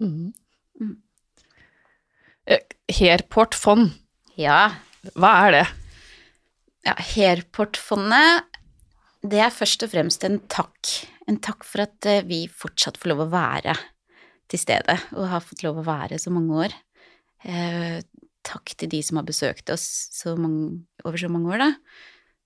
Mm. 0.00 0.32
Mm. 0.80 0.96
Herport 2.88 3.54
fond, 3.54 3.90
Ja. 4.36 4.70
hva 5.16 5.48
er 5.48 5.50
det? 5.50 5.66
ja 6.86 6.94
Hairport-fondet, 6.98 8.44
det 9.24 9.40
er 9.40 9.54
først 9.54 9.84
og 9.86 9.92
fremst 9.94 10.24
en 10.26 10.38
takk. 10.52 10.90
En 11.30 11.38
takk 11.40 11.64
for 11.64 11.84
at 11.86 12.08
eh, 12.10 12.24
vi 12.28 12.44
fortsatt 12.52 12.98
får 13.00 13.12
lov 13.14 13.24
å 13.24 13.30
være 13.32 13.76
til 14.52 14.60
stede, 14.60 14.98
og 15.16 15.30
har 15.30 15.40
fått 15.44 15.62
lov 15.64 15.80
å 15.80 15.86
være 15.86 16.18
så 16.20 16.32
mange 16.34 16.58
år. 16.66 16.74
Eh, 17.48 18.02
takk 18.44 18.74
til 18.76 18.90
de 18.92 19.00
som 19.04 19.16
har 19.20 19.24
besøkt 19.28 19.70
oss 19.72 19.84
så 20.12 20.34
mange, 20.36 20.84
over 21.04 21.20
så 21.20 21.30
mange 21.32 21.54
år, 21.54 21.62
da. 21.64 21.70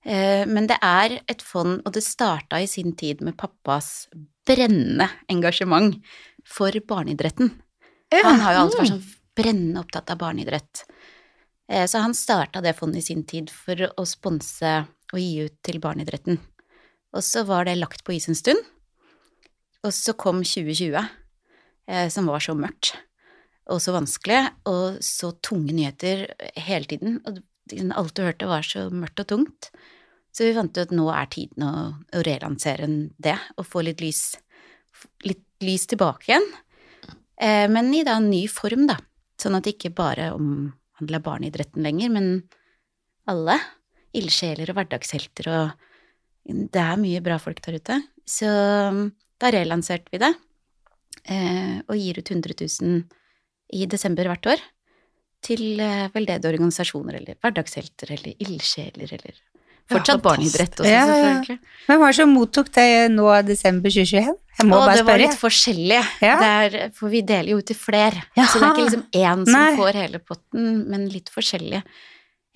Eh, 0.06 0.44
Men 0.46 0.68
det 0.70 0.78
er 0.82 1.18
et 1.26 1.42
fond, 1.42 1.80
og 1.84 1.92
det 1.92 2.04
starta 2.06 2.60
i 2.62 2.70
sin 2.70 2.94
tid 2.94 3.20
med 3.26 3.36
pappas 3.36 4.06
brennende 4.46 5.08
engasjement 5.28 5.98
for 6.46 6.70
barneidretten. 6.86 7.50
Han 8.14 8.40
har 8.40 8.54
jo 8.54 8.60
alltid 8.62 8.78
vært 8.80 8.92
sånn 8.94 9.08
brennende 9.38 9.82
opptatt 9.82 10.10
av 10.14 10.18
barneidrett. 10.22 10.84
Eh, 11.68 11.84
Så 11.86 12.00
han 12.00 12.14
starta 12.14 12.62
det 12.62 12.76
fondet 12.78 13.02
i 13.02 13.08
sin 13.10 13.24
tid 13.24 13.50
for 13.50 13.74
å 13.74 14.06
sponse 14.06 14.86
og 15.12 15.18
gi 15.18 15.44
ut 15.44 15.58
til 15.62 15.80
barneidretten. 15.80 16.38
Og 17.16 17.24
så 17.24 17.44
var 17.48 17.64
det 17.68 17.78
lagt 17.78 18.04
på 18.04 18.14
is 18.16 18.28
en 18.28 18.36
stund, 18.36 18.60
og 19.86 19.94
så 19.94 20.12
kom 20.18 20.42
2020, 20.44 20.98
eh, 21.88 22.08
som 22.12 22.28
var 22.28 22.42
så 22.44 22.56
mørkt 22.58 22.96
og 23.68 23.82
så 23.84 23.92
vanskelig, 23.94 24.40
og 24.68 24.98
så 25.04 25.32
tunge 25.44 25.74
nyheter 25.76 26.24
hele 26.56 26.88
tiden. 26.88 27.18
Og 27.28 27.42
liksom 27.70 27.92
alt 28.00 28.14
du 28.16 28.24
hørte 28.24 28.48
var 28.48 28.64
så 28.64 28.86
mørkt 28.88 29.22
og 29.24 29.28
tungt. 29.28 29.70
Så 30.32 30.46
vi 30.46 30.54
fant 30.56 30.72
ut 30.76 30.86
at 30.86 30.94
nå 30.94 31.08
er 31.12 31.28
tiden 31.32 31.66
å, 31.66 31.72
å 32.16 32.24
relansere 32.24 32.88
det, 33.20 33.36
og 33.58 33.68
få 33.68 33.84
litt 33.84 34.00
lys, 34.04 34.22
litt 35.26 35.44
lys 35.64 35.88
tilbake 35.90 36.30
igjen. 36.30 36.48
Eh, 37.40 37.66
men 37.70 37.92
i 37.94 38.04
da 38.06 38.18
en 38.18 38.30
ny 38.32 38.46
form, 38.50 38.86
da. 38.88 38.98
Sånn 39.38 39.58
at 39.58 39.66
det 39.66 39.76
ikke 39.76 39.94
bare 39.98 40.32
omhandler 40.36 41.24
barneidretten 41.24 41.84
lenger, 41.84 42.14
men 42.14 42.30
alle. 43.28 43.58
Ildsjeler 44.16 44.70
og 44.72 44.78
hverdagshelter 44.78 45.50
og 45.52 45.87
Det 46.48 46.80
er 46.80 46.96
mye 47.00 47.20
bra 47.24 47.36
folk 47.42 47.60
der 47.64 47.76
ute. 47.78 47.98
Så 48.28 48.48
da 49.38 49.50
relanserte 49.54 50.08
vi 50.12 50.20
det, 50.22 50.32
eh, 51.28 51.78
og 51.86 51.96
gir 51.96 52.18
ut 52.18 52.30
100 52.32 52.56
000 52.82 53.02
i 53.78 53.86
desember 53.86 54.28
hvert 54.30 54.48
år 54.54 54.62
til 55.44 55.78
eh, 55.80 56.08
veldedige 56.14 56.50
organisasjoner 56.50 57.20
eller 57.20 57.38
hverdagshelter 57.38 58.16
eller 58.16 58.34
ildsjeler 58.42 59.12
eller 59.18 59.36
Fortsatt 59.88 60.20
barneidrett 60.20 60.82
også, 60.82 60.84
Ja, 60.90 61.06
ja. 61.06 61.12
selvfølgelig. 61.16 61.58
Hvem 61.86 62.00
var 62.02 62.10
det 62.12 62.16
som 62.18 62.32
mottok 62.36 62.66
det 62.76 62.88
nå 63.14 63.28
i 63.32 63.38
desember 63.48 63.88
2021? 63.94 64.34
Jeg 64.58 64.66
må 64.68 64.76
Og 64.76 64.82
bare 64.84 64.96
det 64.98 65.04
var 65.08 65.22
litt 65.22 65.38
forskjellig, 65.40 66.00
Ja. 66.20 66.34
Der, 66.42 66.90
for 66.92 67.08
vi 67.08 67.22
deler 67.24 67.54
jo 67.54 67.62
ut 67.62 67.70
til 67.70 67.78
flere. 67.78 68.20
Så 68.36 68.58
det 68.58 68.66
er 68.66 68.74
ikke 68.74 68.84
liksom 68.84 69.06
én 69.16 69.46
som 69.46 69.54
Nei. 69.56 69.70
får 69.78 69.96
hele 70.02 70.20
potten, 70.20 70.66
men 70.92 71.06
litt 71.08 71.32
forskjellig. 71.32 71.80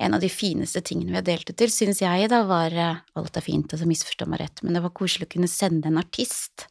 En 0.01 0.15
av 0.17 0.21
de 0.23 0.29
fineste 0.33 0.81
tingene 0.81 1.13
vi 1.13 1.19
har 1.21 1.27
delt 1.27 1.51
ut 1.51 1.57
til, 1.61 1.71
syns 1.71 2.01
jeg 2.03 2.29
da 2.33 2.43
var 2.49 2.73
eh, 2.73 3.01
Alt 3.19 3.37
er 3.37 3.45
fint, 3.45 3.71
altså 3.73 3.87
misforstå 3.87 4.27
meg 4.31 4.41
rett, 4.41 4.63
men 4.65 4.75
det 4.75 4.83
var 4.83 4.95
koselig 4.97 5.29
å 5.29 5.33
kunne 5.35 5.51
sende 5.51 5.91
en 5.91 6.01
artist 6.01 6.67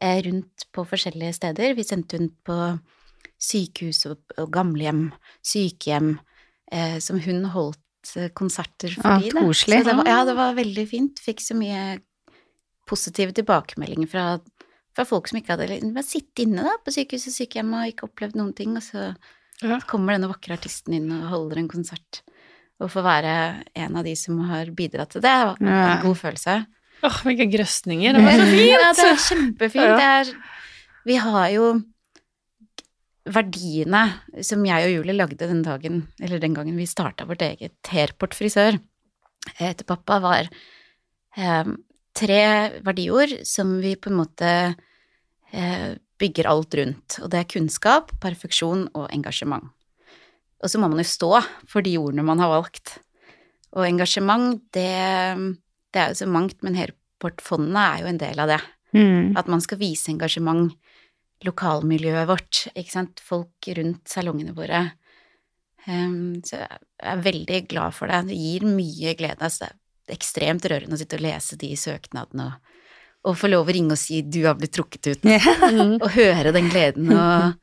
eh, 0.00 0.22
rundt 0.24 0.66
på 0.74 0.86
forskjellige 0.88 1.36
steder. 1.36 1.74
Vi 1.76 1.84
sendte 1.86 2.18
hun 2.18 2.30
på 2.46 2.58
sykehus 3.44 4.04
og, 4.08 4.48
gamlehjem, 4.54 5.10
sykehjem, 5.44 6.14
eh, 6.72 6.98
som 7.04 7.20
hun 7.20 7.44
holdt 7.52 7.80
konserter 8.36 8.92
for 9.00 9.22
Ja, 9.24 9.32
koselig. 9.40 9.84
Det 9.86 9.94
var, 9.96 10.08
ja, 10.08 10.24
det 10.28 10.34
var 10.36 10.56
veldig 10.58 10.82
fint. 10.90 11.20
Fikk 11.24 11.40
så 11.40 11.56
mye 11.56 12.00
positive 12.88 13.32
tilbakemeldinger 13.32 14.10
fra, 14.10 14.24
fra 14.92 15.06
folk 15.08 15.30
som 15.30 15.38
ikke 15.40 15.54
hadde 15.54 15.78
bare 15.94 16.04
sittet 16.04 16.44
inne 16.44 16.66
da, 16.66 16.74
på 16.84 16.92
sykehus 16.92 17.30
og 17.30 17.36
sykehjem 17.38 17.72
og 17.78 17.88
ikke 17.92 18.08
opplevd 18.10 18.36
noen 18.40 18.52
ting, 18.56 18.76
og 18.76 18.84
så 18.84 19.14
Ja. 19.62 19.78
kommer 19.86 20.12
denne 20.16 20.28
vakre 20.28 20.58
artisten 20.58 20.92
inn 20.96 21.12
og 21.14 21.28
holder 21.30 21.62
en 21.62 21.68
konsert. 21.70 22.20
Og 22.84 22.90
få 22.92 23.00
være 23.04 23.34
en 23.80 23.96
av 23.96 24.04
de 24.04 24.12
som 24.18 24.38
har 24.50 24.68
bidratt 24.76 25.14
til 25.14 25.24
det, 25.24 25.32
var 25.32 25.60
en 25.60 26.02
god 26.04 26.18
følelse. 26.20 26.58
Åh, 27.04 27.16
hvilke 27.26 27.48
grøsninger. 27.52 28.16
Det 28.18 28.24
var 28.24 28.38
så 28.38 28.46
fint! 28.50 28.70
Ja, 28.70 28.92
det 28.92 29.08
er 29.08 29.24
kjempefint. 29.24 29.96
Det 29.98 30.08
er, 30.20 30.30
vi 31.08 31.18
har 31.20 31.48
jo 31.54 31.66
verdiene 33.24 34.02
som 34.44 34.64
jeg 34.68 34.86
og 34.86 34.94
Julie 34.98 35.16
lagde 35.16 35.48
den 35.48 35.62
dagen, 35.64 36.02
eller 36.20 36.40
den 36.42 36.56
gangen 36.56 36.76
vi 36.76 36.88
starta 36.88 37.26
vårt 37.28 37.44
eget 37.44 37.92
Hairport 37.92 38.36
frisør 38.36 38.76
eh, 38.76 39.70
etter 39.70 39.86
pappa, 39.88 40.20
var 40.20 40.48
eh, 41.36 41.70
tre 42.16 42.42
verdiord 42.84 43.38
som 43.48 43.78
vi 43.84 43.94
på 43.96 44.12
en 44.12 44.20
måte 44.20 44.50
eh, 45.52 45.94
bygger 46.20 46.50
alt 46.50 46.76
rundt. 46.78 47.18
Og 47.22 47.32
det 47.32 47.40
er 47.40 47.52
kunnskap, 47.56 48.12
perfeksjon 48.22 48.88
og 48.92 49.08
engasjement. 49.08 49.72
Og 50.64 50.72
så 50.72 50.80
må 50.80 50.88
man 50.88 51.02
jo 51.02 51.06
stå 51.08 51.30
for 51.68 51.84
de 51.84 51.98
ordene 52.00 52.24
man 52.24 52.40
har 52.40 52.52
valgt. 52.54 52.96
Og 53.76 53.84
engasjement, 53.84 54.62
det, 54.72 54.88
det 55.92 56.00
er 56.00 56.12
jo 56.12 56.20
så 56.22 56.28
mangt, 56.30 56.62
men 56.64 56.78
Hairport-fondet 56.78 57.80
er 57.82 58.04
jo 58.04 58.10
en 58.10 58.20
del 58.22 58.40
av 58.40 58.52
det. 58.54 58.60
Mm. 58.94 59.34
At 59.36 59.50
man 59.50 59.62
skal 59.64 59.80
vise 59.82 60.12
engasjement, 60.12 60.72
lokalmiljøet 61.44 62.28
vårt, 62.30 62.60
ikke 62.72 62.94
sant, 62.94 63.20
folk 63.20 63.68
rundt 63.76 64.08
salongene 64.08 64.54
våre. 64.56 64.86
Um, 65.84 66.40
så 66.46 66.62
jeg 66.62 66.78
er 67.10 67.24
veldig 67.26 67.58
glad 67.68 67.96
for 67.96 68.08
det. 68.08 68.22
Det 68.30 68.38
gir 68.38 68.64
mye 68.64 69.12
glede. 69.18 69.42
Altså, 69.44 69.68
det 70.04 70.14
er 70.14 70.20
ekstremt 70.20 70.64
rørende 70.70 70.96
å 70.96 71.02
sitte 71.02 71.18
og 71.18 71.26
lese 71.26 71.58
de 71.60 71.74
søknadene 71.76 72.46
og, 72.48 72.72
og 73.28 73.36
få 73.40 73.50
lov 73.50 73.68
å 73.68 73.74
ringe 73.74 73.96
og 73.96 74.00
si 74.00 74.22
'du 74.22 74.44
har 74.46 74.56
blitt 74.56 74.72
trukket 74.76 75.10
ut', 75.12 75.24
Mm. 75.24 75.96
og 76.04 76.10
høre 76.12 76.52
den 76.52 76.70
gleden 76.72 77.12
og 77.12 77.56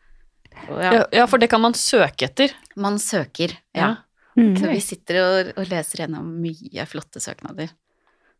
ja, 0.69 0.91
Ja, 0.93 1.03
ja, 1.21 1.27
for 1.27 1.41
det 1.41 1.49
kan 1.51 1.61
man 1.63 1.73
søke 1.77 2.27
etter. 2.29 2.53
man 2.75 2.97
søker. 3.01 3.53
Ja. 3.75 3.95
Mm. 4.37 4.53
Så 4.55 4.69
vi 4.71 4.79
sitter 4.83 5.17
og, 5.21 5.49
og 5.59 5.67
leser 5.71 6.03
gjennom 6.05 6.27
mye 6.41 6.85
flotte 6.87 7.19
søknader. 7.23 7.67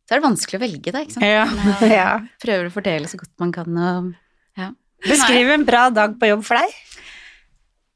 Så 0.08 0.16
er 0.16 0.22
det 0.22 0.26
vanskelig 0.28 0.58
å 0.60 0.64
velge, 0.64 0.92
da, 0.96 1.02
ikke 1.04 1.18
sant. 1.18 1.26
Ja. 1.28 1.46
Men, 1.52 1.74
eh, 1.88 1.96
ja. 2.02 2.12
Prøver 2.44 2.70
å 2.70 2.74
fordele 2.74 3.08
så 3.12 3.20
godt 3.20 3.34
man 3.44 3.52
kan 3.56 3.78
og 3.78 4.12
ja. 4.60 4.70
Beskriv 5.08 5.50
en 5.50 5.66
bra 5.66 5.90
dag 5.94 6.16
på 6.22 6.30
jobb 6.30 6.44
for 6.48 6.60
deg. 6.62 6.78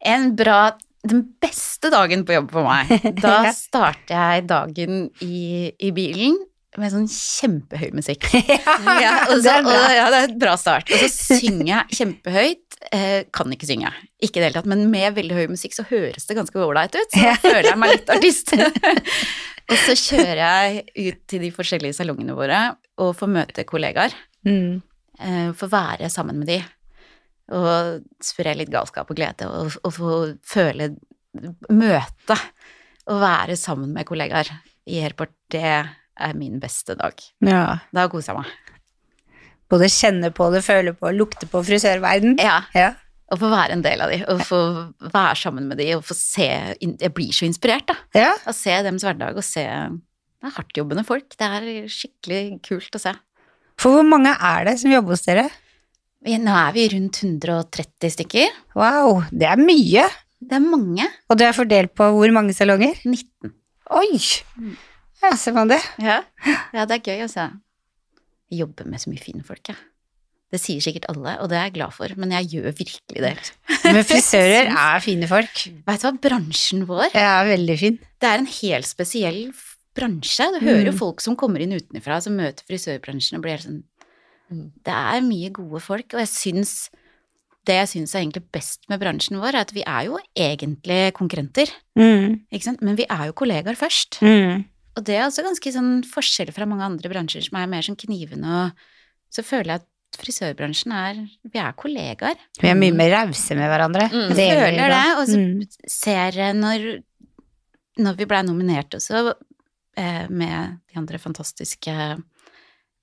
En 0.06 0.32
bra 0.38 0.60
Den 1.06 1.22
beste 1.42 1.92
dagen 1.94 2.24
på 2.26 2.34
jobb 2.34 2.48
for 2.56 2.66
meg. 2.66 2.90
Da 3.22 3.44
Ja. 3.46 3.52
starter 3.54 4.16
jeg 4.18 4.48
dagen 4.50 5.04
i, 5.22 5.72
i 5.78 5.92
bilen 5.94 6.34
med 6.82 6.92
sånn 6.92 7.06
kjempehøy 7.08 7.92
musikk. 7.96 8.26
Ja, 9.06 9.12
og 9.30 9.38
så, 9.38 9.44
det 9.46 9.52
er 9.54 9.68
og, 9.70 9.92
ja, 9.96 10.08
det 10.12 10.18
er 10.18 10.26
et 10.32 10.40
bra 10.42 10.56
start. 10.60 10.90
Og 10.92 11.06
så 11.14 11.38
synger 11.40 11.70
jeg 11.70 12.00
kjempehøyt. 12.02 12.65
Eh, 12.94 13.26
kan 13.34 13.52
ikke 13.54 13.68
synge, 13.70 13.90
ikke 14.22 14.40
i 14.40 14.42
det 14.42 14.50
hele 14.50 14.58
tatt, 14.60 14.70
men 14.70 14.86
med 14.92 15.16
veldig 15.18 15.38
høy 15.38 15.46
musikk 15.54 15.76
så 15.78 15.86
høres 15.90 16.28
det 16.28 16.38
ganske 16.38 16.60
ålreit 16.62 16.96
ut. 16.96 17.14
Så 17.14 17.24
da 17.24 17.36
føler 17.46 17.70
jeg 17.72 17.80
meg 17.82 17.94
litt 17.94 18.12
artist. 18.14 18.54
og 19.72 19.78
så 19.86 19.96
kjører 19.98 20.42
jeg 20.42 20.84
ut 21.08 21.24
til 21.32 21.46
de 21.48 21.52
forskjellige 21.56 21.98
salongene 21.98 22.38
våre 22.38 22.62
og 23.02 23.16
får 23.18 23.32
møte 23.32 23.68
kollegaer. 23.68 24.16
Mm. 24.46 24.82
eh, 25.18 25.50
får 25.58 25.72
være 25.72 26.12
sammen 26.14 26.44
med 26.44 26.52
de, 26.52 26.60
og 27.56 28.04
spre 28.24 28.54
litt 28.58 28.70
galskap 28.74 29.10
og 29.10 29.18
glede, 29.18 29.50
og, 29.50 29.74
og 29.82 29.96
få 29.96 30.20
føle 30.46 30.92
møte, 31.74 32.38
og 33.10 33.22
være 33.22 33.58
sammen 33.60 33.92
med 33.96 34.06
kollegaer 34.08 34.52
i 34.86 35.02
Airport, 35.02 35.34
det 35.52 35.66
er 35.66 36.38
min 36.38 36.62
beste 36.62 36.96
dag. 36.98 37.18
Ja. 37.44 37.66
Da 37.94 38.06
koser 38.12 38.34
jeg 38.34 38.44
meg. 38.44 38.54
Både 39.72 39.90
kjenne 39.90 40.30
på 40.36 40.52
det, 40.54 40.62
føle 40.66 40.94
på, 40.94 41.10
lukte 41.16 41.48
på 41.50 41.64
frisørverden. 41.66 42.38
Ja, 42.42 42.62
Ja. 42.76 42.92
å 43.34 43.38
få 43.42 43.50
være 43.50 43.74
en 43.74 43.82
del 43.82 44.02
av 44.06 44.12
de, 44.14 44.20
og 44.30 44.42
få 44.46 44.60
være 45.10 45.36
sammen 45.42 45.68
med 45.68 45.78
de, 45.82 45.88
og 45.96 46.04
få 46.06 46.14
se 46.14 46.46
Jeg 46.80 47.14
blir 47.14 47.32
så 47.34 47.48
inspirert, 47.48 47.88
da, 47.90 47.96
ja. 48.14 48.34
å 48.46 48.54
se 48.54 48.70
deres 48.86 49.02
hverdag, 49.04 49.36
og 49.36 49.44
se 49.44 49.64
Det 49.66 50.52
er 50.52 50.56
hardtjobbende 50.60 51.06
folk. 51.08 51.30
Det 51.40 51.48
er 51.48 51.88
skikkelig 51.90 52.62
kult 52.62 52.94
å 52.94 53.02
se. 53.02 53.14
For 53.82 53.92
hvor 53.98 54.06
mange 54.06 54.30
er 54.38 54.66
det 54.66 54.76
som 54.80 54.92
jobber 54.92 55.16
hos 55.16 55.26
dere? 55.26 55.50
Nå 56.26 56.54
er 56.54 56.72
vi 56.74 56.88
rundt 56.94 57.18
130 57.24 58.14
stykker. 58.14 58.54
Wow, 58.78 59.24
det 59.32 59.48
er 59.50 59.58
mye. 59.58 60.06
Det 60.42 60.54
er 60.60 60.62
mange. 60.62 61.08
Og 61.30 61.38
det 61.38 61.48
er 61.48 61.58
fordelt 61.58 61.96
på 61.98 62.08
hvor 62.14 62.32
mange 62.34 62.54
salonger? 62.54 62.94
19. 63.06 63.52
Oi! 63.98 64.20
Ja, 65.24 65.32
ser 65.38 65.54
man 65.58 65.68
det. 65.72 65.80
Ja, 65.98 66.20
ja 66.74 66.86
det 66.86 67.00
er 67.00 67.06
gøy, 67.10 67.22
altså. 67.26 67.48
Jeg 68.52 68.60
jobber 68.66 68.86
med 68.86 69.02
så 69.02 69.10
mye 69.12 69.22
fine 69.24 69.44
folk, 69.44 69.64
jeg. 69.72 69.78
Det 70.54 70.60
sier 70.62 70.80
sikkert 70.86 71.08
alle, 71.10 71.34
og 71.42 71.50
det 71.50 71.58
er 71.58 71.64
jeg 71.68 71.74
glad 71.80 71.92
for, 71.96 72.12
men 72.22 72.32
jeg 72.32 72.48
gjør 72.54 72.76
virkelig 72.78 73.22
det. 73.24 73.32
Men 73.86 74.04
frisører 74.06 74.70
er 74.86 75.00
fine 75.04 75.28
folk. 75.28 75.64
Vet 75.88 76.02
du 76.02 76.06
hva, 76.08 76.12
bransjen 76.22 76.86
vår, 76.90 77.10
Ja, 77.18 77.40
veldig 77.48 77.78
fin. 77.82 77.98
det 78.22 78.30
er 78.30 78.38
en 78.44 78.46
helt 78.62 78.86
spesiell 78.88 79.42
bransje. 79.98 80.46
Du 80.54 80.60
hører 80.66 80.86
jo 80.86 80.94
Mm. 80.94 80.98
folk 81.00 81.22
som 81.22 81.36
kommer 81.36 81.62
inn 81.66 81.74
utenfra, 81.74 82.22
som 82.22 82.38
møter 82.38 82.64
frisørbransjen 82.70 83.38
og 83.40 83.44
blir 83.46 83.58
helt 83.58 83.68
sånn 83.68 83.84
Mm. 84.46 84.68
Det 84.86 84.94
er 84.94 85.22
mye 85.26 85.50
gode 85.50 85.80
folk, 85.82 86.14
og 86.14 86.20
jeg 86.22 86.30
syns 86.30 86.90
Det 87.66 87.74
jeg 87.80 87.88
syns 87.90 88.12
er 88.14 88.20
egentlig 88.22 88.44
best 88.54 88.84
med 88.88 89.00
bransjen 89.02 89.40
vår, 89.42 89.56
er 89.56 89.64
at 89.66 89.72
vi 89.74 89.82
er 89.82 90.04
jo 90.06 90.20
egentlig 90.38 91.12
konkurrenter, 91.18 91.66
Mm. 91.98 92.42
ikke 92.54 92.62
sant, 92.64 92.82
men 92.86 92.96
vi 92.96 93.08
er 93.10 93.26
jo 93.26 93.34
kollegaer 93.34 93.74
først. 93.76 94.20
Mm. 94.22 94.66
Og 94.96 95.04
det 95.04 95.18
er 95.18 95.26
også 95.28 95.44
ganske 95.44 95.72
sånn 95.76 95.92
forskjell 96.08 96.54
fra 96.56 96.68
mange 96.70 96.86
andre 96.88 97.10
bransjer 97.12 97.44
som 97.44 97.58
er 97.60 97.68
mer 97.72 97.84
sånn 97.86 97.98
knivende, 98.00 98.48
og 98.48 99.34
så 99.36 99.44
føler 99.44 99.74
jeg 99.76 99.84
at 99.84 100.20
frisørbransjen 100.22 100.94
er 100.96 101.18
Vi 101.52 101.60
er 101.60 101.74
kollegaer. 101.76 102.38
Vi 102.62 102.70
er 102.72 102.78
mye 102.80 102.96
mer 102.96 103.12
rause 103.12 103.58
med 103.58 103.68
hverandre. 103.68 104.06
Mm. 104.14 104.30
Det 104.38 104.46
er 104.48 104.62
føler 104.62 104.94
det, 104.94 105.08
og 105.20 105.26
så 105.28 105.40
Mm. 105.42 105.90
ser 105.92 106.32
jeg 106.40 106.56
når, 106.56 106.86
når 108.00 108.16
vi 108.22 108.26
blei 108.26 108.42
nominert 108.48 108.96
også, 108.96 109.34
eh, 109.98 110.28
med 110.30 110.80
de 110.88 111.00
andre 111.02 111.20
fantastiske 111.20 111.92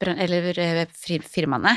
eller 0.00 0.58
eh, 0.58 0.86
firmaene, 1.20 1.76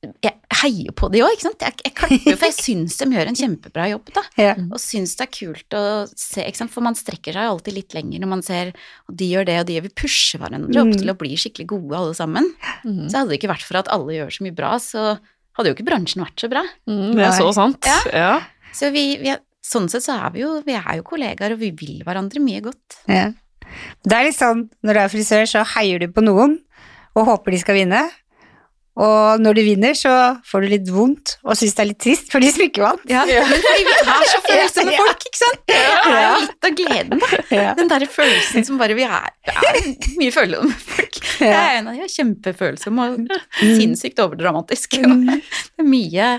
jeg 0.00 0.32
heier 0.62 0.92
på 0.96 1.10
de 1.12 1.20
òg, 1.20 1.34
ikke 1.34 1.44
sant. 1.44 1.60
Jeg, 1.64 1.74
jeg 1.84 1.92
klapper 1.98 2.30
jo, 2.32 2.36
for 2.40 2.46
jeg 2.48 2.56
syns 2.56 2.94
de 3.00 3.06
gjør 3.12 3.28
en 3.30 3.36
kjempebra 3.36 3.88
jobb, 3.90 4.06
da. 4.16 4.22
Ja. 4.40 4.54
Og 4.72 4.78
syns 4.80 5.12
det 5.18 5.26
er 5.26 5.32
kult 5.34 5.76
å 5.76 5.82
se, 6.08 6.40
ikke 6.46 6.60
sant. 6.62 6.72
For 6.72 6.84
man 6.86 6.96
strekker 6.96 7.36
seg 7.36 7.50
alltid 7.50 7.76
litt 7.76 7.96
lenger 7.96 8.22
når 8.22 8.30
man 8.32 8.42
ser 8.46 8.70
og 8.72 9.16
de 9.20 9.28
gjør 9.28 9.44
det, 9.50 9.58
og 9.60 9.66
de 9.68 9.76
gjør 9.76 9.84
vi 9.88 9.92
pusher 10.02 10.40
hverandre 10.40 10.80
opp 10.84 10.88
Mm. 10.94 10.96
til 11.02 11.12
å 11.12 11.16
bli 11.20 11.34
skikkelig 11.36 11.66
gode 11.74 11.98
alle 12.00 12.14
sammen. 12.16 12.48
Mm. 12.84 13.04
Så 13.12 13.18
hadde 13.20 13.28
det 13.34 13.38
ikke 13.42 13.52
vært 13.52 13.66
for 13.68 13.76
at 13.82 13.90
alle 13.92 14.16
gjør 14.16 14.32
så 14.38 14.46
mye 14.46 14.56
bra, 14.56 14.72
så 14.80 15.04
hadde 15.58 15.68
jo 15.68 15.76
ikke 15.76 15.88
bransjen 15.90 16.24
vært 16.24 16.40
så 16.40 16.48
bra. 16.48 16.62
Mm, 16.88 17.12
det 17.18 17.26
er 17.28 17.36
så 17.36 17.52
sant. 17.52 17.84
Ja. 17.84 18.00
Ja. 18.16 18.32
Så 18.72 18.88
vi, 18.94 19.04
vi 19.20 19.28
er, 19.34 19.40
sånn 19.66 19.90
sett 19.92 20.06
så 20.06 20.16
er 20.16 20.32
vi 20.32 20.40
jo, 20.46 20.54
vi 20.64 20.72
er 20.78 20.96
jo 20.96 21.04
kollegaer, 21.04 21.52
og 21.52 21.60
vi 21.60 21.70
vil 21.76 22.00
hverandre 22.06 22.40
mye 22.40 22.62
godt. 22.64 23.02
Ja. 23.10 23.28
Det 24.02 24.16
er 24.16 24.24
litt 24.30 24.38
sånn, 24.38 24.64
når 24.82 24.96
du 24.96 25.00
er 25.04 25.12
frisør, 25.12 25.44
så 25.50 25.62
heier 25.76 26.00
du 26.02 26.08
på 26.10 26.24
noen 26.24 26.56
og 27.18 27.26
håper 27.26 27.52
de 27.52 27.58
skal 27.60 27.76
vinne. 27.76 28.00
Og 29.00 29.40
når 29.40 29.54
du 29.54 29.60
vinner, 29.64 29.94
så 29.94 30.10
får 30.44 30.64
du 30.64 30.68
litt 30.72 30.88
vondt 30.92 31.36
og 31.46 31.54
syns 31.56 31.76
det 31.76 31.82
er 31.84 31.88
litt 31.92 32.00
trist 32.02 32.32
for 32.32 32.42
de 32.42 32.50
som 32.52 32.64
ikke 32.64 32.82
vant. 32.82 33.04
Ja, 33.08 33.22
men 33.24 33.62
fordi 33.62 33.84
vi 33.86 33.94
er 34.02 34.24
så 34.28 34.40
følsomme 34.48 34.92
Ja. 34.96 35.04
folk, 35.04 35.26
ikke 35.30 35.40
sant? 35.40 35.60
Det 35.70 35.76
er 35.78 36.40
litt 36.42 36.66
av 36.68 36.74
gleden, 36.80 37.22
da. 37.22 37.28
Ja. 37.54 37.74
Den 37.78 37.88
derre 37.92 38.08
følelsen 38.10 38.66
som 38.66 38.80
bare 38.82 38.96
vi 38.98 39.06
er, 39.06 39.30
er 39.46 39.78
mye 40.18 40.32
følsomme 40.34 40.74
folk. 40.74 41.20
Jeg 41.38 41.48
Ja. 41.48 41.60
er 41.70 41.78
en 41.78 41.88
av 41.92 41.94
de 41.94 42.02
er 42.02 42.10
og 43.14 43.30
sinnssykt 43.78 44.18
overdramatisk. 44.26 44.98
Og 45.00 45.22
det 45.30 45.38
er 45.78 45.88
mye, 45.88 46.32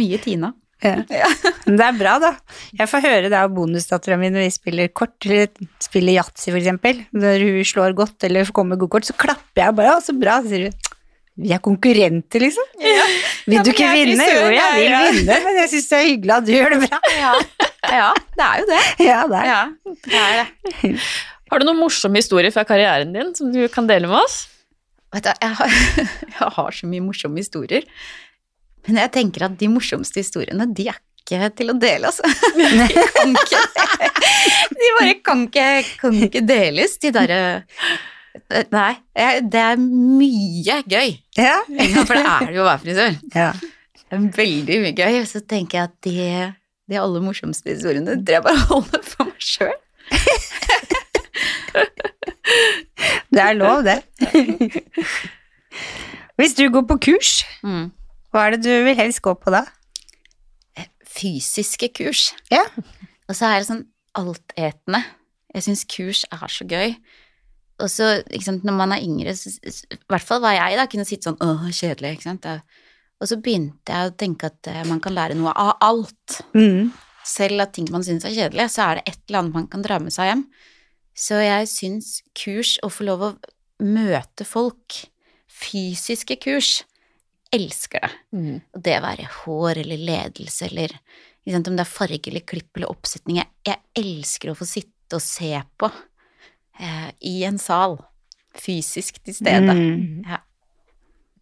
mye 0.00 0.18
Tina. 0.24 0.54
Ja. 0.82 0.96
Ja. 1.10 1.26
Men 1.66 1.76
det 1.76 1.86
er 1.88 1.96
bra, 1.98 2.16
da. 2.22 2.32
Jeg 2.78 2.86
får 2.88 3.02
høre 3.02 3.28
det 3.32 3.38
av 3.38 3.50
bonusdattera 3.54 4.16
mi 4.18 4.28
når 4.30 4.44
vi 4.46 4.50
spiller 4.54 4.88
kort, 4.94 5.16
eller 5.26 5.48
spiller 5.82 6.14
yatzy, 6.20 6.52
for 6.52 6.58
eksempel. 6.60 7.00
Når 7.18 7.42
hun 7.44 7.64
slår 7.66 7.96
godt 7.98 8.24
eller 8.28 8.46
kommer 8.54 8.76
med 8.76 8.82
gode 8.84 8.94
kort, 8.96 9.08
så 9.08 9.16
klapper 9.18 9.64
jeg 9.64 9.74
bare. 9.74 9.96
'Å, 9.98 10.04
så 10.06 10.14
bra', 10.14 10.38
sier 10.46 10.68
hun. 10.70 10.87
Vi 11.38 11.52
er 11.54 11.60
konkurrenter, 11.62 12.42
liksom. 12.42 12.66
Vil 13.48 13.62
du 13.62 13.70
ja, 13.70 13.74
ikke 13.74 13.88
vinne? 13.94 14.26
frisør, 14.26 14.44
Jo, 14.48 14.52
jeg 14.56 14.76
vil 14.78 15.18
vinne, 15.18 15.38
men 15.46 15.58
jeg 15.62 15.70
syns 15.72 15.88
det 15.88 15.98
er 15.98 16.06
hyggelig 16.08 16.34
at 16.34 16.46
du 16.46 16.52
gjør 16.56 16.74
det 16.74 16.80
bra. 16.84 17.00
Ja. 17.18 17.32
ja, 17.94 18.08
det 18.36 18.44
er 18.44 18.60
jo 18.60 18.64
det. 18.68 18.80
Ja, 19.06 19.18
det 19.30 19.38
er. 19.38 19.46
Ja, 19.48 19.60
det 20.04 20.18
er 20.20 20.38
det. 20.40 20.92
Har 21.48 21.62
du 21.62 21.64
noen 21.64 21.78
morsomme 21.80 22.20
historier 22.20 22.52
fra 22.52 22.66
karrieren 22.68 23.14
din 23.14 23.30
som 23.38 23.52
du 23.54 23.62
kan 23.72 23.86
dele 23.88 24.10
med 24.10 24.18
oss? 24.18 24.42
Vet 25.14 25.24
du, 25.24 25.30
jeg 25.40 25.56
har, 25.56 25.76
jeg 26.34 26.50
har 26.58 26.74
så 26.76 26.88
mye 26.90 27.06
morsomme 27.06 27.40
historier. 27.40 27.86
Men 28.88 29.00
jeg 29.00 29.12
tenker 29.14 29.46
at 29.46 29.56
de 29.60 29.70
morsomste 29.72 30.20
historiene, 30.20 30.66
de 30.76 30.90
er 30.92 30.98
ikke 31.22 31.48
til 31.56 31.72
å 31.72 31.78
dele, 31.80 32.10
altså. 32.10 32.28
De 32.58 32.68
kan 33.14 33.32
ikke 33.32 33.62
De 34.74 34.92
bare 34.98 35.16
kan 35.24 35.42
ikke, 35.46 35.66
kan 36.02 36.20
ikke 36.28 36.44
deles, 36.48 36.98
de 37.00 37.12
derre 37.14 37.40
Nei, 38.72 38.92
jeg, 39.16 39.42
det 39.52 39.60
er 39.64 39.76
mye 39.82 40.78
gøy. 40.88 41.10
Ja. 41.38 41.56
For 42.06 42.14
det 42.14 42.22
er 42.24 42.46
det 42.48 42.56
jo 42.56 42.62
å 42.64 42.68
være 42.68 42.82
frisør. 42.84 43.18
ja. 43.42 43.50
Det 44.08 44.16
er 44.16 44.24
veldig 44.38 44.78
mye 44.84 44.94
gøy. 44.96 45.18
Så 45.28 45.42
tenker 45.44 45.78
jeg 45.82 45.90
at 45.90 45.96
de, 46.06 46.14
de 46.92 47.00
aller 47.02 47.24
morsomste 47.24 47.70
historiene 47.74 48.16
det 48.24 48.38
jeg 48.38 48.44
bare 48.46 48.62
å 48.64 48.68
holde 48.78 49.02
for 49.04 49.28
meg 49.30 49.48
sjøl. 49.50 49.76
Det 53.28 53.42
er 53.44 53.52
lov, 53.58 53.82
det. 53.84 53.98
Hvis 56.40 56.54
du 56.56 56.64
går 56.72 56.86
på 56.88 56.96
kurs, 57.10 57.42
Mm. 57.62 57.90
hva 58.32 58.46
er 58.46 58.50
det 58.56 58.62
du 58.64 58.70
vil 58.86 58.96
helst 58.96 59.20
gå 59.22 59.34
på 59.36 59.52
da? 59.52 59.64
Fysiske 61.18 61.88
kurs. 61.96 62.30
Ja. 62.52 62.62
Og 63.28 63.36
så 63.36 63.48
er 63.50 63.58
det 63.60 63.68
sånn 63.68 63.84
altetende. 64.18 65.02
Jeg 65.54 65.64
syns 65.66 65.84
kurs 65.90 66.24
er 66.32 66.48
så 66.52 66.64
gøy. 66.68 66.94
Og 67.78 67.90
så, 67.92 68.08
sant, 68.42 68.64
når 68.66 68.74
man 68.74 68.94
er 68.94 69.04
yngre, 69.06 69.34
så, 69.38 69.52
i 69.62 69.98
hvert 70.10 70.26
fall 70.26 70.42
var 70.42 70.56
jeg 70.56 70.78
da, 70.78 70.86
kunne 70.90 71.06
sitte 71.06 71.28
sånn 71.28 71.42
åh, 71.44 71.68
kjedelig, 71.70 72.16
ikke 72.16 72.26
sant. 72.26 72.48
Og 73.18 73.30
så 73.30 73.38
begynte 73.42 73.94
jeg 73.94 74.10
å 74.10 74.16
tenke 74.18 74.50
at 74.50 74.70
eh, 74.70 74.82
man 74.88 75.02
kan 75.02 75.14
lære 75.14 75.36
noe 75.38 75.52
av 75.58 75.76
alt. 75.84 76.40
Mm. 76.58 76.90
Selv 77.28 77.62
av 77.62 77.70
ting 77.74 77.88
man 77.94 78.06
syns 78.06 78.26
er 78.26 78.34
kjedelig, 78.34 78.70
så 78.74 78.88
er 78.88 78.98
det 78.98 79.12
et 79.12 79.22
eller 79.28 79.42
annet 79.42 79.58
man 79.60 79.70
kan 79.70 79.84
dra 79.84 80.00
med 80.02 80.14
seg 80.14 80.32
hjem. 80.32 80.44
Så 81.18 81.40
jeg 81.42 81.70
syns 81.70 82.10
kurs, 82.38 82.76
å 82.86 82.90
få 82.94 83.08
lov 83.08 83.24
å 83.26 83.32
møte 83.82 84.46
folk, 84.46 85.00
fysiske 85.50 86.38
kurs, 86.42 86.82
elsker 87.54 88.04
det. 88.04 88.12
Og 88.74 88.84
det 88.86 88.98
være 89.02 89.26
hår 89.40 89.82
eller 89.82 90.06
ledelse 90.10 90.68
eller 90.68 90.94
sant, 91.48 91.70
om 91.70 91.78
det 91.78 91.84
er 91.84 91.90
farge 91.90 92.30
eller 92.30 92.44
klipp 92.46 92.76
eller 92.76 92.92
oppsetning. 92.92 93.40
Jeg, 93.40 93.50
jeg 93.66 93.80
elsker 94.02 94.52
å 94.52 94.58
få 94.58 94.68
sitte 94.68 95.18
og 95.18 95.24
se 95.24 95.54
på 95.80 95.88
eh, 96.80 97.08
i 97.30 97.42
en 97.48 97.58
sal, 97.62 97.98
fysisk 98.58 99.20
til 99.24 99.36
stede. 99.36 99.74
Mm. 99.74 100.24
Ja. 100.26 100.42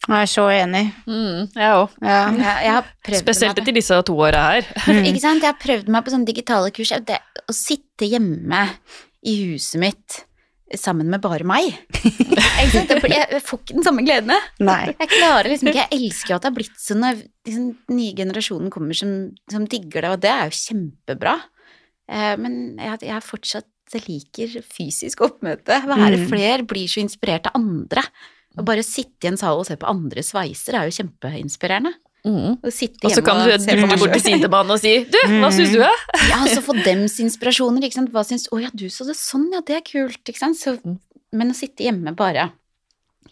Jeg 0.07 0.23
er 0.23 0.29
så 0.31 0.45
enig. 0.53 0.85
Mm, 1.09 1.49
jeg 1.57 1.79
òg. 1.81 1.95
Ja. 2.05 2.19
Jeg, 2.63 3.19
Spesielt 3.19 3.59
etter 3.59 3.75
disse 3.75 3.97
to 4.07 4.15
åra 4.23 4.43
her. 4.53 4.69
Mm. 4.87 5.09
ikke 5.11 5.23
sant? 5.25 5.43
Jeg 5.43 5.51
har 5.51 5.59
prøvd 5.59 5.89
meg 5.91 6.05
på 6.07 6.13
sånne 6.15 6.29
digitale 6.29 6.71
kurs. 6.77 6.93
Det, 7.09 7.19
å 7.49 7.55
sitte 7.57 8.07
hjemme 8.07 8.61
i 9.27 9.35
huset 9.49 9.81
mitt 9.83 10.21
sammen 10.79 11.09
med 11.11 11.23
bare 11.23 11.47
meg. 11.47 11.73
Ikke 12.03 12.71
sant? 12.73 12.91
Jeg, 12.91 13.27
Jeg 13.31 13.43
får 13.47 13.61
ikke 13.61 13.75
den 13.77 13.85
samme 13.87 14.03
gleden. 14.03 14.33
jeg. 14.35 14.55
Nei. 14.67 14.95
Jeg 14.99 15.11
klarer 15.13 15.49
liksom 15.53 15.69
ikke, 15.71 15.85
jeg 15.85 16.01
elsker 16.01 16.33
jo 16.33 16.37
at 16.39 16.43
det 16.43 16.49
har 16.51 16.57
blitt 16.57 16.81
sånn 16.83 17.03
når 17.05 17.21
liksom, 17.47 17.67
den 17.87 17.99
nye 18.01 18.15
generasjonen 18.19 18.73
kommer 18.75 18.99
som, 18.99 19.13
som 19.53 19.69
digger 19.71 20.03
det, 20.03 20.11
og 20.11 20.25
det 20.25 20.33
er 20.33 20.51
jo 20.51 20.59
kjempebra. 20.59 21.37
Eh, 22.11 22.33
men 22.43 22.57
jeg, 22.83 22.99
jeg 23.07 23.15
er 23.15 23.27
fortsatt 23.29 23.69
jeg 23.95 24.03
liker 24.09 24.63
fysisk 24.67 25.21
oppmøte. 25.21 25.79
Være 25.87 26.17
Mm. 26.19 26.29
flere, 26.29 26.63
blir 26.67 26.89
så 26.89 27.01
inspirert 27.05 27.47
av 27.47 27.53
andre. 27.55 28.03
Å 28.59 28.65
bare 28.65 28.83
sitte 28.83 29.25
i 29.25 29.29
en 29.29 29.37
sal 29.37 29.59
og 29.61 29.67
se 29.67 29.77
på 29.77 29.87
andre 29.87 30.23
sveiser 30.23 30.75
er 30.75 30.89
jo 30.91 30.97
kjempeinspirerende. 31.05 31.93
Mm. 32.27 32.59
Og 32.65 32.73
så 32.73 33.23
kan 33.23 33.39
du 33.39 33.87
meg 33.87 33.99
bort 34.01 34.13
til 34.17 34.21
sidebanen 34.25 34.73
og 34.75 34.81
si 34.81 35.05
Du, 35.05 35.19
hva 35.39 35.51
syns 35.55 35.71
du, 35.71 35.79
da? 35.79 35.93
Ja, 36.33 36.41
så 36.51 36.61
få 36.65 36.75
dems 36.83 37.21
inspirasjoner, 37.23 37.85
ikke 37.87 38.01
sant. 38.01 38.11
Hva 38.11 38.25
syns 38.27 38.49
Å 38.51 38.61
ja, 38.61 38.71
du 38.75 38.89
så 38.91 39.07
det 39.07 39.15
sånn, 39.15 39.53
ja, 39.53 39.61
det 39.61 39.77
er 39.77 39.85
kult, 39.87 40.25
ikke 40.27 40.39
sant. 40.43 40.57
Så, 40.59 40.75
Mm. 40.83 40.99
men 41.33 41.51
å 41.53 41.55
sitte 41.55 41.85
hjemme 41.85 42.17
bare 42.17 42.51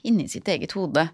inni 0.04 0.28
sitt 0.28 0.44
eget 0.46 0.72
hode 0.72 1.10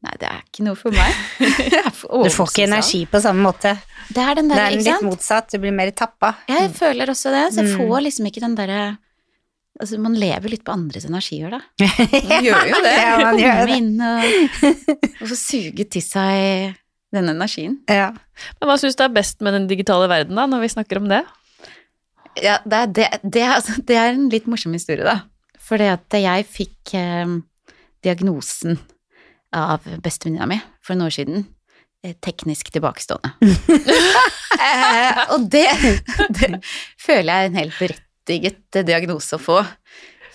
Nei, 0.00 0.14
det 0.16 0.28
er 0.30 0.38
ikke 0.46 0.64
noe 0.64 0.78
for 0.80 0.94
meg. 0.96 1.12
Du 2.24 2.30
får 2.32 2.48
ikke 2.54 2.64
energi 2.66 3.02
på 3.10 3.20
samme 3.20 3.44
måte. 3.44 3.74
Det 4.10 4.22
er 4.24 4.38
den 4.38 4.48
Det 4.48 4.56
er 4.58 4.72
ikke 4.72 4.78
litt 4.80 4.88
sant. 4.94 5.06
motsatt. 5.10 5.50
Du 5.52 5.58
blir 5.60 5.74
mer 5.76 5.90
tappa. 5.92 6.30
Jeg 6.48 6.70
føler 6.78 7.12
også 7.12 7.32
det. 7.34 7.42
Så 7.54 7.62
jeg 7.62 7.74
Mm. 7.74 7.78
får 7.82 8.00
liksom 8.08 8.26
ikke 8.30 8.40
den 8.46 8.56
derre 8.58 8.82
Altså, 9.80 9.96
man 10.02 10.12
lever 10.18 10.50
litt 10.52 10.64
på 10.66 10.72
andres 10.74 11.06
energier, 11.08 11.48
da. 11.54 11.60
Man 12.28 12.44
gjør 12.44 12.66
jo 12.68 12.80
det. 12.84 12.90
Ja, 13.00 13.12
man 13.22 13.38
gjør 13.40 13.60
det. 13.70 13.76
inn 13.78 14.00
og, 14.04 14.26
og 15.22 15.30
få 15.30 15.36
suge 15.40 15.86
til 15.94 16.02
seg 16.04 16.74
den 17.16 17.30
energien. 17.32 17.78
Ja. 17.88 18.10
Men 18.60 18.68
hva 18.68 18.76
syns 18.82 18.98
du 18.98 19.04
er 19.06 19.14
best 19.14 19.40
med 19.40 19.54
den 19.56 19.68
digitale 19.70 20.10
verden, 20.10 20.36
da, 20.36 20.44
når 20.50 20.66
vi 20.66 20.68
snakker 20.74 21.00
om 21.00 21.08
det? 21.08 21.22
Ja, 22.44 22.58
det 22.66 22.76
er, 22.82 22.92
det, 22.98 23.06
det, 23.24 23.40
er, 23.46 23.54
altså, 23.56 23.78
det 23.88 23.96
er 23.96 24.12
en 24.12 24.28
litt 24.28 24.50
morsom 24.52 24.74
historie, 24.76 25.06
da. 25.06 25.16
Fordi 25.70 25.88
at 25.94 26.18
jeg 26.26 26.44
fikk 26.50 26.92
eh, 27.00 27.32
diagnosen 28.04 28.76
av 29.56 29.86
bestevenninna 30.02 30.46
mi 30.50 30.60
for 30.84 30.98
noen 30.98 31.08
år 31.08 31.16
siden. 31.16 31.48
eh, 32.04 32.14
Teknisk 32.22 32.70
tilbakestående. 32.74 33.34
eh, 34.68 35.24
og 35.34 35.48
det, 35.52 35.66
det 36.36 36.52
føler 37.00 37.28
jeg 37.28 37.34
er 37.34 37.50
en 37.50 37.60
helt 37.60 37.76
berettiget 37.80 38.80
diagnose 38.86 39.36
å 39.36 39.42
få. 39.42 39.58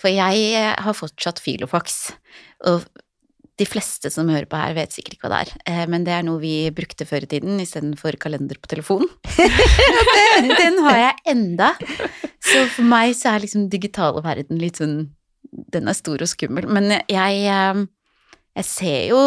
For 0.02 0.12
jeg 0.12 0.52
eh, 0.54 0.74
har 0.76 0.96
fortsatt 0.96 1.40
filofax. 1.42 2.12
Og 2.68 2.84
de 3.56 3.64
fleste 3.64 4.10
som 4.12 4.28
hører 4.28 4.48
på 4.50 4.58
her, 4.60 4.74
vet 4.76 4.92
sikkert 4.92 5.16
ikke 5.16 5.28
hva 5.30 5.32
det 5.32 5.40
er. 5.46 5.52
Eh, 5.72 5.84
men 5.88 6.04
det 6.04 6.12
er 6.12 6.24
noe 6.26 6.42
vi 6.42 6.68
brukte 6.76 7.06
før 7.08 7.24
i 7.24 7.30
tiden 7.30 7.60
istedenfor 7.62 8.18
kalender 8.20 8.60
på 8.60 8.68
telefonen. 8.74 9.08
den, 10.36 10.52
den 10.52 10.80
har 10.84 11.00
jeg 11.00 11.22
enda. 11.32 11.72
Så 12.44 12.66
for 12.74 12.84
meg 12.86 13.16
så 13.16 13.32
er 13.32 13.46
liksom 13.46 13.70
digitale 13.72 14.22
verden 14.24 14.60
litt 14.60 14.82
sånn 14.82 14.98
Den 15.72 15.88
er 15.88 15.96
stor 15.96 16.20
og 16.20 16.28
skummel. 16.28 16.66
Men 16.68 16.90
jeg, 17.08 17.46
eh, 17.48 17.86
jeg 18.56 18.68
ser 18.68 19.00
jo 19.10 19.20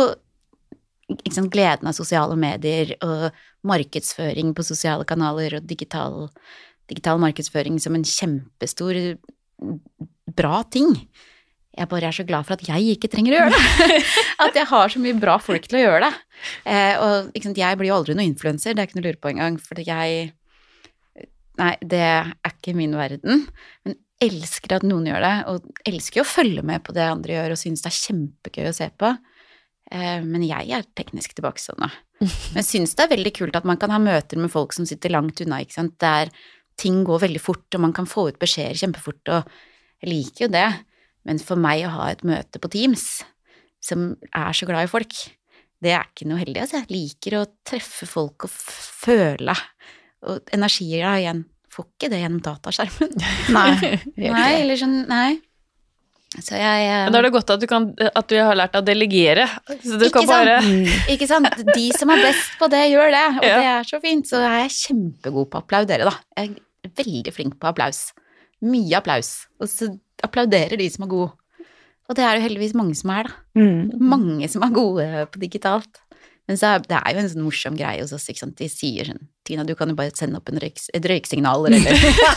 sant, 1.31 1.51
gleden 1.53 1.89
av 1.89 1.97
sosiale 1.97 2.37
medier 2.39 2.95
og 3.05 3.29
markedsføring 3.67 4.53
på 4.57 4.65
sosiale 4.65 5.05
kanaler 5.09 5.57
og 5.59 5.67
digital, 5.69 6.27
digital 6.89 7.21
markedsføring 7.21 7.79
som 7.81 7.97
en 7.97 8.07
kjempestor 8.07 8.99
bra 10.39 10.61
ting. 10.71 10.93
Jeg 11.79 11.89
bare 11.91 12.09
er 12.09 12.15
så 12.15 12.25
glad 12.27 12.47
for 12.47 12.57
at 12.57 12.65
jeg 12.65 12.95
ikke 12.95 13.09
trenger 13.11 13.35
å 13.35 13.39
gjøre 13.39 13.53
det. 13.55 13.99
At 14.43 14.57
jeg 14.57 14.67
har 14.67 14.91
så 14.91 14.99
mye 14.99 15.15
bra 15.19 15.35
folk 15.39 15.67
til 15.69 15.77
å 15.79 15.81
gjøre 15.83 16.07
det. 16.07 16.09
Eh, 16.67 16.95
og 16.99 17.37
sant, 17.43 17.59
jeg 17.59 17.79
blir 17.79 17.91
jo 17.91 17.99
aldri 17.99 18.15
noen 18.17 18.31
influenser, 18.33 18.73
det 18.73 18.83
er 18.83 18.89
ikke 18.89 18.97
noe 18.97 19.05
å 19.05 19.07
lure 19.07 19.21
på 19.21 19.31
engang, 19.33 19.59
for 19.61 19.81
jeg 19.83 20.33
Nei, 21.59 21.73
det 21.83 21.99
er 21.99 22.29
ikke 22.47 22.71
min 22.71 22.93
verden. 22.95 23.41
Men 23.83 23.97
elsker 24.23 24.75
at 24.77 24.85
noen 24.87 25.07
gjør 25.09 25.23
det, 25.23 25.35
og 25.51 25.87
elsker 25.87 26.23
å 26.23 26.27
følge 26.27 26.63
med 26.65 26.83
på 26.85 26.95
det 26.95 27.07
andre 27.07 27.35
gjør, 27.37 27.55
og 27.55 27.61
syns 27.61 27.83
det 27.83 27.91
er 27.91 27.99
kjempegøy 27.99 28.69
å 28.69 28.75
se 28.75 28.89
på. 28.99 29.13
Eh, 29.95 30.19
men 30.25 30.45
jeg 30.45 30.71
er 30.75 30.87
teknisk 30.97 31.33
tilbakestående. 31.37 31.89
Men 32.55 32.65
syns 32.67 32.97
det 32.99 33.05
er 33.05 33.13
veldig 33.13 33.31
kult 33.31 33.55
at 33.55 33.67
man 33.67 33.77
kan 33.79 33.93
ha 33.95 33.97
møter 34.03 34.35
med 34.41 34.51
folk 34.51 34.73
som 34.75 34.83
sitter 34.85 35.13
langt 35.13 35.39
unna, 35.39 35.61
ikke 35.63 35.77
sant, 35.77 35.95
der 36.03 36.33
ting 36.79 37.01
går 37.07 37.21
veldig 37.23 37.39
fort, 37.39 37.67
og 37.75 37.83
man 37.85 37.95
kan 37.95 38.07
få 38.11 38.27
ut 38.27 38.39
beskjeder 38.41 38.75
kjempefort, 38.75 39.21
og 39.31 39.53
jeg 40.03 40.11
liker 40.11 40.45
jo 40.45 40.49
det. 40.51 40.67
Men 41.27 41.39
for 41.43 41.59
meg 41.59 41.85
å 41.87 41.93
ha 41.95 42.09
et 42.11 42.25
møte 42.27 42.59
på 42.59 42.71
Teams 42.71 43.05
som 43.83 44.13
er 44.35 44.55
så 44.55 44.67
glad 44.67 44.87
i 44.87 44.91
folk, 44.91 45.15
det 45.79 45.93
er 45.95 46.07
ikke 46.07 46.27
noe 46.27 46.41
heldig. 46.41 46.59
Altså, 46.63 46.81
jeg 46.81 46.91
liker 46.91 47.37
å 47.39 47.47
treffe 47.67 48.07
folk 48.09 48.47
og 48.47 48.51
føle. 48.51 49.55
Og 50.27 50.51
energier 50.55 51.05
da 51.05 51.13
igjen. 51.19 51.45
Får 51.69 51.85
ikke 51.85 52.09
det 52.11 52.23
gjennom 52.23 52.41
dataskjermen. 52.45 53.11
Nei. 53.57 53.99
Nei, 54.17 54.49
eller 54.63 54.79
sånn, 54.79 54.97
nei. 55.09 55.37
Så 56.37 56.53
jeg 56.59 56.89
um... 56.93 57.11
Da 57.13 57.17
er 57.19 57.25
det 57.25 57.31
godt 57.33 57.51
at 57.55 57.61
du, 57.61 57.65
kan, 57.69 57.87
at 58.05 58.27
du 58.29 58.35
har 58.37 58.57
lært 58.57 58.75
å 58.77 58.83
delegere. 58.85 59.47
Så 59.81 59.97
du 59.97 60.05
Ikke 60.05 60.21
kan 60.21 60.29
bare 60.29 60.57
Mm. 60.61 60.85
Ikke 61.15 61.25
sant? 61.29 61.49
De 61.73 61.85
som 61.97 62.11
er 62.13 62.21
best 62.27 62.51
på 62.59 62.69
det, 62.69 62.83
gjør 62.91 63.09
det, 63.15 63.23
og 63.39 63.47
Ja. 63.47 63.55
det 63.57 63.69
er 63.71 63.87
så 63.89 63.99
fint. 64.03 64.29
Så 64.29 64.37
er 64.45 64.59
jeg 64.67 64.75
kjempegod 64.77 65.49
på 65.49 65.57
å 65.57 65.63
applaudere, 65.63 66.05
da. 66.09 66.13
Jeg 66.37 66.51
er 66.85 66.93
veldig 67.01 67.33
flink 67.33 67.57
på 67.61 67.69
applaus. 67.71 68.03
Mye 68.61 68.97
applaus. 68.99 69.31
Og 69.59 69.69
så 69.71 69.89
applauderer 70.25 70.77
de 70.77 70.89
som 70.93 71.05
er 71.07 71.11
gode. 71.15 71.31
Og 72.09 72.17
det 72.17 72.25
er 72.25 72.37
jo 72.37 72.45
heldigvis 72.47 72.73
mange 72.77 72.95
som 72.97 73.11
er, 73.13 73.29
da. 73.29 73.61
Mm. 73.61 73.89
Mange 74.13 74.49
som 74.49 74.63
er 74.65 74.73
gode 74.73 75.07
på 75.33 75.41
digitalt. 75.41 76.01
Men 76.49 76.57
så 76.57 76.73
er, 76.73 76.85
det 76.89 76.97
er 76.97 77.13
jo 77.13 77.21
en 77.21 77.27
sånn 77.29 77.45
morsom 77.45 77.75
greie 77.77 78.01
hos 78.01 78.13
oss, 78.15 78.25
ikke 78.31 78.41
sant. 78.41 78.55
De 78.57 78.65
sier 78.71 79.11
sånn 79.11 79.27
Tina, 79.49 79.63
du 79.65 79.71
kan 79.77 79.89
jo 79.89 79.95
bare 79.97 80.13
sende 80.13 80.37
opp 80.37 80.49
en 80.51 80.59
røyk, 80.61 80.77
et 80.93 81.05
røyksignal, 81.09 81.63
eller 81.69 81.89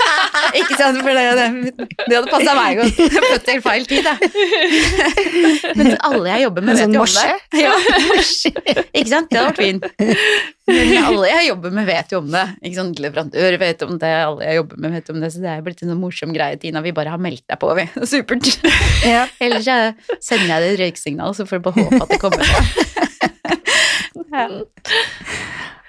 Ikke 0.60 0.76
sant, 0.78 1.00
for 1.04 1.12
det, 1.12 1.24
det, 1.36 1.88
det 2.08 2.16
hadde 2.16 2.30
passa 2.30 2.54
meg 2.56 2.78
godt. 2.78 3.00
Født 3.26 3.44
til 3.48 3.60
feil 3.64 3.84
tid, 3.88 4.08
jeg. 4.08 4.30
Men 5.78 5.92
alle 6.08 6.30
jeg 6.30 6.46
jobber 6.46 6.64
med, 6.64 6.80
sånn 6.80 6.92
vet 6.92 6.96
jo 6.96 7.02
om 7.02 7.04
morse? 7.04 7.26
det. 7.52 7.60
Ja, 7.62 7.74
morse. 8.08 8.52
Ikke 8.92 9.10
sant, 9.10 9.28
det 9.32 9.40
hadde 9.40 9.50
vært 9.50 9.60
fint. 9.60 9.84
Men 10.72 10.92
alle 11.02 11.32
jeg 11.34 11.48
jobber 11.50 11.76
med, 11.76 11.88
vet 11.88 12.14
jo 12.14 12.22
om 12.22 12.32
det. 12.32 12.44
Ikke 12.62 12.80
sant, 12.80 13.02
Leverandør 13.04 13.58
vet 13.64 13.86
om 13.88 13.94
det, 14.00 14.12
alle 14.28 14.48
jeg 14.48 14.60
jobber 14.60 14.82
med, 14.84 14.96
vet 14.96 15.12
om 15.12 15.20
det. 15.24 15.32
Så 15.34 15.44
det 15.44 15.52
er 15.52 15.66
blitt 15.68 15.84
en 15.84 15.92
sånn 15.92 16.02
morsom 16.04 16.36
greie, 16.36 16.60
Tina. 16.64 16.84
Vi 16.84 16.96
bare 16.96 17.12
har 17.12 17.22
meldt 17.22 17.44
deg 17.48 17.60
på, 17.60 17.72
vi. 17.80 17.88
Supert. 18.12 18.52
Ja. 19.08 19.26
Ellers 19.42 19.68
sender 20.20 20.48
jeg 20.48 20.64
deg 20.64 20.70
et 20.72 20.82
røyksignal, 20.86 21.36
så 21.36 21.48
får 21.48 21.60
du 21.60 21.68
bare 21.68 21.86
håpe 21.86 22.04
at 22.06 22.16
det 22.16 22.22
kommer 22.24 22.44
på. 22.56 23.31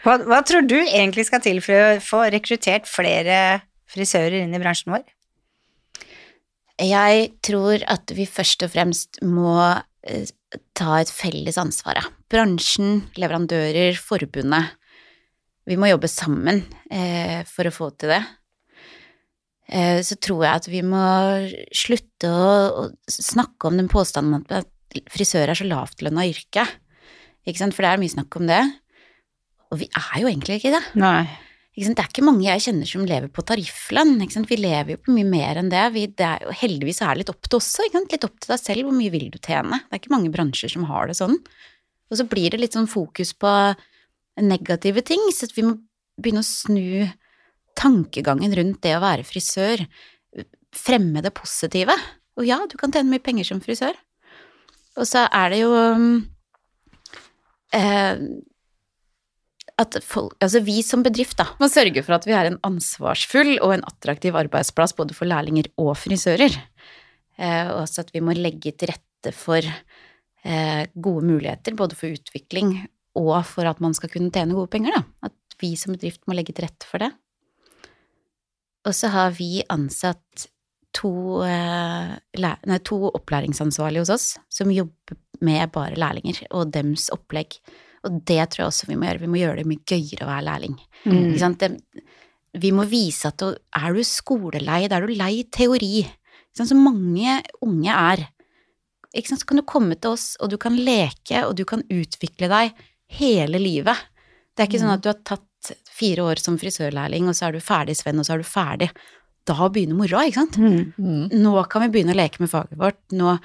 Hva, 0.04 0.18
hva 0.28 0.42
tror 0.44 0.66
du 0.68 0.76
egentlig 0.82 1.28
skal 1.30 1.44
til 1.44 1.62
for 1.64 1.80
å 1.80 2.02
få 2.04 2.26
rekruttert 2.34 2.90
flere 2.90 3.64
frisører 3.92 4.42
inn 4.42 4.56
i 4.56 4.60
bransjen 4.62 4.92
vår? 4.96 5.06
Jeg 6.82 7.28
tror 7.46 7.86
at 7.88 8.12
vi 8.18 8.26
først 8.28 8.66
og 8.66 8.74
fremst 8.74 9.22
må 9.24 9.56
eh, 9.62 10.28
ta 10.76 10.98
et 11.00 11.12
felles 11.14 11.60
ansvar. 11.62 12.02
Bransjen, 12.34 13.06
leverandører, 13.16 13.96
forbundet. 14.02 14.74
Vi 15.70 15.78
må 15.80 15.88
jobbe 15.88 16.10
sammen 16.12 16.66
eh, 16.92 17.46
for 17.48 17.70
å 17.70 17.76
få 17.76 17.92
til 17.96 18.12
det. 18.12 18.24
Eh, 19.72 20.02
så 20.04 20.18
tror 20.20 20.44
jeg 20.44 20.64
at 20.64 20.70
vi 20.72 20.82
må 20.84 21.06
slutte 21.72 22.28
å, 22.28 22.48
å 22.84 22.88
snakke 23.08 23.70
om 23.70 23.80
den 23.80 23.92
påstanden 23.92 24.44
at 24.52 25.00
frisør 25.14 25.54
er 25.54 25.58
så 25.58 25.70
lavtlønna 25.70 26.26
yrke. 26.30 26.66
Ikke 27.48 27.60
sant? 27.60 27.76
For 27.76 27.86
det 27.86 27.92
er 27.92 28.02
mye 28.02 28.14
snakk 28.14 28.38
om 28.40 28.48
det. 28.50 28.62
Og 29.74 29.82
vi 29.82 29.90
er 29.90 30.22
jo 30.22 30.30
egentlig 30.30 30.60
ikke 30.60 30.74
det. 30.76 30.84
Nei. 31.02 31.26
Ikke 31.74 31.88
sant? 31.88 31.98
Det 31.98 32.04
er 32.04 32.12
ikke 32.12 32.26
mange 32.28 32.46
jeg 32.46 32.64
kjenner 32.68 32.90
som 32.90 33.06
lever 33.10 33.32
på 33.34 33.46
tarifflønn. 33.50 34.16
Ikke 34.22 34.38
sant? 34.38 34.50
Vi 34.52 34.60
lever 34.62 34.94
jo 34.94 35.02
på 35.02 35.16
mye 35.16 35.28
mer 35.28 35.60
enn 35.62 35.72
det. 35.74 35.84
Vi, 35.96 36.06
det 36.14 36.28
er 36.28 36.46
jo, 36.46 36.54
heldigvis 36.62 37.02
er 37.02 37.14
det 37.14 37.24
litt 37.24 37.34
opp 37.34 37.50
til 37.50 37.60
oss. 37.60 37.72
Ikke 37.82 37.98
sant? 37.98 38.14
Litt 38.14 38.28
opp 38.28 38.38
til 38.38 38.54
deg 38.54 38.62
selv. 38.62 38.88
Hvor 38.88 38.98
mye 39.00 39.14
vil 39.14 39.28
du 39.34 39.40
tjene? 39.40 39.82
Det 39.82 39.98
er 39.98 40.04
ikke 40.04 40.14
mange 40.14 40.34
bransjer 40.34 40.74
som 40.76 40.86
har 40.92 41.10
det 41.10 41.18
sånn. 41.18 41.40
Og 42.12 42.20
så 42.20 42.28
blir 42.30 42.54
det 42.54 42.62
litt 42.62 42.78
sånn 42.78 42.90
fokus 42.92 43.34
på 43.34 43.52
negative 44.42 45.02
ting, 45.06 45.22
så 45.34 45.50
vi 45.54 45.66
må 45.66 45.76
begynne 46.22 46.42
å 46.42 46.46
snu 46.46 47.10
tankegangen 47.78 48.54
rundt 48.58 48.82
det 48.86 48.96
å 48.98 49.02
være 49.02 49.26
frisør. 49.26 49.82
Fremme 50.74 51.22
det 51.26 51.34
positive. 51.38 51.96
Og 52.38 52.46
ja, 52.46 52.60
du 52.70 52.78
kan 52.78 52.94
tjene 52.94 53.14
mye 53.14 53.24
penger 53.24 53.50
som 53.50 53.62
frisør. 53.66 53.98
Og 54.98 55.10
så 55.10 55.26
er 55.26 55.54
det 55.54 55.64
jo 55.64 55.74
um, 55.74 56.22
eh, 57.76 58.26
at 59.82 59.98
folk, 60.06 60.36
altså 60.44 60.62
vi 60.66 60.78
som 60.86 61.04
bedrift 61.06 61.38
da, 61.40 61.48
må 61.60 61.70
sørge 61.72 62.04
for 62.06 62.18
at 62.18 62.28
vi 62.28 62.36
er 62.38 62.50
en 62.50 62.60
ansvarsfull 62.68 63.56
og 63.58 63.76
en 63.76 63.86
attraktiv 63.90 64.36
arbeidsplass 64.38 64.94
både 64.98 65.16
for 65.18 65.30
lærlinger 65.30 65.72
og 65.82 65.96
frisører. 65.98 66.54
Eh, 67.40 67.66
og 67.72 67.84
også 67.84 68.06
at 68.06 68.14
vi 68.14 68.22
må 68.24 68.36
legge 68.38 68.76
til 68.78 68.94
rette 68.94 69.34
for 69.36 69.64
eh, 69.64 70.84
gode 70.94 71.26
muligheter, 71.26 71.78
både 71.80 71.98
for 71.98 72.14
utvikling 72.14 72.76
og 73.18 73.36
for 73.48 73.70
at 73.70 73.82
man 73.84 73.96
skal 73.98 74.12
kunne 74.14 74.34
tjene 74.34 74.58
gode 74.58 74.72
penger. 74.74 74.98
Da. 74.98 75.30
At 75.30 75.58
vi 75.62 75.74
som 75.80 75.96
bedrift 75.96 76.24
må 76.28 76.38
legge 76.38 76.54
til 76.54 76.68
rette 76.68 76.90
for 76.90 77.02
det. 77.02 77.12
Og 78.84 78.96
så 78.98 79.10
har 79.14 79.34
vi 79.38 79.64
ansatt 79.72 80.50
to, 80.94 81.42
eh, 81.48 82.14
nei, 82.40 82.80
to 82.86 83.00
opplæringsansvarlige 83.10 84.06
hos 84.06 84.14
oss 84.14 84.28
som 84.50 84.72
jobber 84.72 85.18
med 85.44 85.72
bare 85.74 85.98
lærlinger 86.00 86.46
og 86.52 86.72
dems 86.74 87.10
opplegg. 87.14 87.58
Og 88.04 88.20
det 88.28 88.42
tror 88.52 88.64
jeg 88.64 88.70
også 88.70 88.90
vi 88.90 88.98
må 89.00 89.08
gjøre. 89.08 89.24
Vi 89.24 89.32
må 89.32 89.40
gjøre 89.40 89.62
det 89.62 89.70
mye 89.70 89.88
gøyere 89.88 90.26
å 90.26 90.32
være 90.32 90.48
lærling. 90.50 90.76
Mm. 91.08 91.56
Det, 91.60 91.70
vi 92.62 92.72
må 92.76 92.86
vise 92.90 93.32
at 93.32 93.40
du, 93.42 93.54
er 93.54 93.96
du 93.96 94.04
skolelei, 94.08 94.86
da 94.88 95.00
er 95.00 95.08
du 95.08 95.16
lei 95.18 95.44
teori, 95.52 96.04
som 96.54 96.84
mange 96.84 97.40
unge 97.66 97.96
er. 98.14 98.28
Så 99.14 99.40
kan 99.48 99.62
du 99.62 99.66
komme 99.70 99.96
til 99.96 100.16
oss, 100.16 100.34
og 100.42 100.52
du 100.52 100.58
kan 100.62 100.76
leke, 100.78 101.46
og 101.48 101.56
du 101.58 101.64
kan 101.70 101.86
utvikle 101.90 102.50
deg 102.52 102.86
hele 103.20 103.62
livet. 103.62 104.10
Det 104.54 104.64
er 104.64 104.70
ikke 104.70 104.84
sånn 104.84 104.96
at 104.96 105.04
du 105.04 105.10
har 105.12 105.20
tatt 105.26 105.74
fire 105.94 106.26
år 106.28 106.42
som 106.42 106.58
frisørlærling, 106.60 107.30
og 107.30 107.38
så 107.38 107.48
er 107.48 107.56
du 107.56 107.64
ferdig, 107.64 107.96
Sven, 107.98 108.20
og 108.20 108.28
så 108.28 108.36
er 108.36 108.44
du 108.44 108.48
ferdig. 108.48 108.90
Da 109.50 109.68
begynner 109.68 109.98
moroa, 110.00 110.24
ikke 110.30 110.40
sant? 110.40 110.58
Mm. 110.62 110.94
Mm. 110.96 111.26
Nå 111.44 111.58
kan 111.72 111.84
vi 111.86 111.92
begynne 111.98 112.16
å 112.16 112.20
leke 112.20 112.40
med 112.44 112.52
faget 112.52 112.80
vårt. 112.80 113.02
Nå 113.16 113.38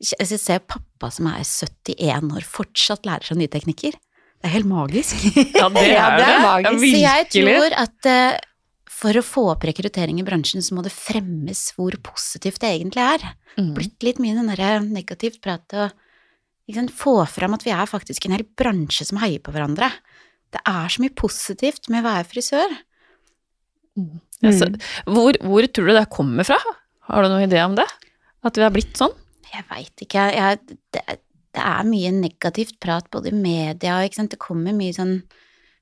jeg 0.00 0.38
ser 0.40 0.62
pappa 0.64 1.10
som 1.12 1.28
er 1.28 1.42
71 1.44 2.30
år, 2.32 2.44
fortsatt 2.48 3.04
lærer 3.08 3.26
seg 3.28 3.40
nye 3.40 3.50
teknikker. 3.52 3.96
Det 4.40 4.48
er 4.48 4.54
helt 4.54 4.68
magisk. 4.70 5.16
Ja, 5.60 5.68
det 5.68 5.82
er 5.84 5.90
Ja, 5.92 6.06
det 6.16 6.24
er 6.24 6.30
det. 6.30 6.44
magisk. 6.46 6.86
Så 6.86 7.02
jeg 7.02 7.26
tror 7.34 7.76
at 7.76 8.08
uh, 8.08 8.38
for 9.00 9.16
å 9.16 9.24
få 9.24 9.44
opp 9.52 9.64
rekruttering 9.68 10.20
i 10.20 10.24
bransjen, 10.24 10.64
så 10.64 10.76
må 10.76 10.84
det 10.84 10.92
fremmes 10.94 11.66
hvor 11.76 11.96
positivt 12.04 12.62
det 12.64 12.72
egentlig 12.78 13.04
er. 13.04 13.26
Mm. 13.58 13.74
Blitt 13.76 14.06
litt 14.06 14.22
mye 14.24 14.38
den 14.38 14.48
derre 14.52 14.78
negativt 14.86 15.40
pratet 15.44 15.76
og 15.84 16.70
liksom, 16.70 16.88
få 16.96 17.18
fram 17.28 17.56
at 17.56 17.66
vi 17.68 17.74
er 17.76 17.88
faktisk 17.90 18.24
en 18.28 18.36
hel 18.38 18.46
bransje 18.56 19.08
som 19.08 19.20
heier 19.20 19.42
på 19.44 19.52
hverandre. 19.52 19.92
Det 20.50 20.64
er 20.66 20.88
så 20.92 21.04
mye 21.04 21.14
positivt 21.16 21.92
med 21.92 22.02
å 22.02 22.08
være 22.08 22.28
frisør. 22.28 22.72
Ja, 24.40 24.50
Altså, 24.52 24.70
hvor, 25.04 25.36
hvor 25.44 25.66
tror 25.68 25.90
du 25.90 25.96
det 25.96 26.06
kommer 26.12 26.46
fra? 26.48 26.56
Har 27.10 27.24
du 27.26 27.28
noen 27.32 27.48
idé 27.48 27.60
om 27.64 27.74
det? 27.76 27.86
At 28.46 28.56
vi 28.56 28.64
har 28.64 28.72
blitt 28.72 28.96
sånn? 28.96 29.12
Jeg 29.50 29.66
veit 29.68 30.04
ikke, 30.06 30.28
jeg, 30.32 30.78
det, 30.94 31.02
det 31.56 31.66
er 31.66 31.84
mye 31.88 32.12
negativt 32.14 32.78
prat 32.80 33.08
både 33.12 33.32
i 33.32 33.36
media 33.36 33.98
og 33.98 34.30
det 34.30 34.38
kommer 34.40 34.76
mye 34.76 34.94
sånn 34.96 35.18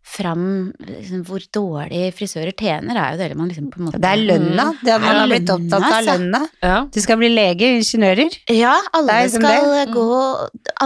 fram 0.09 0.45
liksom, 0.81 1.23
hvor 1.29 1.43
dårlig 1.53 2.09
frisører 2.17 2.55
tjener, 2.57 2.97
er 2.97 3.15
jo 3.15 3.21
det 3.21 3.37
man 3.37 3.51
liksom 3.51 3.69
på 3.73 3.81
en 3.81 3.89
måte 3.89 4.01
Det 4.01 4.09
er 4.09 4.23
lønna. 4.31 4.67
Det 4.81 4.95
har 4.95 5.03
man 5.05 5.33
blitt 5.33 5.53
opptatt 5.53 5.79
av 5.83 5.97
altså. 5.99 6.15
lønna. 6.15 6.41
Ja. 6.65 6.77
Du 6.95 7.01
skal 7.05 7.19
bli 7.21 7.31
lege, 7.33 7.71
ingeniører. 7.79 8.39
Ja, 8.57 8.77
alle 8.97 9.19
liksom 9.27 9.45
skal 9.45 9.73
det. 9.75 9.85
gå 9.93 10.21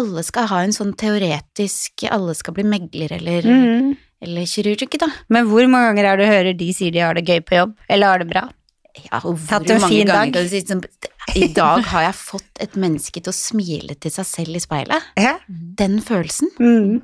Alle 0.00 0.24
skal 0.26 0.48
ha 0.50 0.62
en 0.66 0.74
sånn 0.74 0.94
teoretisk 0.98 2.06
Alle 2.11 2.35
skal 2.38 2.56
bli 2.58 2.66
megler 2.66 3.14
eller, 3.20 3.52
Mm. 3.52 3.92
Eller 4.22 4.48
kirurg, 4.48 4.98
da. 5.02 5.11
Men 5.32 5.48
hvor 5.50 5.66
mange 5.70 5.92
ganger 5.92 6.11
er 6.11 6.18
det 6.20 6.26
du 6.26 6.32
hører 6.32 6.58
de 6.58 6.72
sier 6.76 6.94
de 6.94 7.02
har 7.02 7.18
det 7.18 7.26
gøy 7.26 7.40
på 7.46 7.58
jobb, 7.58 7.78
eller 7.90 8.12
har 8.12 8.22
det 8.22 8.30
bra? 8.30 8.48
Ja, 8.92 9.22
og 9.22 9.38
hvor 9.40 9.62
mange 9.80 10.04
ganger 10.04 10.35
dag. 10.37 11.06
I 11.38 11.46
dag 11.54 11.87
har 11.88 12.02
jeg 12.11 12.18
fått 12.18 12.61
et 12.61 12.74
menneske 12.76 13.22
til 13.22 13.32
å 13.32 13.37
smile 13.37 13.96
til 13.96 14.12
seg 14.12 14.28
selv 14.28 14.58
i 14.58 14.61
speilet. 14.61 15.08
Ja. 15.16 15.38
Den 15.48 16.00
følelsen. 16.04 16.52
Mm. 16.61 17.00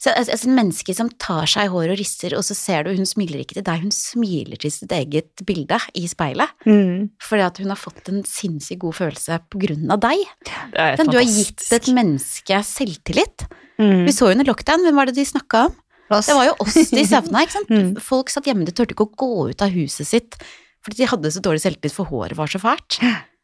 Så, 0.00 0.14
altså, 0.16 0.32
altså, 0.32 0.48
en 0.48 0.56
menneske 0.56 0.94
som 0.96 1.10
tar 1.20 1.48
seg 1.50 1.66
i 1.66 1.72
håret 1.72 1.92
og 1.92 1.98
rister, 2.00 2.32
og 2.38 2.44
så 2.46 2.54
ser 2.56 2.86
du 2.86 2.94
hun 2.96 3.08
smiler 3.08 3.42
ikke 3.42 3.58
til 3.58 3.66
deg, 3.66 3.82
hun 3.82 3.92
smiler 3.92 4.60
til 4.60 4.72
sitt 4.72 4.92
eget 4.96 5.42
bilde 5.48 5.76
i 6.00 6.06
speilet. 6.08 6.54
Mm. 6.64 7.10
Fordi 7.20 7.44
at 7.44 7.60
hun 7.60 7.72
har 7.72 7.80
fått 7.80 8.08
en 8.08 8.22
sinnssykt 8.24 8.80
god 8.80 8.96
følelse 8.96 9.40
på 9.52 9.60
grunn 9.66 9.92
av 9.92 10.00
deg. 10.00 10.24
Det 10.72 11.04
Du 11.04 11.18
har 11.18 11.28
gitt 11.28 11.66
et 11.76 11.92
menneske 11.92 12.62
selvtillit. 12.64 13.44
Mm. 13.80 14.06
Vi 14.08 14.16
så 14.16 14.32
under 14.32 14.48
lockdown, 14.48 14.88
hvem 14.88 15.00
var 15.00 15.08
det 15.08 15.18
de 15.20 15.28
snakka 15.28 15.66
om? 15.68 15.76
Oss. 16.10 16.26
Det 16.26 16.34
var 16.36 16.46
jo 16.48 16.54
oss 16.64 16.74
de 16.90 17.04
savna, 17.06 17.44
ikke 17.46 17.56
sant. 17.58 17.70
Mm. 17.80 17.90
Folk 18.02 18.30
satt 18.32 18.46
hjemme, 18.50 18.64
de 18.66 18.72
turte 18.74 18.94
ikke 18.96 19.06
å 19.06 19.12
gå 19.20 19.48
ut 19.52 19.62
av 19.62 19.70
huset 19.74 20.06
sitt 20.08 20.36
fordi 20.82 21.02
de 21.02 21.10
hadde 21.10 21.30
så 21.30 21.42
dårlig 21.44 21.60
selvtillit 21.60 21.92
for 21.92 22.08
håret 22.08 22.32
var 22.38 22.48
så 22.48 22.56
fælt. 22.62 22.96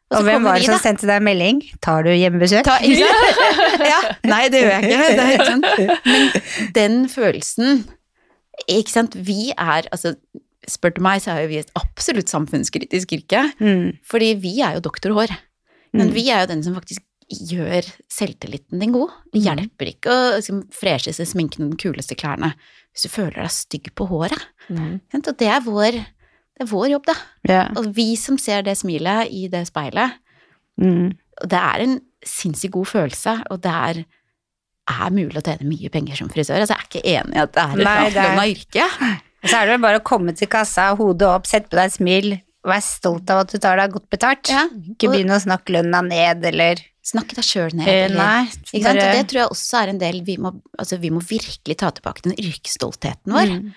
Og 0.09 0.15
og 0.17 0.23
hvem 0.25 0.41
var 0.47 0.57
det 0.57 0.65
som 0.65 0.73
da. 0.73 0.79
sendte 0.81 1.05
deg 1.05 1.21
melding? 1.21 1.59
Tar 1.85 2.01
du 2.07 2.09
hjemmebesøk? 2.15 2.63
Ta? 2.65 2.79
Ja, 3.91 3.99
nei, 4.25 4.47
det 4.49 4.63
gjør 4.63 4.73
jeg 4.73 4.87
ikke. 4.87 5.09
Det 5.19 5.27
ikke 5.35 5.47
sant? 5.51 5.67
Men 6.07 6.71
den 6.73 6.95
følelsen 7.11 7.83
Ikke 8.73 8.89
sant, 8.95 9.13
vi 9.27 9.51
er 9.53 9.85
altså 9.93 10.15
Spør 10.67 10.95
du 10.97 11.01
meg, 11.05 11.21
så 11.23 11.35
er 11.35 11.43
jo 11.45 11.51
vi 11.53 11.59
et 11.61 11.69
absolutt 11.79 12.27
samfunnskritisk 12.27 13.13
yrke. 13.15 13.45
Mm. 13.61 13.93
Fordi 14.03 14.33
vi 14.41 14.57
er 14.65 14.73
jo 14.75 14.81
doktorhår. 14.89 15.31
Men 15.95 16.09
Mm. 16.09 16.13
vi 16.17 16.25
er 16.33 16.41
jo 16.41 16.49
den 16.49 16.63
som 16.65 16.73
faktisk 16.75 17.05
gjør 17.27 17.87
selvtilliten 18.11 18.79
din 18.79 18.93
god. 18.95 19.11
Det 19.33 19.41
Mm. 19.41 19.47
hjelper 19.47 19.89
ikke 19.91 20.09
å 20.11 20.35
liksom, 20.37 20.61
seg 21.13 21.27
sminken 21.27 21.65
og 21.65 21.71
de 21.77 21.77
kuleste 21.83 22.15
klærne 22.15 22.53
hvis 22.93 23.03
du 23.03 23.09
føler 23.09 23.41
deg 23.43 23.51
stygg 23.51 23.89
på 23.95 24.07
håret. 24.09 24.45
Mm. 24.69 25.01
Og 25.13 25.37
det 25.37 25.47
er 25.47 25.59
vår, 25.61 25.91
det 25.91 26.61
er 26.61 26.65
vår 26.71 26.87
jobb, 26.89 27.05
da. 27.05 27.15
Yeah. 27.49 27.71
Og 27.75 27.93
vi 27.93 28.15
som 28.15 28.37
ser 28.37 28.61
det 28.63 28.77
smilet 28.77 29.29
i 29.31 29.47
det 29.47 29.67
speilet, 29.67 30.13
Mm. 30.79 31.17
det 31.47 31.57
er 31.59 31.79
en 31.81 32.01
sinnssykt 32.23 32.71
god 32.71 32.85
følelse, 32.87 33.43
og 33.51 33.61
det 33.61 33.71
er 33.71 34.05
er 34.89 35.09
mulig 35.11 35.35
å 35.35 35.43
tjene 35.43 35.67
mye 35.67 35.89
penger 35.91 36.15
som 36.15 36.29
frisør. 36.29 36.61
Altså, 36.61 36.77
jeg 36.77 36.79
er 36.79 36.87
ikke 36.87 37.09
enig 37.19 37.35
i 37.35 37.41
at 37.43 37.51
det 37.51 37.61
er 37.63 37.71
et 37.75 37.83
lavtlønna 37.83 38.45
yrke. 38.47 38.85
Så 39.43 39.53
er 39.61 39.65
det 39.67 39.81
bare 39.81 39.99
å 39.99 40.03
komme 40.03 40.33
til 40.33 40.47
kassa, 40.47 40.95
hodet 40.95 41.27
opp, 41.27 41.43
sette 41.45 41.67
på 41.69 41.75
deg 41.75 41.85
et 41.91 41.95
smil, 41.97 42.41
vær 42.63 42.79
stolt 42.81 43.29
av 43.29 43.41
at 43.43 43.51
du 43.51 43.57
tar 43.59 43.75
deg 43.75 43.91
godt 43.91 44.09
betalt. 44.09 44.47
Ja, 44.49 44.63
Ikke 44.71 45.09
begynn 45.11 45.29
å 45.35 45.41
snakke 45.43 45.75
lønna 45.75 46.01
ned, 46.07 46.45
eller 46.45 46.79
Snakke 47.07 47.37
deg 47.37 47.45
sjøl 47.47 47.73
ned. 47.77 47.87
eh, 47.87 48.05
eller- 48.05 48.17
Nei. 48.17 48.81
Bare- 48.83 49.13
det 49.15 49.27
tror 49.29 49.39
jeg 49.45 49.49
også 49.53 49.77
er 49.83 49.89
en 49.93 49.97
del 50.01 50.21
vi 50.27 50.35
må, 50.37 50.51
altså, 50.77 50.97
vi 50.99 51.09
må 51.13 51.21
virkelig 51.23 51.77
ta 51.79 51.89
tilbake 51.95 52.21
den 52.25 52.33
yrkesstoltheten 52.35 53.31
vår. 53.31 53.47
Mm. 53.53 53.73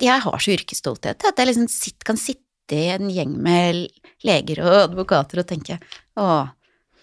Jeg 0.00 0.20
har 0.24 0.38
så 0.42 0.54
yrkesstolthet 0.56 1.22
at 1.28 1.36
jeg 1.36 1.46
liksom 1.46 1.68
sitt, 1.68 2.02
kan 2.04 2.16
sitte 2.16 2.40
i 2.72 2.88
en 2.96 3.10
gjeng 3.12 3.36
med 3.38 3.86
leger 4.24 4.58
og 4.64 4.90
advokater 4.90 5.38
og 5.38 5.46
tenke 5.46 5.76
å, 6.18 6.50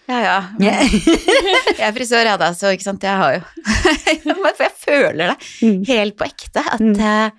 ja 0.08 0.18
ja, 0.20 0.34
Yeah. 0.60 0.82
jeg 0.84 1.80
er 1.80 1.92
frisør 1.96 2.24
ja 2.28 2.36
da, 2.36 2.50
så 2.52 2.74
ikke 2.74 2.82
sant, 2.84 3.00
jeg 3.06 3.16
har 3.16 3.38
jo 3.38 3.44
For 4.56 4.64
jeg 4.66 4.74
føler 4.82 5.32
det 5.32 5.38
Mm. 5.62 5.86
helt 5.86 6.16
på 6.18 6.26
ekte, 6.28 6.60
at 6.66 6.80
Mm. 6.80 6.98
eh, 7.00 7.30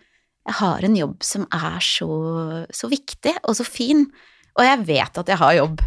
jeg 0.47 0.55
har 0.61 0.79
en 0.87 0.95
jobb 0.95 1.21
som 1.23 1.45
er 1.51 1.77
så, 1.79 2.65
så 2.73 2.89
viktig 2.89 3.35
og 3.43 3.55
så 3.55 3.65
fin, 3.65 4.07
og 4.57 4.63
jeg 4.65 4.85
vet 4.87 5.17
at 5.17 5.27
jeg 5.27 5.37
har 5.37 5.53
jobb. 5.59 5.81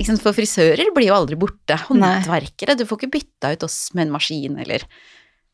Ikke 0.00 0.08
sant? 0.14 0.22
For 0.24 0.32
frisører 0.36 0.90
blir 0.96 1.10
jo 1.10 1.16
aldri 1.18 1.36
borte. 1.36 1.76
Håndverkere, 1.90 2.72
du 2.80 2.86
får 2.88 3.02
ikke 3.02 3.12
bytta 3.18 3.50
ut 3.52 3.66
oss 3.68 3.78
med 3.92 4.06
en 4.08 4.14
maskin, 4.16 4.56
eller 4.62 4.86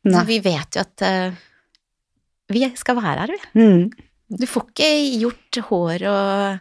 Nei. 0.07 0.13
Så 0.15 0.21
Vi 0.29 0.37
vet 0.45 0.77
jo 0.79 0.83
at 0.85 1.03
uh, 1.03 1.39
vi 2.55 2.61
skal 2.79 2.95
være 3.01 3.25
her, 3.25 3.33
vi. 3.35 3.41
Mm. 3.59 3.89
Du 4.39 4.45
får 4.47 4.69
ikke 4.71 4.91
gjort 5.23 5.59
hår 5.69 6.05
og 6.11 6.61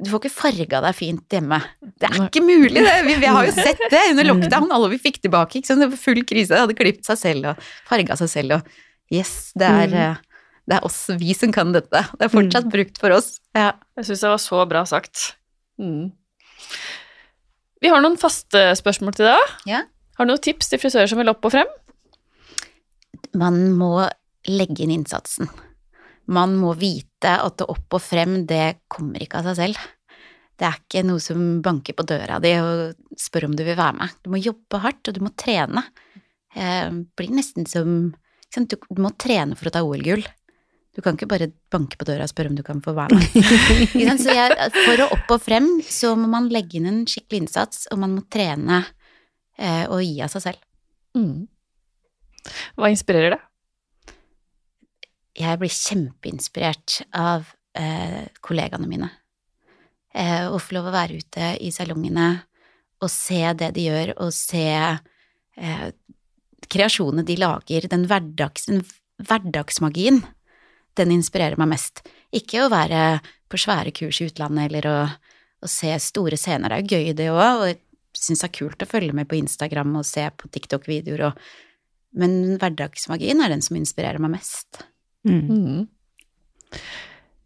Du 0.00 0.08
får 0.08 0.22
ikke 0.22 0.32
farga 0.32 0.78
deg 0.86 0.96
fint 0.96 1.34
hjemme. 1.36 1.58
Det 2.00 2.08
er 2.08 2.16
ikke 2.24 2.40
mulig, 2.40 2.80
det! 2.80 2.94
Vi, 3.04 3.18
vi 3.20 3.28
har 3.28 3.44
jo 3.44 3.52
sett 3.52 3.82
det 3.92 4.00
under 4.14 4.24
lockdown, 4.30 4.70
alle 4.72 4.88
vi 4.94 5.00
fikk 5.02 5.18
tilbake. 5.26 5.60
Ikke 5.60 5.68
sant? 5.68 5.82
Det 5.84 5.90
var 5.92 6.00
full 6.00 6.22
krise, 6.24 6.56
hadde 6.56 6.76
klipt 6.78 7.04
seg 7.04 7.20
selv 7.20 7.50
og 7.52 7.60
farga 7.90 8.16
seg 8.22 8.32
selv 8.32 8.56
og 8.60 8.78
Yes, 9.12 9.50
det 9.58 9.66
er, 9.68 9.88
Mm. 9.90 9.98
eh, 9.98 10.48
det 10.70 10.76
er 10.78 10.84
oss, 10.86 11.00
vi 11.18 11.34
som 11.34 11.50
kan 11.52 11.72
dette. 11.74 12.00
Det 12.16 12.24
er 12.28 12.30
fortsatt 12.32 12.68
brukt 12.70 12.96
for 13.02 13.10
oss. 13.12 13.40
Ja. 13.58 13.72
Jeg 13.98 14.06
syns 14.08 14.20
det 14.24 14.30
var 14.30 14.38
så 14.40 14.60
bra 14.70 14.84
sagt. 14.86 15.34
Mm. 15.82 16.12
Vi 17.80 17.88
har 17.88 18.02
noen 18.04 18.18
faste 18.20 18.70
spørsmål 18.76 19.16
til 19.16 19.30
deg. 19.30 19.52
Ja. 19.70 19.84
Har 20.18 20.26
du 20.26 20.34
noen 20.34 20.42
tips 20.44 20.68
til 20.68 20.80
frisører 20.82 21.08
som 21.08 21.20
vil 21.20 21.32
opp 21.32 21.46
og 21.48 21.54
frem? 21.54 21.70
Man 23.40 23.70
må 23.78 23.94
legge 24.50 24.84
inn 24.84 24.92
innsatsen. 24.92 25.48
Man 26.30 26.54
må 26.60 26.74
vite 26.78 27.32
at 27.40 27.56
det 27.58 27.68
opp 27.72 27.96
og 27.96 28.02
frem, 28.04 28.42
det 28.46 28.82
kommer 28.92 29.22
ikke 29.24 29.40
av 29.40 29.50
seg 29.50 29.58
selv. 29.62 29.88
Det 30.60 30.68
er 30.68 30.76
ikke 30.76 31.02
noe 31.08 31.22
som 31.24 31.40
banker 31.64 31.96
på 31.96 32.04
døra 32.04 32.36
di 32.44 32.52
og 32.60 33.16
spør 33.18 33.48
om 33.48 33.54
du 33.56 33.64
vil 33.64 33.78
være 33.78 33.96
med. 33.96 34.16
Du 34.20 34.28
må 34.34 34.42
jobbe 34.42 34.82
hardt, 34.82 35.08
og 35.08 35.16
du 35.16 35.22
må 35.24 35.32
trene. 35.40 35.86
Det 36.52 36.72
blir 37.16 37.32
nesten 37.32 37.68
som 37.70 38.12
Du 38.50 38.64
du 38.66 38.98
må 39.00 39.12
trene 39.14 39.54
for 39.54 39.70
å 39.70 39.72
ta 39.72 39.80
OL-gull. 39.86 40.24
Du 40.96 41.02
kan 41.04 41.14
ikke 41.14 41.28
bare 41.30 41.50
banke 41.70 41.98
på 41.98 42.06
døra 42.08 42.26
og 42.26 42.32
spørre 42.32 42.50
om 42.50 42.56
du 42.58 42.64
kan 42.66 42.80
få 42.82 42.94
være 42.96 43.18
med. 43.18 44.16
Så 44.24 44.34
jeg, 44.34 44.56
for 44.74 45.04
å 45.04 45.10
opp 45.14 45.36
og 45.36 45.44
frem, 45.44 45.68
så 45.86 46.16
må 46.18 46.26
man 46.32 46.48
legge 46.50 46.80
inn 46.80 46.88
en 46.90 47.04
skikkelig 47.08 47.44
innsats, 47.44 47.86
og 47.94 48.02
man 48.02 48.16
må 48.16 48.24
trene 48.32 48.82
eh, 49.54 49.86
og 49.86 50.02
gi 50.02 50.18
av 50.24 50.32
seg 50.34 50.48
selv. 50.48 50.66
Mm. 51.14 51.46
Hva 52.74 52.90
inspirerer 52.90 53.36
deg? 53.36 53.46
jeg 55.40 55.60
blir 55.60 55.72
kjempeinspirert 55.72 57.00
av 57.16 57.48
eh, 57.78 58.26
kollegaene 58.44 58.88
mine. 58.90 59.10
Eh, 60.14 60.46
å 60.50 60.58
få 60.60 60.76
lov 60.76 60.90
å 60.90 60.94
være 60.94 61.20
ute 61.20 61.52
i 61.62 61.70
salongene 61.74 62.32
og 63.00 63.10
se 63.12 63.40
det 63.56 63.70
de 63.76 63.86
gjør, 63.86 64.14
og 64.20 64.32
se 64.36 64.66
eh, 64.74 65.86
kreasjonene 66.70 67.24
de 67.26 67.38
lager, 67.40 67.86
den, 67.90 68.04
hverdags, 68.10 68.66
den 68.68 68.82
hverdagsmagien, 69.22 70.20
den 71.00 71.14
inspirerer 71.16 71.58
meg 71.60 71.72
mest. 71.72 72.04
Ikke 72.36 72.64
å 72.64 72.70
være 72.72 73.20
på 73.50 73.58
svære 73.58 73.92
kurs 73.96 74.20
i 74.20 74.28
utlandet 74.30 74.68
eller 74.68 74.88
å, 74.90 74.98
å 75.64 75.70
se 75.70 75.90
store 76.02 76.38
scener, 76.38 76.70
det 76.70 76.78
er 76.78 76.84
jo 76.84 77.00
gøy 77.00 77.16
det 77.18 77.28
òg, 77.32 77.64
og 77.64 77.66
jeg 77.70 77.80
syns 78.20 78.44
det 78.44 78.48
er 78.50 78.56
kult 78.60 78.84
å 78.84 78.90
følge 78.90 79.16
med 79.16 79.28
på 79.30 79.38
Instagram 79.40 79.98
og 80.00 80.06
se 80.06 80.28
på 80.36 80.52
TikTok-videoer 80.52 81.28
og 81.30 81.50
Men 82.10 82.56
hverdagsmagien 82.58 83.38
er 83.38 83.52
den 83.52 83.60
som 83.62 83.76
inspirerer 83.78 84.18
meg 84.18 84.32
mest. 84.32 84.80
Mm. 85.22 85.44
Mm. 85.46 86.80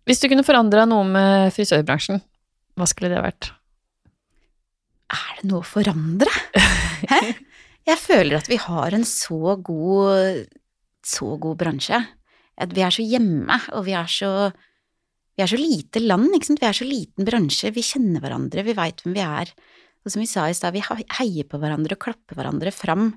Hvis 0.09 0.23
du 0.23 0.31
kunne 0.33 0.47
forandra 0.47 0.87
noe 0.89 1.05
med 1.05 1.53
frisørbransjen, 1.53 2.23
hva 2.73 2.89
skulle 2.89 3.13
det 3.13 3.21
vært? 3.21 3.51
er 5.15 5.41
det 5.41 5.51
noe 5.51 5.63
å 5.63 5.69
forandre? 5.69 6.33
Hæ? 7.13 7.21
Jeg 7.85 8.01
føler 8.01 8.39
at 8.39 8.49
vi 8.49 8.59
har 8.61 8.97
en 8.97 9.05
så 9.05 9.57
god, 9.61 10.47
så 11.05 11.35
god 11.41 11.59
bransje. 11.61 12.01
At 12.61 12.75
vi 12.75 12.85
er 12.87 12.95
så 12.95 13.05
hjemme, 13.05 13.57
og 13.75 13.87
vi 13.89 13.95
er 13.99 14.11
så, 14.11 14.31
vi 15.35 15.43
er 15.43 15.51
så 15.51 15.59
lite 15.59 16.03
land, 16.03 16.29
ikke 16.37 16.53
sant. 16.53 16.63
Vi 16.63 16.69
er 16.69 16.77
så 16.79 16.87
liten 16.87 17.27
bransje. 17.27 17.73
Vi 17.75 17.83
kjenner 17.85 18.23
hverandre, 18.23 18.67
vi 18.67 18.77
veit 18.79 19.03
hvem 19.03 19.17
vi 19.17 19.25
er. 19.25 19.51
Og 20.05 20.13
som 20.13 20.21
vi 20.21 20.29
sa 20.29 20.47
i 20.51 20.57
stad, 20.57 20.77
vi 20.77 20.85
heier 20.85 21.49
på 21.49 21.59
hverandre 21.61 21.97
og 21.97 22.05
klapper 22.05 22.39
hverandre 22.39 22.71
fram. 22.75 23.09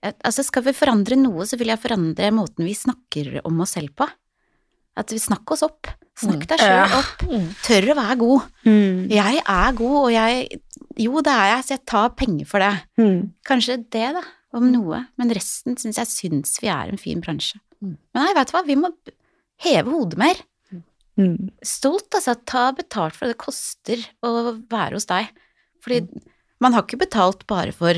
Altså, 0.00 0.42
skal 0.46 0.64
vi 0.64 0.72
forandre 0.76 1.18
noe, 1.20 1.44
så 1.46 1.58
vil 1.60 1.70
jeg 1.72 1.82
forandre 1.82 2.32
måten 2.32 2.64
vi 2.64 2.74
snakker 2.76 3.42
om 3.44 3.60
oss 3.60 3.76
selv 3.76 3.92
på. 4.00 4.08
At 4.98 5.12
vi 5.12 5.20
snakker 5.20 5.54
oss 5.54 5.64
opp. 5.66 5.90
Snakk 6.20 6.46
deg 6.50 6.60
sjøl 6.60 6.96
opp. 6.98 7.22
Tør 7.64 7.92
å 7.92 7.96
være 7.96 8.16
god. 8.20 8.48
Mm. 8.66 8.96
Jeg 9.12 9.40
er 9.44 9.78
god, 9.78 9.96
og 10.02 10.10
jeg 10.16 10.60
Jo, 11.00 11.22
det 11.24 11.32
er 11.32 11.46
jeg, 11.54 11.64
så 11.64 11.74
jeg 11.76 11.84
tar 11.88 12.10
penger 12.18 12.48
for 12.48 12.64
det. 12.64 12.72
Mm. 13.00 13.20
Kanskje 13.46 13.78
det, 13.92 14.08
da, 14.18 14.24
om 14.56 14.66
noe. 14.72 15.04
Men 15.20 15.32
resten 15.36 15.78
syns 15.80 16.00
jeg 16.00 16.10
syns 16.10 16.58
vi 16.60 16.68
er 16.72 16.90
en 16.90 17.00
fin 17.00 17.22
bransje. 17.24 17.60
Mm. 17.82 17.96
Men 18.14 18.22
nei, 18.26 18.34
vet 18.36 18.50
du 18.50 18.56
hva, 18.56 18.64
vi 18.66 18.76
må 18.76 18.90
heve 19.64 19.90
hodet 19.94 20.18
mer. 20.20 20.40
Mm. 21.20 21.50
Stolt, 21.66 22.08
altså. 22.16 22.36
Ta 22.48 22.70
betalt 22.76 23.16
for 23.16 23.26
det 23.28 23.34
det 23.36 23.42
koster 23.44 24.04
å 24.24 24.54
være 24.70 24.96
hos 24.96 25.08
deg. 25.10 25.28
Fordi 25.84 26.04
man 26.60 26.72
har 26.76 26.84
ikke 26.86 27.00
betalt 27.00 27.46
bare 27.48 27.72
for, 27.76 27.96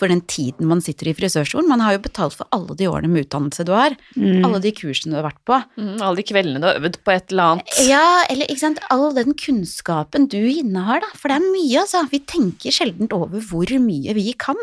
for 0.00 0.08
den 0.08 0.22
tiden 0.28 0.68
man 0.68 0.80
sitter 0.84 1.10
i 1.10 1.14
frisørstolen, 1.16 1.68
man 1.68 1.82
har 1.84 1.96
jo 1.98 2.02
betalt 2.06 2.32
for 2.36 2.48
alle 2.56 2.72
de 2.76 2.88
årene 2.88 3.10
med 3.12 3.26
utdannelse 3.26 3.64
du 3.68 3.72
har, 3.76 3.96
Mm. 4.16 4.44
alle 4.48 4.60
de 4.64 4.72
kursene 4.72 5.12
du 5.12 5.18
har 5.20 5.26
vært 5.28 5.42
på. 5.48 5.58
Mm, 5.76 6.00
alle 6.00 6.16
de 6.16 6.24
kveldene 6.32 6.60
du 6.62 6.66
har 6.70 6.80
øvd 6.80 6.96
på 7.04 7.12
et 7.14 7.32
eller 7.32 7.44
annet. 7.54 7.80
Ja, 7.88 8.24
eller 8.32 8.48
ikke 8.48 8.64
sant, 8.64 8.80
all 8.90 9.12
den 9.16 9.36
kunnskapen 9.36 10.28
du 10.32 10.38
innehar, 10.48 11.00
da. 11.04 11.12
For 11.16 11.28
det 11.28 11.36
er 11.40 11.48
mye, 11.52 11.80
altså. 11.84 12.04
Vi 12.12 12.20
tenker 12.24 12.72
sjelden 12.72 13.12
over 13.12 13.40
hvor 13.40 13.68
mye 13.84 14.16
vi 14.16 14.32
kan. 14.32 14.56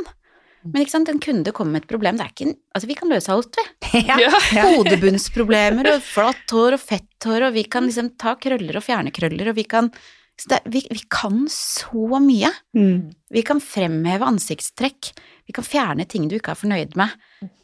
Men 0.65 0.83
ikke 0.83 0.93
sant, 0.95 1.09
en 1.11 1.21
kunde 1.23 1.53
kommer 1.55 1.77
med 1.77 1.85
et 1.85 1.91
problem, 1.91 2.17
det 2.19 2.25
er 2.25 2.33
ikke 2.33 2.47
en 2.49 2.55
Altså, 2.75 2.89
vi 2.89 2.97
kan 2.97 3.11
løse 3.13 3.33
alt, 3.33 3.57
vi. 3.57 4.01
Ja. 4.09 4.17
Ja. 4.21 4.65
Hodebunnsproblemer 4.67 5.91
og 5.95 6.05
flatt 6.05 6.53
hår 6.53 6.77
og 6.77 6.83
fett 6.83 7.27
hår, 7.27 7.49
og 7.49 7.57
vi 7.57 7.65
kan 7.69 7.87
liksom 7.87 8.13
ta 8.19 8.35
krøller 8.41 8.79
og 8.79 8.85
fjerne 8.85 9.13
krøller, 9.15 9.51
og 9.53 9.57
vi 9.59 9.67
kan 9.69 9.91
så 10.37 10.51
det, 10.51 10.59
vi, 10.69 10.83
vi 10.93 11.01
kan 11.09 11.47
så 11.49 12.19
mye. 12.21 12.51
Mm. 12.77 13.07
Vi 13.33 13.41
kan 13.41 13.57
fremheve 13.57 14.27
ansiktstrekk. 14.27 15.09
Vi 15.49 15.55
kan 15.57 15.65
fjerne 15.65 16.05
ting 16.05 16.27
du 16.29 16.35
ikke 16.37 16.53
er 16.53 16.59
fornøyd 16.59 16.93
med. 16.99 17.15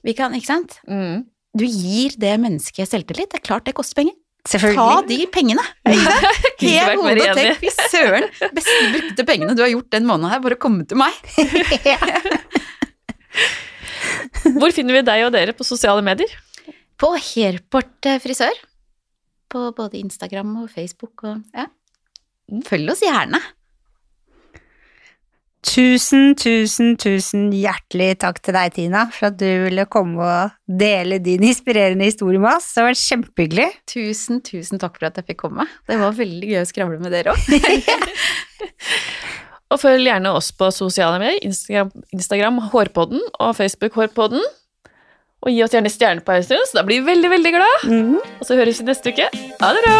Vi 0.02 0.16
kan, 0.18 0.34
ikke 0.34 0.50
sant? 0.50 0.80
Mm. 0.90 1.28
Du 1.54 1.68
gir 1.68 2.18
det 2.18 2.34
mennesket 2.42 2.90
selvtillit. 2.90 3.30
Det 3.30 3.44
er 3.44 3.46
klart 3.46 3.70
det 3.70 3.76
koster 3.78 4.02
penger. 4.02 4.18
Ta 4.44 5.04
de 5.08 5.20
pengene. 5.32 5.64
Hev 6.60 6.98
hodet 7.00 7.30
og 7.30 7.38
tenk, 7.38 7.62
fy 7.62 7.70
søren, 7.94 8.26
beste 8.58 8.80
brukte 8.92 9.26
pengene 9.28 9.56
du 9.56 9.62
har 9.64 9.72
gjort 9.72 9.94
den 9.94 10.10
måneden 10.10 10.34
her, 10.34 10.42
bare 10.44 10.58
komme 10.60 10.84
til 10.90 11.00
meg. 11.00 11.16
Hvor 14.60 14.74
finner 14.76 15.00
vi 15.00 15.08
deg 15.08 15.26
og 15.28 15.34
dere 15.36 15.56
på 15.58 15.66
sosiale 15.68 16.04
medier? 16.06 16.30
På 17.00 17.14
Hairport 17.18 18.10
eh, 18.10 18.22
frisør. 18.24 18.56
På 19.52 19.70
både 19.76 20.00
Instagram 20.02 20.56
og 20.64 20.72
Facebook 20.74 21.26
og 21.28 21.44
ja. 21.54 21.68
Følg 22.68 22.92
oss 22.92 23.02
gjerne. 23.04 23.40
Tusen, 25.64 26.34
tusen, 26.36 26.98
tusen 27.00 27.46
hjertelig 27.56 28.18
takk 28.20 28.42
til 28.44 28.56
deg, 28.58 28.74
Tina, 28.76 29.06
for 29.16 29.30
at 29.30 29.38
du 29.40 29.48
ville 29.64 29.86
komme 29.88 30.20
og 30.20 30.58
dele 30.68 31.22
din 31.24 31.46
inspirerende 31.48 32.10
historie 32.10 32.42
med 32.42 32.52
oss. 32.52 32.68
Det 32.74 32.84
har 32.84 32.90
vært 32.90 33.02
kjempehyggelig. 33.02 33.70
Tusen, 33.90 34.44
tusen 34.44 34.82
takk 34.84 35.00
for 35.00 35.08
at 35.08 35.22
jeg 35.22 35.32
fikk 35.32 35.40
komme. 35.46 35.66
Det 35.88 35.98
var 36.02 36.20
veldig 36.20 36.52
gøy 36.52 36.60
å 36.62 36.68
skravle 36.68 37.00
med 37.00 37.16
dere 37.16 37.34
òg. 37.34 37.48
Og 39.72 39.80
følg 39.82 40.04
gjerne 40.08 40.34
oss 40.38 40.52
på 40.56 40.70
sosiale 40.74 41.20
medier, 41.22 41.40
Instagram, 41.48 41.92
Instagram 42.14 42.60
Hårpodden 42.74 43.22
og 43.40 43.56
Facebook 43.58 43.94
Hårpodden. 43.98 44.44
Og 45.44 45.52
gi 45.52 45.64
oss 45.66 45.74
gjerne 45.76 45.92
stjerne 45.92 46.22
på 46.24 46.32
iTunes, 46.40 46.72
da 46.76 46.84
blir 46.88 47.02
vi 47.02 47.06
veldig, 47.12 47.30
veldig 47.36 47.52
glad. 47.58 47.78
Mm. 47.92 48.18
Og 48.40 48.44
så 48.48 48.56
høres 48.60 48.80
vi 48.80 48.86
neste 48.88 49.12
uke. 49.12 49.28
Ha 49.60 49.68
det 49.76 49.82
bra! 49.88 50.00